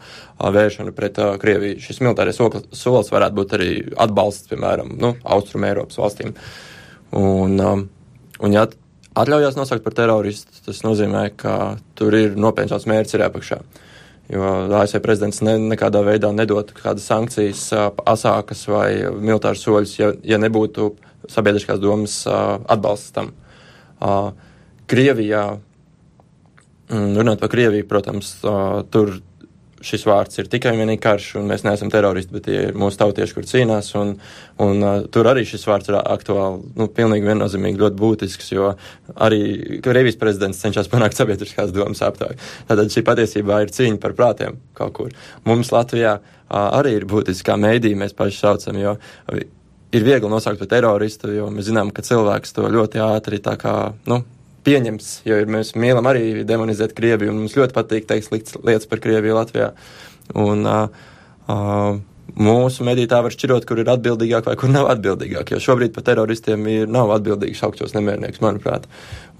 vēršanu 0.57 0.91
pret 0.95 1.19
uh, 1.23 1.35
Krieviju. 1.39 1.79
Šis 1.83 2.01
militārais 2.03 2.39
solis 2.39 3.11
varētu 3.13 3.37
būt 3.37 3.55
arī 3.55 3.69
atbalsts, 4.03 4.49
piemēram, 4.51 4.91
nu, 4.99 5.13
Austrum 5.23 5.63
Eiropas 5.67 5.99
valstīm. 6.01 6.33
Un, 7.15 7.55
um, 7.61 7.85
un 8.43 8.55
ja 8.55 8.65
atļaujās 9.15 9.55
nosaukt 9.55 9.85
par 9.85 9.95
teroristu, 9.95 10.59
tas 10.65 10.83
nozīmē, 10.83 11.29
ka 11.39 11.77
tur 11.95 12.17
ir 12.17 12.35
nopietns 12.35 12.87
mērķis 12.89 13.15
ir 13.15 13.25
apakšā. 13.29 13.61
Jo 14.33 14.49
ASV 14.79 14.99
prezidents 15.03 15.41
ne, 15.43 15.55
nekādā 15.71 16.01
veidā 16.03 16.31
nedod 16.35 16.71
kādas 16.75 17.05
sankcijas, 17.07 17.63
asākas 18.07 18.65
vai 18.71 18.89
militāras 19.11 19.63
soļus, 19.63 19.95
ja, 19.99 20.11
ja 20.23 20.39
nebūtu 20.41 20.93
sabiedriskās 21.31 21.79
domas 21.83 22.23
atbalsts 22.27 23.15
tam. 23.15 23.31
Krievijā, 24.93 25.43
mm, 26.91 27.13
runāt 27.19 27.43
par 27.43 27.51
Krieviju, 27.53 27.87
protams, 27.89 28.35
tur 28.93 29.15
šis 29.83 30.05
vārds 30.07 30.39
ir 30.39 30.49
tikai 30.51 30.73
un 30.73 30.81
vienīgi 30.81 31.01
karš, 31.03 31.29
un 31.39 31.47
mēs 31.49 31.65
neesam 31.65 31.91
teroristi, 31.91 32.33
bet 32.35 32.45
tie 32.47 32.59
ir 32.69 32.77
mūsu 32.79 32.99
tautieši, 33.01 33.35
kur 33.35 33.47
cīnās, 33.47 33.91
un, 33.99 34.13
un 34.63 34.85
uh, 34.85 34.99
tur 35.13 35.27
arī 35.29 35.43
šis 35.47 35.65
vārds 35.67 35.91
ir 35.91 35.97
aktuāli, 35.99 36.61
nu, 36.79 36.87
pilnīgi 36.97 37.27
viennozīmīgi 37.27 37.81
ļoti 37.81 37.99
būtisks, 37.99 38.53
jo 38.55 38.73
arī 39.27 39.41
Krievijas 39.83 40.19
prezidents 40.21 40.61
cenšas 40.63 40.91
panākt 40.91 41.19
sabiedriskās 41.19 41.73
domas 41.75 42.03
aptāju. 42.05 42.39
Tātad 42.69 42.93
šī 42.93 43.03
patiesībā 43.09 43.63
ir 43.63 43.73
cīņa 43.75 43.99
par 44.03 44.15
prātiem 44.19 44.61
kaut 44.77 44.95
kur. 44.99 45.11
Mums 45.49 45.73
Latvijā 45.75 46.15
uh, 46.19 46.69
arī 46.79 46.97
ir 47.01 47.09
būtiskā 47.09 47.59
mēdī, 47.59 47.95
mēs 47.99 48.15
paši 48.17 48.39
saucam, 48.39 48.79
jo 48.79 48.97
ir 49.93 50.05
viegli 50.05 50.29
nosaukt 50.29 50.61
par 50.63 50.71
teroristu, 50.71 51.31
jo 51.35 51.49
mēs 51.53 51.69
zinām, 51.69 51.91
ka 51.93 52.05
cilvēks 52.05 52.55
to 52.55 52.69
ļoti 52.73 53.01
ātri 53.03 53.39
kā, 53.39 53.75
nu, 54.09 54.23
pieņems, 54.65 55.11
jo 55.27 55.41
ir, 55.41 55.51
mēs 55.51 55.73
mīlam 55.79 56.07
arī 56.09 56.45
demonizēt 56.47 56.95
Krieviju, 56.97 57.33
un 57.33 57.43
mums 57.43 57.57
ļoti 57.57 57.75
patīk 57.75 58.07
teikt 58.09 58.29
sliktas 58.29 58.57
lietas 58.63 58.89
par 58.89 59.03
Krieviju 59.03 59.37
Latvijā. 59.37 59.73
Un, 60.39 60.63
uh, 60.63 61.03
uh, 61.51 61.99
mūsu 62.39 62.85
mediji 62.87 63.09
tā 63.11 63.19
var 63.25 63.35
šķirot, 63.35 63.67
kur 63.67 63.81
ir 63.83 63.91
atbildīgāk 63.91 64.47
vai 64.47 64.55
kur 64.59 64.71
nav 64.71 64.87
atbildīgāk. 64.93 65.51
Jo 65.53 65.59
šobrīd 65.61 65.93
par 65.95 66.07
teroristiem 66.07 66.63
ir, 66.71 66.87
nav 66.91 67.11
atbildīgi 67.17 67.59
šaukšos 67.59 67.93
nemiernieks, 67.97 68.41
manuprāt. 68.43 68.87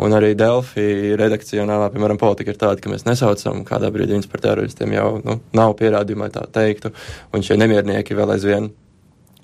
Un 0.04 0.14
arī 0.18 0.34
Delfi 0.38 1.16
redakcionālā, 1.20 1.90
piemēram, 1.94 2.20
politika 2.22 2.54
ir 2.54 2.60
tāda, 2.60 2.84
ka 2.84 2.92
mēs 2.92 3.08
nesaucam 3.08 3.64
kādā 3.68 3.90
brīdī 3.94 4.18
viņus 4.18 4.30
par 4.30 4.44
teroristiem, 4.44 4.94
jau 5.00 5.10
nu, 5.24 5.40
nav 5.56 5.78
pierādījumu, 5.80 6.28
lai 6.28 6.34
tā 6.36 6.46
teiktu. 6.60 6.94
Un 7.34 7.46
šie 7.46 7.58
nemiernieki 7.62 8.20
vēl 8.20 8.36
aizvien 8.36 8.74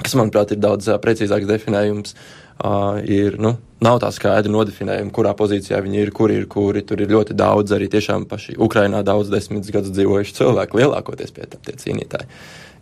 kas, 0.03 0.15
manuprāt, 0.19 0.53
ir 0.55 0.61
daudz 0.63 0.89
precīzāks 1.03 1.49
definējums, 1.49 2.15
uh, 2.15 2.99
ir, 3.03 3.39
nu, 3.41 3.55
nav 3.83 3.99
tā 4.03 4.11
skaidra 4.15 4.51
nodefinējuma, 4.51 5.13
kurā 5.15 5.33
pozīcijā 5.37 5.79
viņi 5.85 6.03
ir, 6.03 6.13
kur 6.15 6.33
ir, 6.33 6.45
kuri. 6.51 6.83
Tur 6.87 7.03
ir 7.03 7.11
ļoti 7.11 7.37
daudz 7.37 7.75
arī 7.75 7.89
tiešām 7.91 8.27
paši 8.29 8.57
Ukrainā 8.59 9.03
daudz 9.07 9.31
desmitus 9.31 9.73
gadus 9.75 9.95
dzīvojuši 9.95 10.39
cilvēki, 10.41 10.81
lielākoties 10.81 11.35
pie 11.35 11.47
tam 11.49 11.63
tie 11.65 11.77
cīnītāji. 11.79 12.31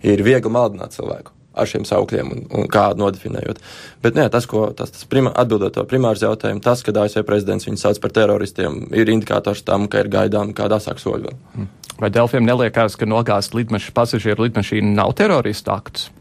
Ir 0.08 0.24
viegli 0.26 0.54
maldināt 0.54 0.98
cilvēku 0.98 1.34
ar 1.58 1.70
šiem 1.70 1.88
saukļiem 1.90 2.28
un, 2.34 2.44
un 2.54 2.68
kādu 2.70 3.02
nodefinējot. 3.02 3.62
Bet 4.04 4.18
nē, 4.18 4.28
tas, 4.34 4.46
ko 4.50 4.68
tas, 4.78 4.92
tas 4.94 5.08
prima, 5.10 5.32
atbildot 5.34 5.74
to 5.74 5.86
primārs 5.90 6.22
jautājumu, 6.22 6.62
tas, 6.62 6.84
ka 6.86 6.94
ASV 7.02 7.24
prezidents 7.26 7.66
viņus 7.66 7.86
sauc 7.88 8.02
par 8.04 8.14
teroristiem, 8.14 8.84
ir 8.94 9.10
indikators 9.10 9.64
tam, 9.66 9.88
ka 9.90 10.04
ir 10.04 10.12
gaidām 10.14 10.54
kādā 10.58 10.78
asāk 10.78 11.02
soļi 11.02 11.32
vēl. 11.32 11.66
Vai 11.98 12.12
Delfiem 12.14 12.46
neliekās, 12.46 12.94
ka 12.94 13.10
nogāzt 13.10 13.58
lidmašīnu 13.58 13.98
pasažieru 13.98 14.46
lidmašīnu 14.46 14.94
nav 14.94 15.16
terorista 15.18 15.80
akts? 15.80 16.12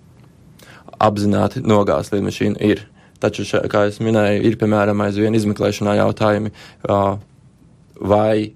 Apzināti 1.02 1.62
nogāzt 1.64 2.14
lidmašīnu 2.14 2.60
ir. 2.64 2.86
Taču, 3.20 3.46
še, 3.48 3.62
kā 3.72 3.86
jau 3.86 4.04
minēju, 4.04 4.42
ir 4.44 4.58
piemēram 4.60 5.00
aizvien 5.06 5.34
izmeklēšanā 5.36 5.96
jautājumi, 6.02 6.52
uh, 6.84 7.16
vai 7.96 8.52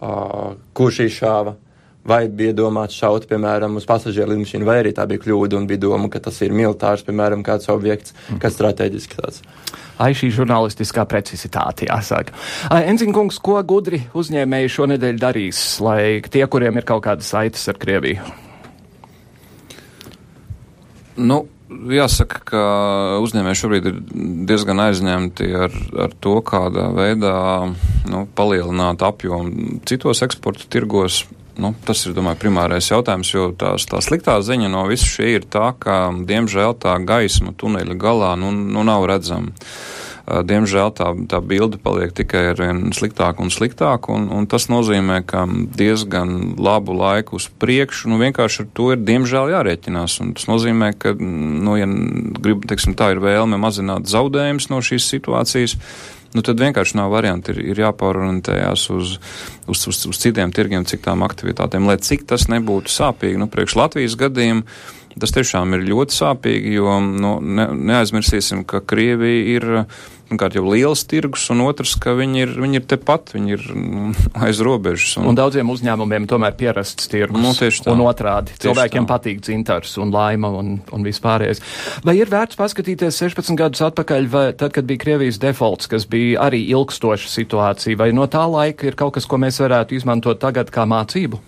uh, 0.00 0.56
kurš 0.76 1.00
izšāva, 1.06 1.54
vai 2.04 2.24
bija 2.32 2.54
domāts 2.56 2.96
šaut, 2.96 3.26
piemēram, 3.28 3.76
uz 3.76 3.86
pasažieru 3.88 4.32
lidmašīnu, 4.34 4.66
vai 4.68 4.78
arī 4.82 4.92
tā 4.96 5.04
bija 5.08 5.22
kļūda 5.24 5.58
un 5.58 5.68
bija 5.68 5.82
doma, 5.84 6.08
ka 6.12 6.22
tas 6.24 6.40
ir 6.44 6.54
militārs, 6.56 7.04
piemēram, 7.06 7.44
kāds 7.46 7.68
objekts, 7.72 8.14
kas 8.40 8.56
strateģiski 8.56 9.20
tāds. 9.20 9.42
Ai, 10.00 10.12
šī 10.16 10.30
žurnālistiskā 10.32 11.04
precizitāte, 11.08 11.88
jāsaka. 11.90 12.32
Enzinkungs, 12.88 13.40
ko 13.44 13.58
gudri 13.68 14.02
uzņēmēji 14.16 14.72
šonedēļ 14.76 15.20
darīs, 15.20 15.64
lai 15.84 16.22
tie, 16.24 16.46
kuriem 16.48 16.80
ir 16.80 16.88
kaut 16.88 17.04
kādas 17.04 17.28
saites 17.34 17.68
ar 17.68 17.80
Krieviju? 17.80 18.24
Nu, 21.20 21.42
Jāsaka, 21.70 22.40
ka 22.50 22.62
uzņēmēji 23.22 23.58
šobrīd 23.60 23.84
ir 23.86 23.98
diezgan 24.48 24.82
aizņemti 24.88 25.46
ar, 25.54 25.76
ar 26.06 26.14
to, 26.18 26.40
kādā 26.42 26.88
veidā 26.96 27.34
nu, 28.10 28.24
palielināt 28.34 29.04
apjomu 29.06 29.78
citos 29.86 30.24
eksporta 30.26 30.66
tirgos. 30.72 31.22
Nu, 31.60 31.74
tas 31.84 32.02
ir, 32.06 32.14
domāju, 32.16 32.40
primārais 32.40 32.88
jautājums, 32.88 33.30
jo 33.34 33.50
tās, 33.58 33.84
tā 33.90 34.00
sliktā 34.02 34.38
ziņa 34.42 34.70
no 34.72 34.86
visa 34.88 35.06
šī 35.06 35.34
ir 35.36 35.46
tā, 35.50 35.70
ka, 35.78 36.08
diemžēl, 36.26 36.74
tā 36.80 36.94
gaisma 37.06 37.52
tuneļa 37.58 37.98
galā 38.00 38.32
nu, 38.40 38.50
nu 38.50 38.84
nav 38.86 39.06
redzama. 39.10 39.52
Diemžēl 40.46 40.92
tā, 40.94 41.08
tā 41.30 41.40
bilde 41.42 41.78
paliek 41.82 42.12
tikai 42.14 42.42
ar 42.52 42.60
vien 42.60 42.82
sliktāku 42.94 43.44
un 43.44 43.50
sliktāku, 43.52 44.14
un, 44.14 44.28
un 44.34 44.46
tas 44.50 44.68
nozīmē, 44.70 45.20
ka 45.28 45.46
diezgan 45.48 46.54
labu 46.60 46.94
laiku 46.96 47.38
uz 47.40 47.48
priekšu, 47.62 48.10
nu 48.12 48.20
vienkārši 48.20 48.64
ar 48.64 48.70
to 48.76 48.90
ir 48.94 49.02
diemžēl 49.02 49.50
jārēķinās, 49.54 50.20
un 50.24 50.32
tas 50.38 50.46
nozīmē, 50.50 50.92
ka, 51.00 51.14
nu, 51.18 51.74
ja 51.80 51.88
grib, 52.40 52.64
teiksim, 52.70 52.94
tā 52.98 53.12
ir 53.14 53.24
vēlme 53.24 53.58
mazināt 53.60 54.10
zaudējumus 54.10 54.70
no 54.72 54.80
šīs 54.84 55.08
situācijas, 55.16 55.76
nu 56.36 56.44
tad 56.46 56.62
vienkārši 56.62 56.98
nav 57.00 57.10
varianti. 57.14 57.54
Ir, 57.54 57.72
ir 57.72 57.82
jāpārorientējās 57.86 58.86
uz, 58.94 59.16
uz, 59.66 59.84
uz, 59.90 60.04
uz 60.12 60.22
citiem 60.22 60.54
tirgiem, 60.54 60.86
citām 60.86 61.26
aktivitātēm, 61.26 61.90
lai 61.90 61.98
cik 61.98 62.28
tas 62.30 62.46
nebūtu 62.52 62.92
sāpīgi. 62.92 63.40
Nu, 63.40 63.50
priekš 63.50 63.78
Latvijas 63.80 64.18
gadījumu 64.20 64.66
tas 65.18 65.34
tiešām 65.34 65.74
ir 65.74 65.88
ļoti 65.88 66.14
sāpīgi, 66.14 66.76
jo 66.78 66.98
nu, 67.02 67.34
ne, 67.42 67.66
neaizmirsīsim, 67.90 68.62
ka 68.68 68.82
Krievija 68.86 69.56
ir 69.56 69.66
pirmkārt 70.30 70.54
jau 70.54 70.62
liels 70.68 71.02
tirgus, 71.10 71.48
un 71.50 71.64
otrs, 71.66 71.96
ka 72.00 72.14
viņi 72.14 72.44
ir, 72.44 72.54
viņi 72.62 72.78
ir 72.78 72.86
tepat, 72.90 73.32
viņi 73.34 73.54
ir 73.56 73.64
nu, 73.74 74.12
aiz 74.46 74.60
robežas. 74.62 75.16
Un, 75.18 75.30
un 75.32 75.38
daudziem 75.38 75.70
uzņēmumiem 75.72 76.28
tomēr 76.30 76.54
pierasts 76.58 77.10
tirgus. 77.10 77.42
Nu, 77.42 77.52
tieši 77.56 77.84
tā. 77.86 77.94
Un 77.94 78.04
otrādi. 78.06 78.54
Tieši 78.54 78.68
Cilvēkiem 78.68 79.06
tā. 79.06 79.10
patīk 79.10 79.42
dzintars 79.42 79.96
un 80.00 80.14
laima 80.14 80.52
un, 80.54 80.76
un 80.94 81.06
vispārējais. 81.06 81.62
Vai 82.06 82.16
ir 82.20 82.30
vērts 82.30 82.58
paskatīties 82.60 83.18
16 83.24 83.58
gadus 83.58 83.82
atpakaļ, 83.90 84.30
vai 84.30 84.46
tad, 84.54 84.70
kad 84.76 84.86
bija 84.86 85.02
Krievijas 85.02 85.40
defaults, 85.42 85.90
kas 85.90 86.06
bija 86.10 86.46
arī 86.46 86.62
ilgstoša 86.70 87.30
situācija, 87.32 87.98
vai 87.98 88.12
no 88.16 88.28
tā 88.30 88.46
laika 88.46 88.86
ir 88.86 88.98
kaut 88.98 89.16
kas, 89.18 89.26
ko 89.26 89.40
mēs 89.42 89.58
varētu 89.62 89.98
izmantot 89.98 90.38
tagad 90.42 90.70
kā 90.70 90.86
mācību? 90.86 91.42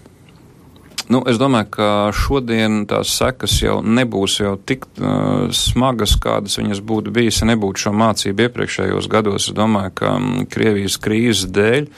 Nu, 1.13 1.21
es 1.29 1.37
domāju, 1.41 1.69
ka 1.75 1.87
šodien 2.17 2.85
tās 2.89 3.13
sekas 3.19 3.59
jau 3.61 3.81
nebūs 3.85 4.39
jau 4.41 4.55
tik 4.57 4.87
uh, 4.97 5.51
smagas, 5.53 6.15
kādas 6.23 6.57
viņas 6.61 6.81
būtu 6.89 7.13
bijis, 7.13 7.43
ja 7.43 7.51
nebūtu 7.51 7.87
šo 7.87 7.93
mācību 8.01 8.47
iepriekšējos 8.47 9.09
gados. 9.13 9.51
Es 9.51 9.57
domāju, 9.57 9.93
ka 10.01 10.15
um, 10.17 10.47
Krievijas 10.49 10.97
krīzes 11.03 11.51
dēļ, 11.53 11.91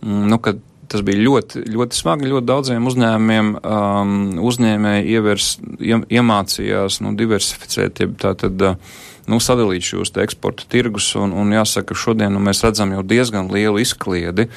um, 0.00 0.22
nu, 0.32 0.40
kad 0.40 0.62
tas 0.90 1.04
bija 1.06 1.22
ļoti, 1.22 1.64
ļoti 1.74 1.98
smagi. 1.98 2.28
Ļoti 2.32 2.48
daudziem 2.50 2.90
uzņēmumiem 2.90 3.54
um, 3.60 4.14
uzņēmēji 4.50 5.16
ievers, 5.16 5.50
ie, 5.78 5.98
iemācījās 6.18 7.00
nu, 7.04 7.16
diversificēt, 7.18 8.04
jeb 8.04 8.16
tā 8.22 8.36
tad. 8.38 8.70
Uh, 8.74 9.02
Nu, 9.24 9.38
sadalīt 9.40 9.86
šos 9.86 10.12
eksporta 10.20 10.66
tirgus, 10.68 11.06
un, 11.16 11.32
un 11.32 11.52
jāsaka, 11.54 11.96
šodien 11.96 12.34
nu, 12.34 12.42
mēs 12.44 12.60
redzam 12.64 12.90
jau 12.92 13.00
diezgan 13.08 13.48
lielu 13.52 13.80
izkliedi. 13.80 14.50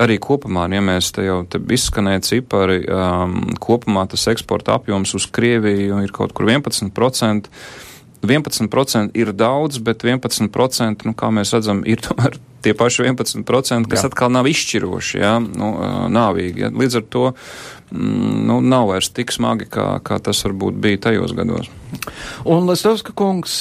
Arī 0.00 0.16
kopumā, 0.20 0.64
ja 0.72 0.80
mēs 0.84 1.10
te 1.16 1.26
jau 1.26 1.42
te 1.48 1.60
izskanēja 1.60 2.22
cipari, 2.24 2.80
um, 2.88 3.36
kopumā 3.60 4.06
tas 4.08 4.24
eksporta 4.32 4.76
apjoms 4.76 5.12
uz 5.16 5.28
Krieviju 5.28 6.00
ir 6.04 6.14
kaut 6.16 6.32
kur 6.36 6.48
11%. 6.48 7.52
11% 8.26 9.20
ir 9.20 9.32
daudz, 9.36 9.78
bet 9.84 10.04
11%, 10.04 11.04
nu, 11.04 11.12
kā 11.16 11.28
mēs 11.32 11.52
redzam, 11.52 11.84
ir 11.84 12.00
tomēr 12.06 12.40
tie 12.66 12.74
paši 12.76 13.06
11%, 13.06 13.86
kas 13.90 14.02
jā. 14.02 14.10
atkal 14.10 14.32
nav 14.34 14.48
izšķiroši, 14.50 15.22
jā, 15.22 15.36
nu, 15.40 15.70
nāvīgi. 16.12 16.66
Jā. 16.66 16.72
Līdz 16.74 17.00
ar 17.00 17.06
to 17.14 17.24
nu, 17.90 18.60
nav 18.60 18.90
vairs 18.90 19.10
tik 19.14 19.32
smagi, 19.34 19.68
kā, 19.70 19.96
kā 20.04 20.18
tas 20.22 20.42
varbūt 20.46 20.78
bija 20.82 21.06
tajos 21.08 21.34
gados. 21.36 21.70
Un, 22.46 22.66
Lastovska 22.66 23.12
kungs, 23.16 23.54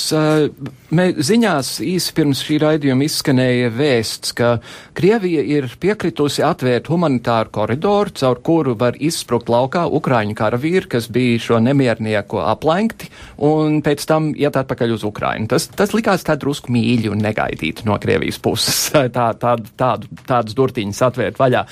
mē, 0.96 1.06
ziņās 1.26 1.76
īsi 1.86 2.14
pirms 2.18 2.42
šī 2.46 2.58
raidījuma 2.62 3.06
izskanēja 3.06 3.72
vēsts, 3.74 4.34
ka 4.38 4.50
Krievija 4.98 5.44
ir 5.46 5.68
piekritusi 5.82 6.44
atvērt 6.46 6.90
humanitāru 6.92 7.54
koridoru, 7.56 8.14
caur 8.18 8.42
kuru 8.46 8.76
var 8.80 8.98
izsprukt 9.02 9.50
laukā 9.52 9.86
Ukraiņu 10.00 10.36
karavīri, 10.38 10.90
kas 10.96 11.10
bija 11.14 11.42
šo 11.42 11.60
nemiernieku 11.64 12.42
aplenkti, 12.44 13.10
un 13.46 13.80
pēc 13.86 14.06
tam 14.10 14.32
iet 14.38 14.58
atpakaļ 14.62 14.96
uz 14.98 15.06
Ukrainu. 15.08 15.50
Tas, 15.52 15.70
tas 15.74 15.94
likās 15.96 16.26
tā 16.26 16.38
drusku 16.40 16.74
mīļi 16.74 17.14
un 17.14 17.24
negaidīti 17.26 17.88
no 17.90 17.98
Krievijas 18.02 18.42
puses, 18.42 18.82
tā, 19.16 19.30
tā, 19.38 19.56
tādu, 19.78 20.12
tādas 20.26 20.58
durtiņas 20.58 21.04
atvērt 21.10 21.42
vaļā. 21.42 21.66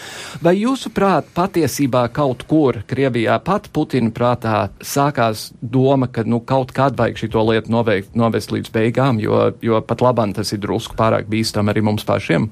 Vai 0.45 0.55
jūsuprāt, 0.61 1.33
patiesībā 1.35 2.07
kaut 2.13 2.42
kur 2.47 2.81
Krievijā 2.87 3.37
pat 3.43 3.69
Putina 3.73 4.11
prātā 4.13 4.69
sākās 4.83 5.51
doma, 5.61 6.07
ka, 6.07 6.25
nu, 6.27 6.39
kaut 6.39 6.71
kad 6.75 6.97
vajag 6.99 7.17
šito 7.23 7.43
lietu 7.49 7.73
noveikt, 7.73 8.15
novest 8.15 8.53
līdz 8.53 8.71
beigām, 8.73 9.19
jo, 9.23 9.51
jo 9.61 9.81
pat 9.81 10.01
labam 10.05 10.33
tas 10.33 10.53
ir 10.53 10.61
drusku 10.63 10.97
pārāk 10.99 11.29
bīstam 11.31 11.71
arī 11.71 11.83
mums 11.85 12.05
pašiem? 12.07 12.49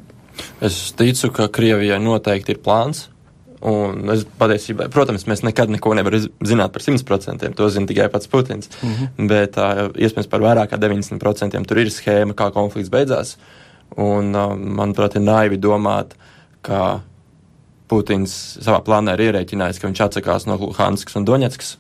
Es 0.64 0.92
ticu, 0.98 1.32
ka 1.36 1.50
Krievijai 1.52 2.00
noteikti 2.02 2.56
ir 2.56 2.62
plāns. 2.64 3.08
Un 3.62 4.10
es 4.10 4.24
patiesībā, 4.40 4.88
protams, 4.90 5.28
mēs 5.30 5.44
nekad 5.46 5.70
neko 5.70 5.94
nevaram 5.94 6.24
zināt 6.48 6.74
par 6.74 6.82
100%. 6.82 7.52
To 7.58 7.68
zina 7.70 7.90
tikai 7.90 8.08
pats 8.10 8.28
Putins. 8.28 8.70
Mm 8.82 8.94
-hmm. 8.94 9.28
Bet 9.28 9.58
uh, 9.58 9.92
iespējams 9.94 10.30
par 10.30 10.42
vairāk 10.42 10.72
kā 10.72 10.80
90% 10.82 11.68
tur 11.68 11.78
ir 11.78 11.92
schēma, 11.94 12.34
kā 12.34 12.52
konflikts 12.52 12.90
beidzās. 12.90 13.38
Un, 13.98 14.36
uh, 14.36 14.56
manuprāt, 14.58 15.16
ir 15.16 15.22
naivi 15.22 15.58
domāt, 15.58 16.16
ka 16.62 17.02
Putins 17.92 18.34
savā 18.64 18.80
plānā 18.86 19.18
ir 19.18 19.26
ierēķinājis, 19.28 19.82
ka 19.82 19.90
viņš 19.90 20.02
atsakās 20.06 20.48
no 20.48 20.56
Luhanskas 20.62 21.18
un 21.20 21.28
Doņetskas. 21.28 21.76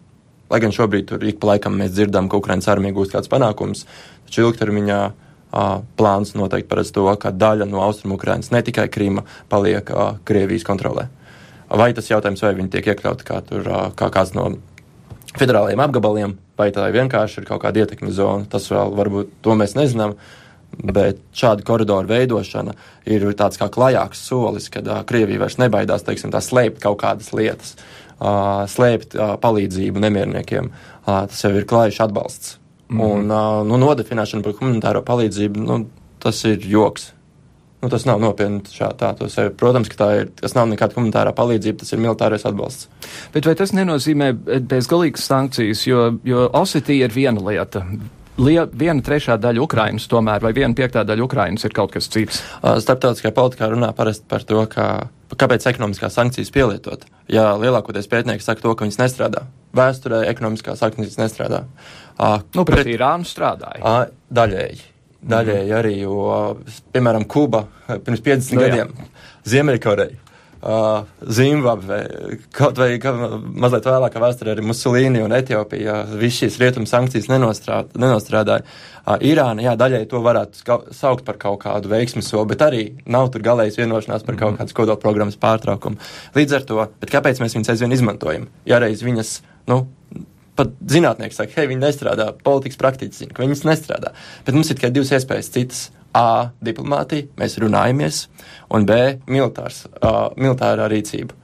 Lai 0.51 0.59
gan 0.59 0.73
šobrīd 0.75 1.07
tur 1.07 1.23
ik 1.23 1.39
pa 1.39 1.53
laikam 1.53 1.77
mēs 1.79 1.93
dzirdam, 1.95 2.27
ka 2.27 2.41
Ukraiņas 2.41 2.67
armija 2.73 2.97
gūst 2.97 3.15
kāds 3.15 3.31
panākums, 3.31 3.85
taču 4.27 4.43
ilgtermiņā 4.43 4.99
uh, 5.07 5.77
plāns 5.95 6.33
noteikti 6.35 6.67
paredz 6.67 6.91
to, 6.91 7.05
ka 7.15 7.31
daļa 7.31 7.69
no 7.71 7.79
austrumu 7.85 8.17
Ukrainas, 8.19 8.51
ne 8.51 8.59
tikai 8.67 8.89
Krīma, 8.91 9.23
paliek 9.51 9.93
uh, 9.95 10.17
Krievijas 10.27 10.67
kontrolē. 10.67 11.07
Vai 11.71 11.93
tas 11.95 12.11
jautājums, 12.11 12.43
vai 12.43 12.51
viņi 12.57 12.73
tiek 12.73 12.91
iekļauti 12.91 13.27
kā, 13.31 13.39
tur, 13.47 13.63
uh, 13.71 13.87
kā 13.95 14.11
kāds 14.11 14.35
no 14.35 14.49
federālajiem 15.39 15.85
apgabaliem, 15.85 16.35
vai 16.59 16.67
tā 16.75 16.89
vienkārši 16.91 17.41
ir 17.41 17.47
kaut 17.47 17.63
kāda 17.63 17.85
ietekmes 17.85 18.17
zona, 18.19 18.47
tas 18.51 18.67
vēl 18.71 18.91
varbūt 18.99 19.31
to 19.45 19.55
mēs 19.55 19.77
nezinām. 19.79 20.17
Bet 20.71 21.19
šāda 21.35 21.65
koridora 21.67 22.07
veidošana 22.07 22.73
ir 23.11 23.25
tāds 23.37 23.59
kā 23.59 23.67
klajāks 23.71 24.23
solis, 24.27 24.69
kad 24.71 24.87
uh, 24.87 25.01
Krievija 25.07 25.43
vairs 25.43 25.59
nebaidās 25.61 26.05
teiksim, 26.07 26.31
slēpt 26.31 26.79
kaut 26.81 27.01
kādas 27.03 27.33
lietas, 27.35 27.75
uh, 28.19 28.63
slēpt 28.71 29.17
uh, 29.17 29.35
palīdzību 29.41 30.01
nemierniekiem. 30.07 30.71
Uh, 30.71 31.25
tas 31.27 31.43
jau 31.43 31.53
ir 31.55 31.67
klājš 31.67 32.03
atbalsts. 32.07 32.57
Mm 32.87 32.99
-hmm. 32.99 33.11
Un 33.11 33.31
uh, 33.31 33.67
nu, 33.67 33.77
nodefinēšana 33.85 34.43
par 34.43 34.53
humanitāro 34.53 35.01
palīdzību, 35.01 35.59
nu, 35.59 35.85
tas 36.19 36.43
ir 36.45 36.65
joks. 36.67 37.11
Nu, 37.81 37.89
tas 37.89 38.05
nav 38.05 38.19
nopietni 38.21 38.61
šā, 38.69 38.91
tā 38.93 39.09
to 39.17 39.25
sevi. 39.29 39.49
Protams, 39.57 39.89
ka 39.89 39.95
tā 40.03 40.09
ir, 40.19 40.27
tas 40.37 40.53
nav 40.53 40.67
nekāda 40.69 40.93
humanitārā 40.93 41.33
palīdzība, 41.33 41.79
tas 41.79 41.93
ir 41.93 41.99
militārais 41.99 42.45
atbalsts. 42.45 42.89
Bet 43.33 43.45
vai 43.49 43.55
tas 43.57 43.73
nenozīmē 43.73 44.31
bezgalīgas 44.59 45.25
sankcijas, 45.25 45.87
jo, 45.87 46.11
jo 46.23 46.49
Osetija 46.53 47.09
ir 47.09 47.15
viena 47.15 47.41
lieta, 47.41 47.81
lie, 48.41 48.59
viena 48.77 49.03
trešā 49.05 49.37
daļa 49.41 49.63
Ukrainas 49.63 50.07
tomēr, 50.11 50.43
vai 50.43 50.51
viena 50.55 50.75
piektā 50.77 51.03
daļa 51.07 51.25
Ukrainas 51.25 51.65
ir 51.67 51.75
kaut 51.75 51.93
kas 51.95 52.09
cits? 52.11 52.41
Starptautiskajā 52.61 53.33
politikā 53.35 53.71
runā 53.71 53.91
parasti 53.97 54.27
par 54.31 54.45
to, 54.47 54.63
ka, 54.71 54.87
kāpēc 55.33 55.67
ekonomiskās 55.71 56.17
sankcijas 56.17 56.53
pielietot. 56.53 57.05
Ja 57.31 57.51
lielākoties 57.59 58.09
pētnieki 58.11 58.45
saka 58.45 58.63
to, 58.65 58.75
ka 58.75 58.87
viņas 58.87 59.01
nestrādā. 59.01 59.45
Vēsturē 59.77 60.23
ekonomiskās 60.31 60.81
sankcijas 60.83 61.19
nestrādā. 61.21 61.65
Nu, 62.55 62.65
pret, 62.65 62.81
pret 62.81 62.91
Irānu 62.95 63.27
strādāja. 63.27 64.07
Daļēji. 64.33 64.89
Daļēji 65.21 65.69
mm. 65.69 65.77
arī, 65.77 65.93
jo, 66.01 66.17
piemēram, 66.95 67.27
Kuba 67.29 67.67
pirms 67.91 68.23
50 68.25 68.57
no, 68.57 68.61
nu 68.61 68.65
gadiem, 68.65 68.93
Ziemeļkoreja 69.45 70.30
uh, 70.61 71.03
Zimbabve, 71.27 71.99
kaut 72.55 72.79
vai 72.79 72.95
ka, 73.01 73.13
mazliet 73.41 73.89
vēlāk 73.89 74.17
vēsturē 74.23 74.55
arī 74.55 74.65
Musulīni 74.65 75.23
un 75.25 75.35
Etiopija, 75.35 76.01
viss 76.21 76.41
šīs 76.41 76.59
rietumu 76.61 76.89
sankcijas 76.89 77.29
nenostrādā, 77.31 77.91
nenostrādāja. 78.01 78.65
Uh, 79.01 79.17
Irāna, 79.25 79.65
jā, 79.65 79.75
daļai 79.79 80.03
to 80.09 80.21
varētu 80.21 80.77
saukt 80.95 81.25
par 81.27 81.39
kaut 81.41 81.63
kādu 81.63 81.89
veiksmu 81.91 82.23
soli, 82.25 82.49
bet 82.53 82.65
arī 82.65 82.83
nav 83.09 83.31
tur 83.33 83.45
galējas 83.45 83.79
vienošanās 83.81 84.25
par 84.27 84.37
kaut 84.37 84.53
mhm. 84.53 84.61
kādas 84.61 84.77
kodola 84.77 85.01
programmas 85.01 85.39
pārtraukumu. 85.41 86.01
Līdz 86.37 86.57
ar 86.57 86.67
to, 86.69 86.83
kāpēc 87.09 87.41
mēs 87.41 87.57
viņus 87.57 87.73
aizvien 87.73 87.97
izmantojam? 87.97 88.49
Ja 88.69 88.81
reiz 88.83 89.01
viņas, 89.05 89.39
nu, 89.71 89.83
pat 90.59 90.75
zinātnieki 90.93 91.35
saka, 91.37 91.55
hei, 91.57 91.69
viņi 91.71 91.81
nestrādā, 91.81 92.29
politikas 92.45 92.79
praktiķi 92.81 93.23
zina, 93.23 93.33
ka 93.35 93.45
viņas 93.45 93.65
nestrādā. 93.67 94.13
Bet 94.45 94.57
mums 94.57 94.69
ir 94.69 94.77
tikai 94.77 94.93
divas 94.93 95.13
iespējas 95.15 95.51
citas 95.53 95.87
A. 96.17 96.51
diplomātija, 96.63 97.29
mēs 97.39 97.57
runājamies, 97.61 98.25
un 98.75 98.87
B. 98.87 98.97
militārs, 99.31 99.85
uh, 100.01 100.27
militārā 100.35 100.89
rīcība. 100.91 101.37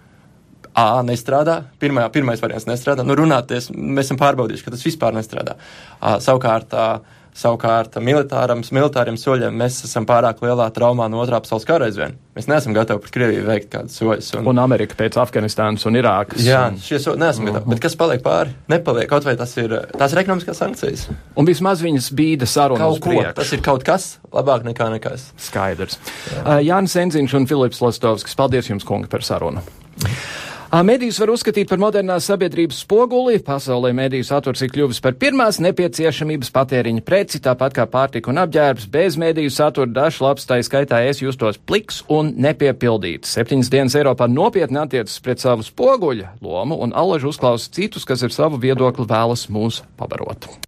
A 0.78 1.01
nestrādā, 1.01 1.61
Pirmā, 1.82 2.03
pirmais 2.13 2.41
variants 2.43 2.68
nestrādā, 2.70 3.05
nu 3.07 3.15
runāties, 3.18 3.72
mēs 3.74 4.09
esam 4.09 4.20
pārbaudījuši, 4.22 4.65
ka 4.65 4.74
tas 4.76 4.84
vispār 4.86 5.15
nestrādā. 5.15 5.55
Uh, 5.97 6.20
savukārt, 6.22 6.76
uh, 6.78 7.16
Savukārt, 7.38 8.00
militāriem 8.02 9.18
soļiem 9.20 9.60
mēs 9.60 9.84
esam 9.86 10.08
pārāk 10.10 10.40
lielā 10.42 10.66
traumā 10.74 11.06
no 11.12 11.20
otrā 11.22 11.38
pasaules 11.44 11.68
kara 11.70 11.86
aizvien. 11.86 12.16
Mēs 12.34 12.48
neesam 12.50 12.74
gatavi 12.74 13.04
pret 13.04 13.14
Krieviju 13.14 13.44
veikt 13.46 13.70
kādus 13.76 14.00
soļus. 14.00 14.32
Un, 14.40 14.48
un 14.50 14.62
Amerika 14.64 14.98
pēc 14.98 15.20
Afganistānas 15.22 15.86
un 15.86 16.00
Irākas. 16.00 16.42
Jā, 16.46 16.64
šie 16.82 16.98
soļi 17.04 17.22
neesam 17.22 17.46
uh 17.46 17.52
-huh. 17.52 17.60
gatavi. 17.60 17.74
Bet 17.76 17.84
kas 17.86 17.98
paliek 18.00 18.24
pāri? 18.26 18.56
Nepaliek. 18.74 19.10
Kaut 19.10 19.30
vai 19.30 19.36
tas 19.38 19.54
ir, 19.58 19.78
tās 19.94 20.14
ir 20.14 20.24
ekonomiskās 20.24 20.58
sankcijas. 20.58 21.08
Un 21.36 21.46
vismaz 21.46 21.86
viņas 21.86 22.10
bīda 22.18 22.50
sarunas. 22.50 22.82
Kaut 22.82 23.06
ko. 23.06 23.32
Tas 23.36 23.54
ir 23.54 23.62
kaut 23.62 23.86
kas 23.86 24.18
labāk 24.34 24.66
nekā 24.66 24.90
nekas. 24.98 25.32
Skaidrs. 25.38 26.00
Jā. 26.34 26.42
Uh, 26.42 26.66
Jānis 26.66 26.98
Enziņš 26.98 27.38
un 27.38 27.46
Filips 27.46 27.82
Lastovskis. 27.82 28.36
Paldies 28.36 28.70
jums, 28.70 28.84
kungi, 28.84 29.08
par 29.08 29.22
sarunu. 29.22 29.62
Mēdījus 30.68 31.22
var 31.22 31.30
uzskatīt 31.32 31.70
par 31.70 31.80
modernās 31.80 32.26
sabiedrības 32.28 32.82
spoguli. 32.84 33.38
Pasaulē 33.39 33.93
mēdījus 33.95 34.34
saturs 34.34 34.65
ir 34.65 34.72
kļuvis 34.74 34.99
par 34.99 35.15
pirmās 35.15 35.61
nepieciešamības 35.63 36.51
patēriņa 36.51 37.05
preci, 37.07 37.39
tāpat 37.39 37.78
kā 37.78 37.88
pārtika 37.88 38.34
un 38.34 38.41
apģērbs. 38.43 38.89
Bez 38.91 39.15
mēdīju 39.15 39.53
satura 39.55 39.88
dažs 39.88 40.20
labs, 40.20 40.49
tā 40.49 40.59
skaitā 40.59 40.99
es 41.07 41.24
justos 41.24 41.55
pliks 41.55 42.03
un 42.11 42.36
nepiepildīts. 42.36 43.32
Septiņas 43.39 43.72
dienas 43.72 43.95
Eiropā 43.95 44.28
nopietni 44.28 44.84
attiecas 44.84 45.15
pret 45.24 45.39
savu 45.39 45.63
spoguļa 45.63 46.36
lomu 46.43 46.82
un 46.84 46.91
alaži 46.91 47.32
uzklausa 47.32 47.72
citus, 47.72 48.03
kas 48.03 48.28
ar 48.28 48.36
savu 48.36 48.59
viedokli 48.59 49.07
vēlas 49.07 49.47
mūs 49.47 49.86
pabarot. 49.95 50.66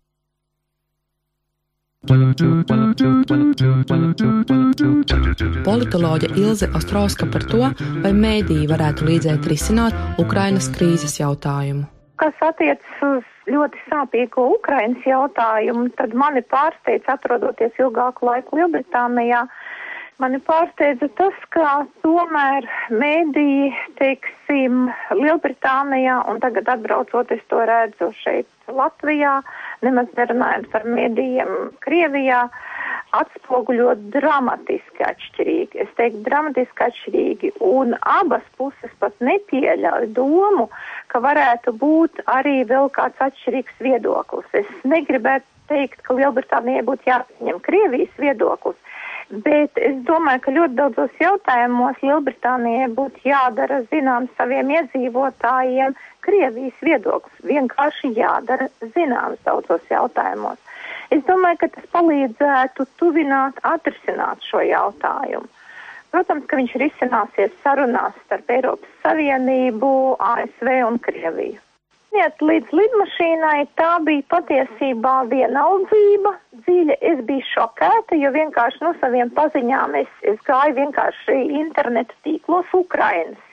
Politoloģe 5.65 6.27
Ilze 6.39 6.69
Ostrovska 6.71 7.27
par 7.27 7.43
to, 7.51 7.59
vai 8.05 8.11
mēdīji 8.15 8.69
varētu 8.71 9.03
līdzēt 9.09 9.49
risināt 9.51 9.97
Ukrainas 10.23 10.69
krīzes 10.71 11.19
jautājumu. 11.19 11.83
Kas 12.23 12.39
attiecas 12.39 13.03
uz 13.03 13.27
ļoti 13.51 13.83
sāpīgo 13.89 14.47
Ukrainas 14.55 15.03
jautājumu, 15.03 15.89
tad 15.99 16.15
mani 16.15 16.39
pārsteidz 16.47 17.03
atrodoties 17.11 17.75
ilgāku 17.83 18.31
laiku 18.31 18.61
Lielbritānijā. 18.61 19.43
Mani 20.23 20.39
pārsteidza 20.47 21.07
tas, 21.19 21.35
ka 21.51 21.83
tomēr 22.03 22.63
mēdīji, 22.95 23.75
teiksim, 23.99 24.87
Lielbritānijā 25.19 26.21
un 26.31 26.39
tagad 26.39 26.71
atbraucot, 26.77 27.31
es 27.35 27.43
to 27.51 27.59
redzu 27.67 28.13
šeit 28.23 28.47
Latvijā, 28.71 29.41
nemaz 29.85 30.09
nerunājot 30.17 30.69
par 30.73 30.85
medijiem 30.87 31.71
Krievijā, 31.85 32.45
atspoguļo 33.17 33.95
dramatiski 34.13 35.05
atšķirīgi. 35.07 35.81
Es 35.85 35.93
teiktu, 35.97 36.21
dramatiski 36.27 36.85
atšķirīgi, 36.85 37.53
un 37.65 37.95
abas 38.05 38.45
puses 38.59 38.91
pat 39.01 39.15
nepieļauj 39.25 40.11
domu, 40.17 40.67
ka 41.09 41.21
varētu 41.25 41.73
būt 41.81 42.21
arī 42.29 42.59
vēl 42.69 42.91
kāds 42.93 43.25
atšķirīgs 43.29 43.81
viedoklis. 43.81 44.51
Es 44.61 44.69
negribētu 44.85 45.47
teikt, 45.71 46.03
ka 46.05 46.17
Lielbritānijai 46.17 46.85
būtu 46.85 47.09
jāpieņem 47.09 47.63
Krievijas 47.65 48.21
viedoklis, 48.21 48.77
Bet 49.29 49.77
es 49.77 49.97
domāju, 50.07 50.41
ka 50.41 50.51
ļoti 50.55 50.73
daudzos 50.73 51.19
jautājumos 51.21 51.99
Lielbritānijai 52.01 52.87
būtu 52.97 53.27
jādara 53.29 53.83
zināms 53.91 54.31
saviem 54.39 54.71
iedzīvotājiem 54.73 55.93
Krievijas 56.29 56.81
viedoklis. 56.85 57.45
Vienkārši 57.51 58.13
jādara 58.15 58.69
zināms 58.95 59.41
daudzos 59.45 59.85
jautājumos. 59.89 60.59
Es 61.09 61.23
domāju, 61.25 61.63
ka 61.63 61.71
tas 61.75 61.87
palīdzētu 61.95 62.85
tuvināt, 63.01 63.57
atrisināt 63.65 64.45
šo 64.45 64.61
jautājumu. 64.61 65.49
Protams, 66.13 66.45
ka 66.49 66.57
viņš 66.57 66.75
risināsies 66.81 67.55
sarunās 67.63 68.15
starp 68.25 68.49
Eiropas 68.53 68.93
Savienību, 69.03 69.89
ASV 70.25 70.69
un 70.87 71.01
Krieviju. 71.05 71.59
Iet 72.17 72.41
līdz 72.41 72.71
lidmašīnai, 72.73 73.67
tā 73.77 73.89
bija 74.05 74.25
patiesībā 74.33 75.15
vienaldzība, 75.29 76.31
dziļa. 76.65 76.95
Es 77.11 77.21
biju 77.27 77.45
šokēta, 77.51 78.17
jo 78.17 78.31
vienkārši 78.33 78.81
no 78.85 78.95
saviem 79.01 79.29
paziņām 79.37 79.93
es, 80.01 80.09
es 80.31 80.41
gāju 80.49 80.73
vienkārši 80.79 81.37
internetu 81.61 82.17
tīklos 82.25 82.73
Ukrainas. 82.73 83.48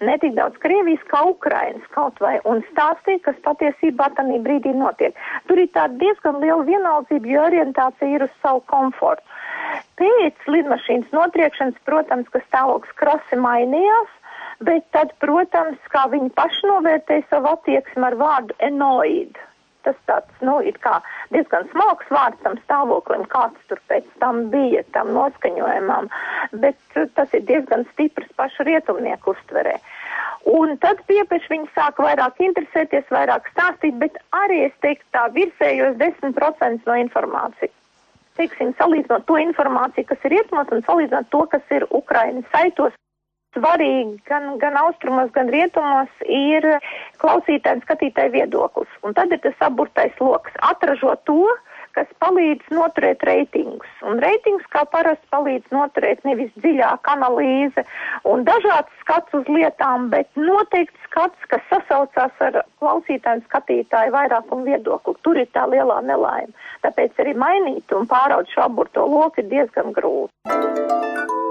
Ne 0.00 0.16
tik 0.22 0.34
daudz 0.38 0.56
Krievijas 0.62 1.02
kā 1.10 1.24
Ukrainas 1.28 1.84
kaut 1.96 2.20
vai 2.24 2.38
un 2.48 2.64
stāstīja, 2.70 3.24
kas 3.26 3.42
patiesībā 3.44 4.08
tanī 4.16 4.40
brīdī 4.44 4.72
notiek. 4.76 5.18
Tur 5.50 5.60
ir 5.60 5.68
tāda 5.76 5.98
diezgan 6.00 6.40
liela 6.40 6.64
vienaldzība, 6.68 7.28
jo 7.34 7.44
orientācija 7.50 8.16
ir 8.16 8.26
uz 8.28 8.34
savu 8.42 8.64
komfortu. 8.72 9.26
Pēc 10.00 10.48
lidmašīnas 10.48 11.12
notriekšanas, 11.14 11.78
protams, 11.86 12.28
ka 12.32 12.42
stāvoklis 12.48 12.98
krasi 12.98 13.38
mainījās 13.38 14.18
Bet 14.62 14.84
tad, 14.94 15.10
protams, 15.18 15.80
kā 15.90 16.04
viņi 16.12 16.30
paši 16.38 16.68
novērtē 16.70 17.16
savu 17.30 17.50
attieksmi 17.56 18.06
ar 18.06 18.14
vārdu 18.20 18.54
enoid. 18.62 19.40
Tas 19.82 19.96
tāds, 20.06 20.30
nu, 20.46 20.60
it 20.62 20.76
kā 20.84 21.00
diezgan 21.34 21.66
smalks 21.72 22.10
vārds 22.14 22.38
tam 22.44 22.54
stāvoklim, 22.62 23.24
kāds 23.32 23.58
tur 23.70 23.80
pēc 23.90 24.06
tam 24.22 24.44
bija, 24.52 24.84
tam 24.94 25.10
noskaņojumam, 25.16 26.06
bet 26.62 26.78
tas 27.16 27.34
ir 27.34 27.42
diezgan 27.48 27.82
stiprs 27.92 28.30
pašu 28.38 28.68
rietumnieku 28.68 29.34
uztverē. 29.34 29.74
Un 30.52 30.76
tad 30.82 31.02
piepeši 31.06 31.50
viņi 31.52 31.68
sāka 31.74 32.02
vairāk 32.02 32.40
interesēties, 32.42 33.10
vairāk 33.14 33.46
stāstīt, 33.52 33.98
bet 33.98 34.18
arī 34.34 34.64
es 34.68 34.74
teiktu 34.82 35.06
tā 35.14 35.28
virsējos 35.34 35.98
10% 36.00 36.88
no 36.90 36.98
informācijas. 37.02 37.74
Teiksim, 38.38 38.72
salīdzinot 38.78 39.26
to 39.28 39.36
informāciju, 39.38 40.08
kas 40.08 40.22
ir 40.24 40.38
rietumos 40.38 40.70
un 40.72 40.82
salīdzinot 40.86 41.28
to, 41.34 41.44
kas 41.52 41.74
ir 41.74 41.86
Ukrainas 41.90 42.48
saitos 42.54 42.94
svarīgi 43.56 44.20
gan, 44.28 44.56
gan 44.62 44.78
austrumos, 44.80 45.32
gan 45.36 45.50
rietumos 45.52 46.24
ir 46.26 46.66
klausītāju 47.22 47.80
un 47.80 47.84
skatītāju 47.86 48.36
viedoklis. 48.38 48.96
Un 49.06 49.14
tad 49.18 49.32
ir 49.34 49.42
tas 49.44 49.68
aburtais 49.68 50.16
lokus- 50.20 50.56
atražot 50.72 51.24
to, 51.28 51.44
kas 51.96 52.08
palīdz 52.24 52.72
noturēt 52.72 53.24
reitingus. 53.28 53.90
Un 54.08 54.20
reitings 54.24 54.64
kā 54.72 54.84
parasti 54.92 55.28
palīdz 55.34 55.74
noturēt 55.74 56.24
nevis 56.28 56.50
dziļāka 56.64 57.16
analīze 57.16 57.84
un 58.28 58.44
dažāds 58.48 59.02
skats 59.02 59.34
uz 59.34 59.44
lietām, 59.52 60.08
bet 60.14 60.28
noteikti 60.36 60.96
skats, 61.08 61.48
kas 61.52 61.60
sasaucās 61.70 62.44
ar 62.48 62.62
klausītāju 62.80 63.42
un 63.42 63.46
skatītāju 63.50 64.16
vairākumu 64.16 64.68
viedokli. 64.70 65.16
Tur 65.22 65.36
ir 65.44 65.52
tā 65.52 65.66
lielā 65.68 66.00
nelaime. 66.08 66.52
Tāpēc 66.82 67.20
arī 67.24 67.36
mainīt 67.36 67.92
un 67.92 68.08
pāraut 68.08 68.48
šo 68.54 68.66
aburto 68.70 69.06
loku 69.06 69.44
ir 69.44 69.52
diezgan 69.52 69.92
grūti. 69.92 71.41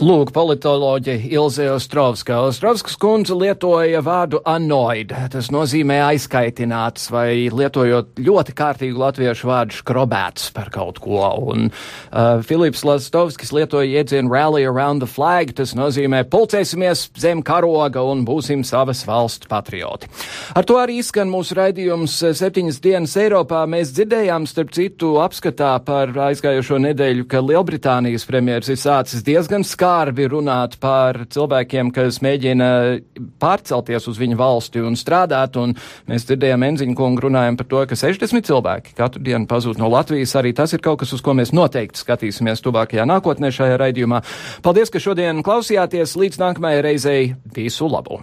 Lūk, 0.00 0.30
politoloģe 0.32 1.12
Ilze 1.28 1.66
Ostrovska. 1.74 2.38
Ostrovskas 2.48 2.94
kundze 2.96 3.34
lietoja 3.36 4.00
vārdu 4.00 4.38
annoid. 4.48 5.10
Tas 5.28 5.50
nozīmē 5.52 5.98
aizkaitināts 6.06 7.10
vai 7.12 7.50
lietojot 7.52 8.16
ļoti 8.16 8.54
kārtīgu 8.56 8.96
latviešu 8.96 9.50
vārdu 9.50 9.76
škrobēts 9.76 10.46
par 10.56 10.70
kaut 10.72 11.02
ko. 11.04 11.20
Un 11.52 11.68
uh, 11.68 12.40
Filips 12.48 12.80
Lastovskis 12.88 13.52
lietoja 13.52 14.00
iedzienu 14.00 14.32
rally 14.32 14.64
around 14.64 15.04
the 15.04 15.10
flag. 15.10 15.52
Tas 15.58 15.76
nozīmē 15.76 16.22
pulcēsimies 16.32 17.10
zem 17.20 17.44
karoga 17.44 18.00
un 18.00 18.24
būsim 18.24 18.64
savas 18.64 19.04
valsts 19.04 19.52
patrioti. 19.52 20.08
Ar 20.56 20.64
to 20.64 20.80
arī 20.80 21.02
izskan 21.02 21.28
mūsu 21.28 21.58
raidījums 21.60 22.16
septiņas 22.40 22.80
dienas 22.80 23.18
Eiropā. 23.20 23.66
Mēs 23.68 23.92
dzirdējām, 23.98 24.48
starp 24.48 24.72
citu, 24.72 25.18
apskatā 25.20 25.76
par 25.84 26.16
aizgājušo 26.30 26.80
nedēļu, 26.88 27.28
ka 27.28 27.44
Lielbritānijas 27.44 28.24
premjeras 28.32 28.72
ir 28.72 28.80
sācis 28.80 29.28
diezgan 29.28 29.60
skaidrs 29.60 29.89
skarbi 29.90 30.28
runāt 30.30 30.76
par 30.78 31.16
cilvēkiem, 31.32 31.90
kas 31.90 32.20
mēģina 32.22 32.66
pārcelties 33.42 34.06
uz 34.06 34.20
viņu 34.20 34.38
valsti 34.38 34.82
un 34.86 34.94
strādāt, 34.98 35.58
un 35.58 35.74
mēs 36.06 36.28
dzirdējām 36.28 36.66
Enziņu 36.68 36.94
kungu 36.98 37.26
runājam 37.26 37.58
par 37.58 37.66
to, 37.66 37.82
ka 37.90 37.98
60 37.98 38.46
cilvēki 38.46 38.94
katru 38.98 39.22
dienu 39.26 39.50
pazūd 39.50 39.82
no 39.82 39.90
Latvijas. 39.90 40.36
Arī 40.38 40.54
tas 40.54 40.76
ir 40.76 40.84
kaut 40.84 41.02
kas, 41.02 41.14
uz 41.16 41.24
ko 41.24 41.34
mēs 41.34 41.50
noteikti 41.56 41.98
skatīsimies 41.98 42.62
tuvākajā 42.62 43.08
nākotnē 43.10 43.50
šajā 43.54 43.80
raidījumā. 43.82 44.22
Paldies, 44.62 44.94
ka 44.94 45.02
šodien 45.02 45.42
klausījāties. 45.46 46.14
Līdz 46.20 46.38
nākamajai 46.44 46.86
reizei 46.86 47.24
visu 47.56 47.90
labu! 47.90 48.22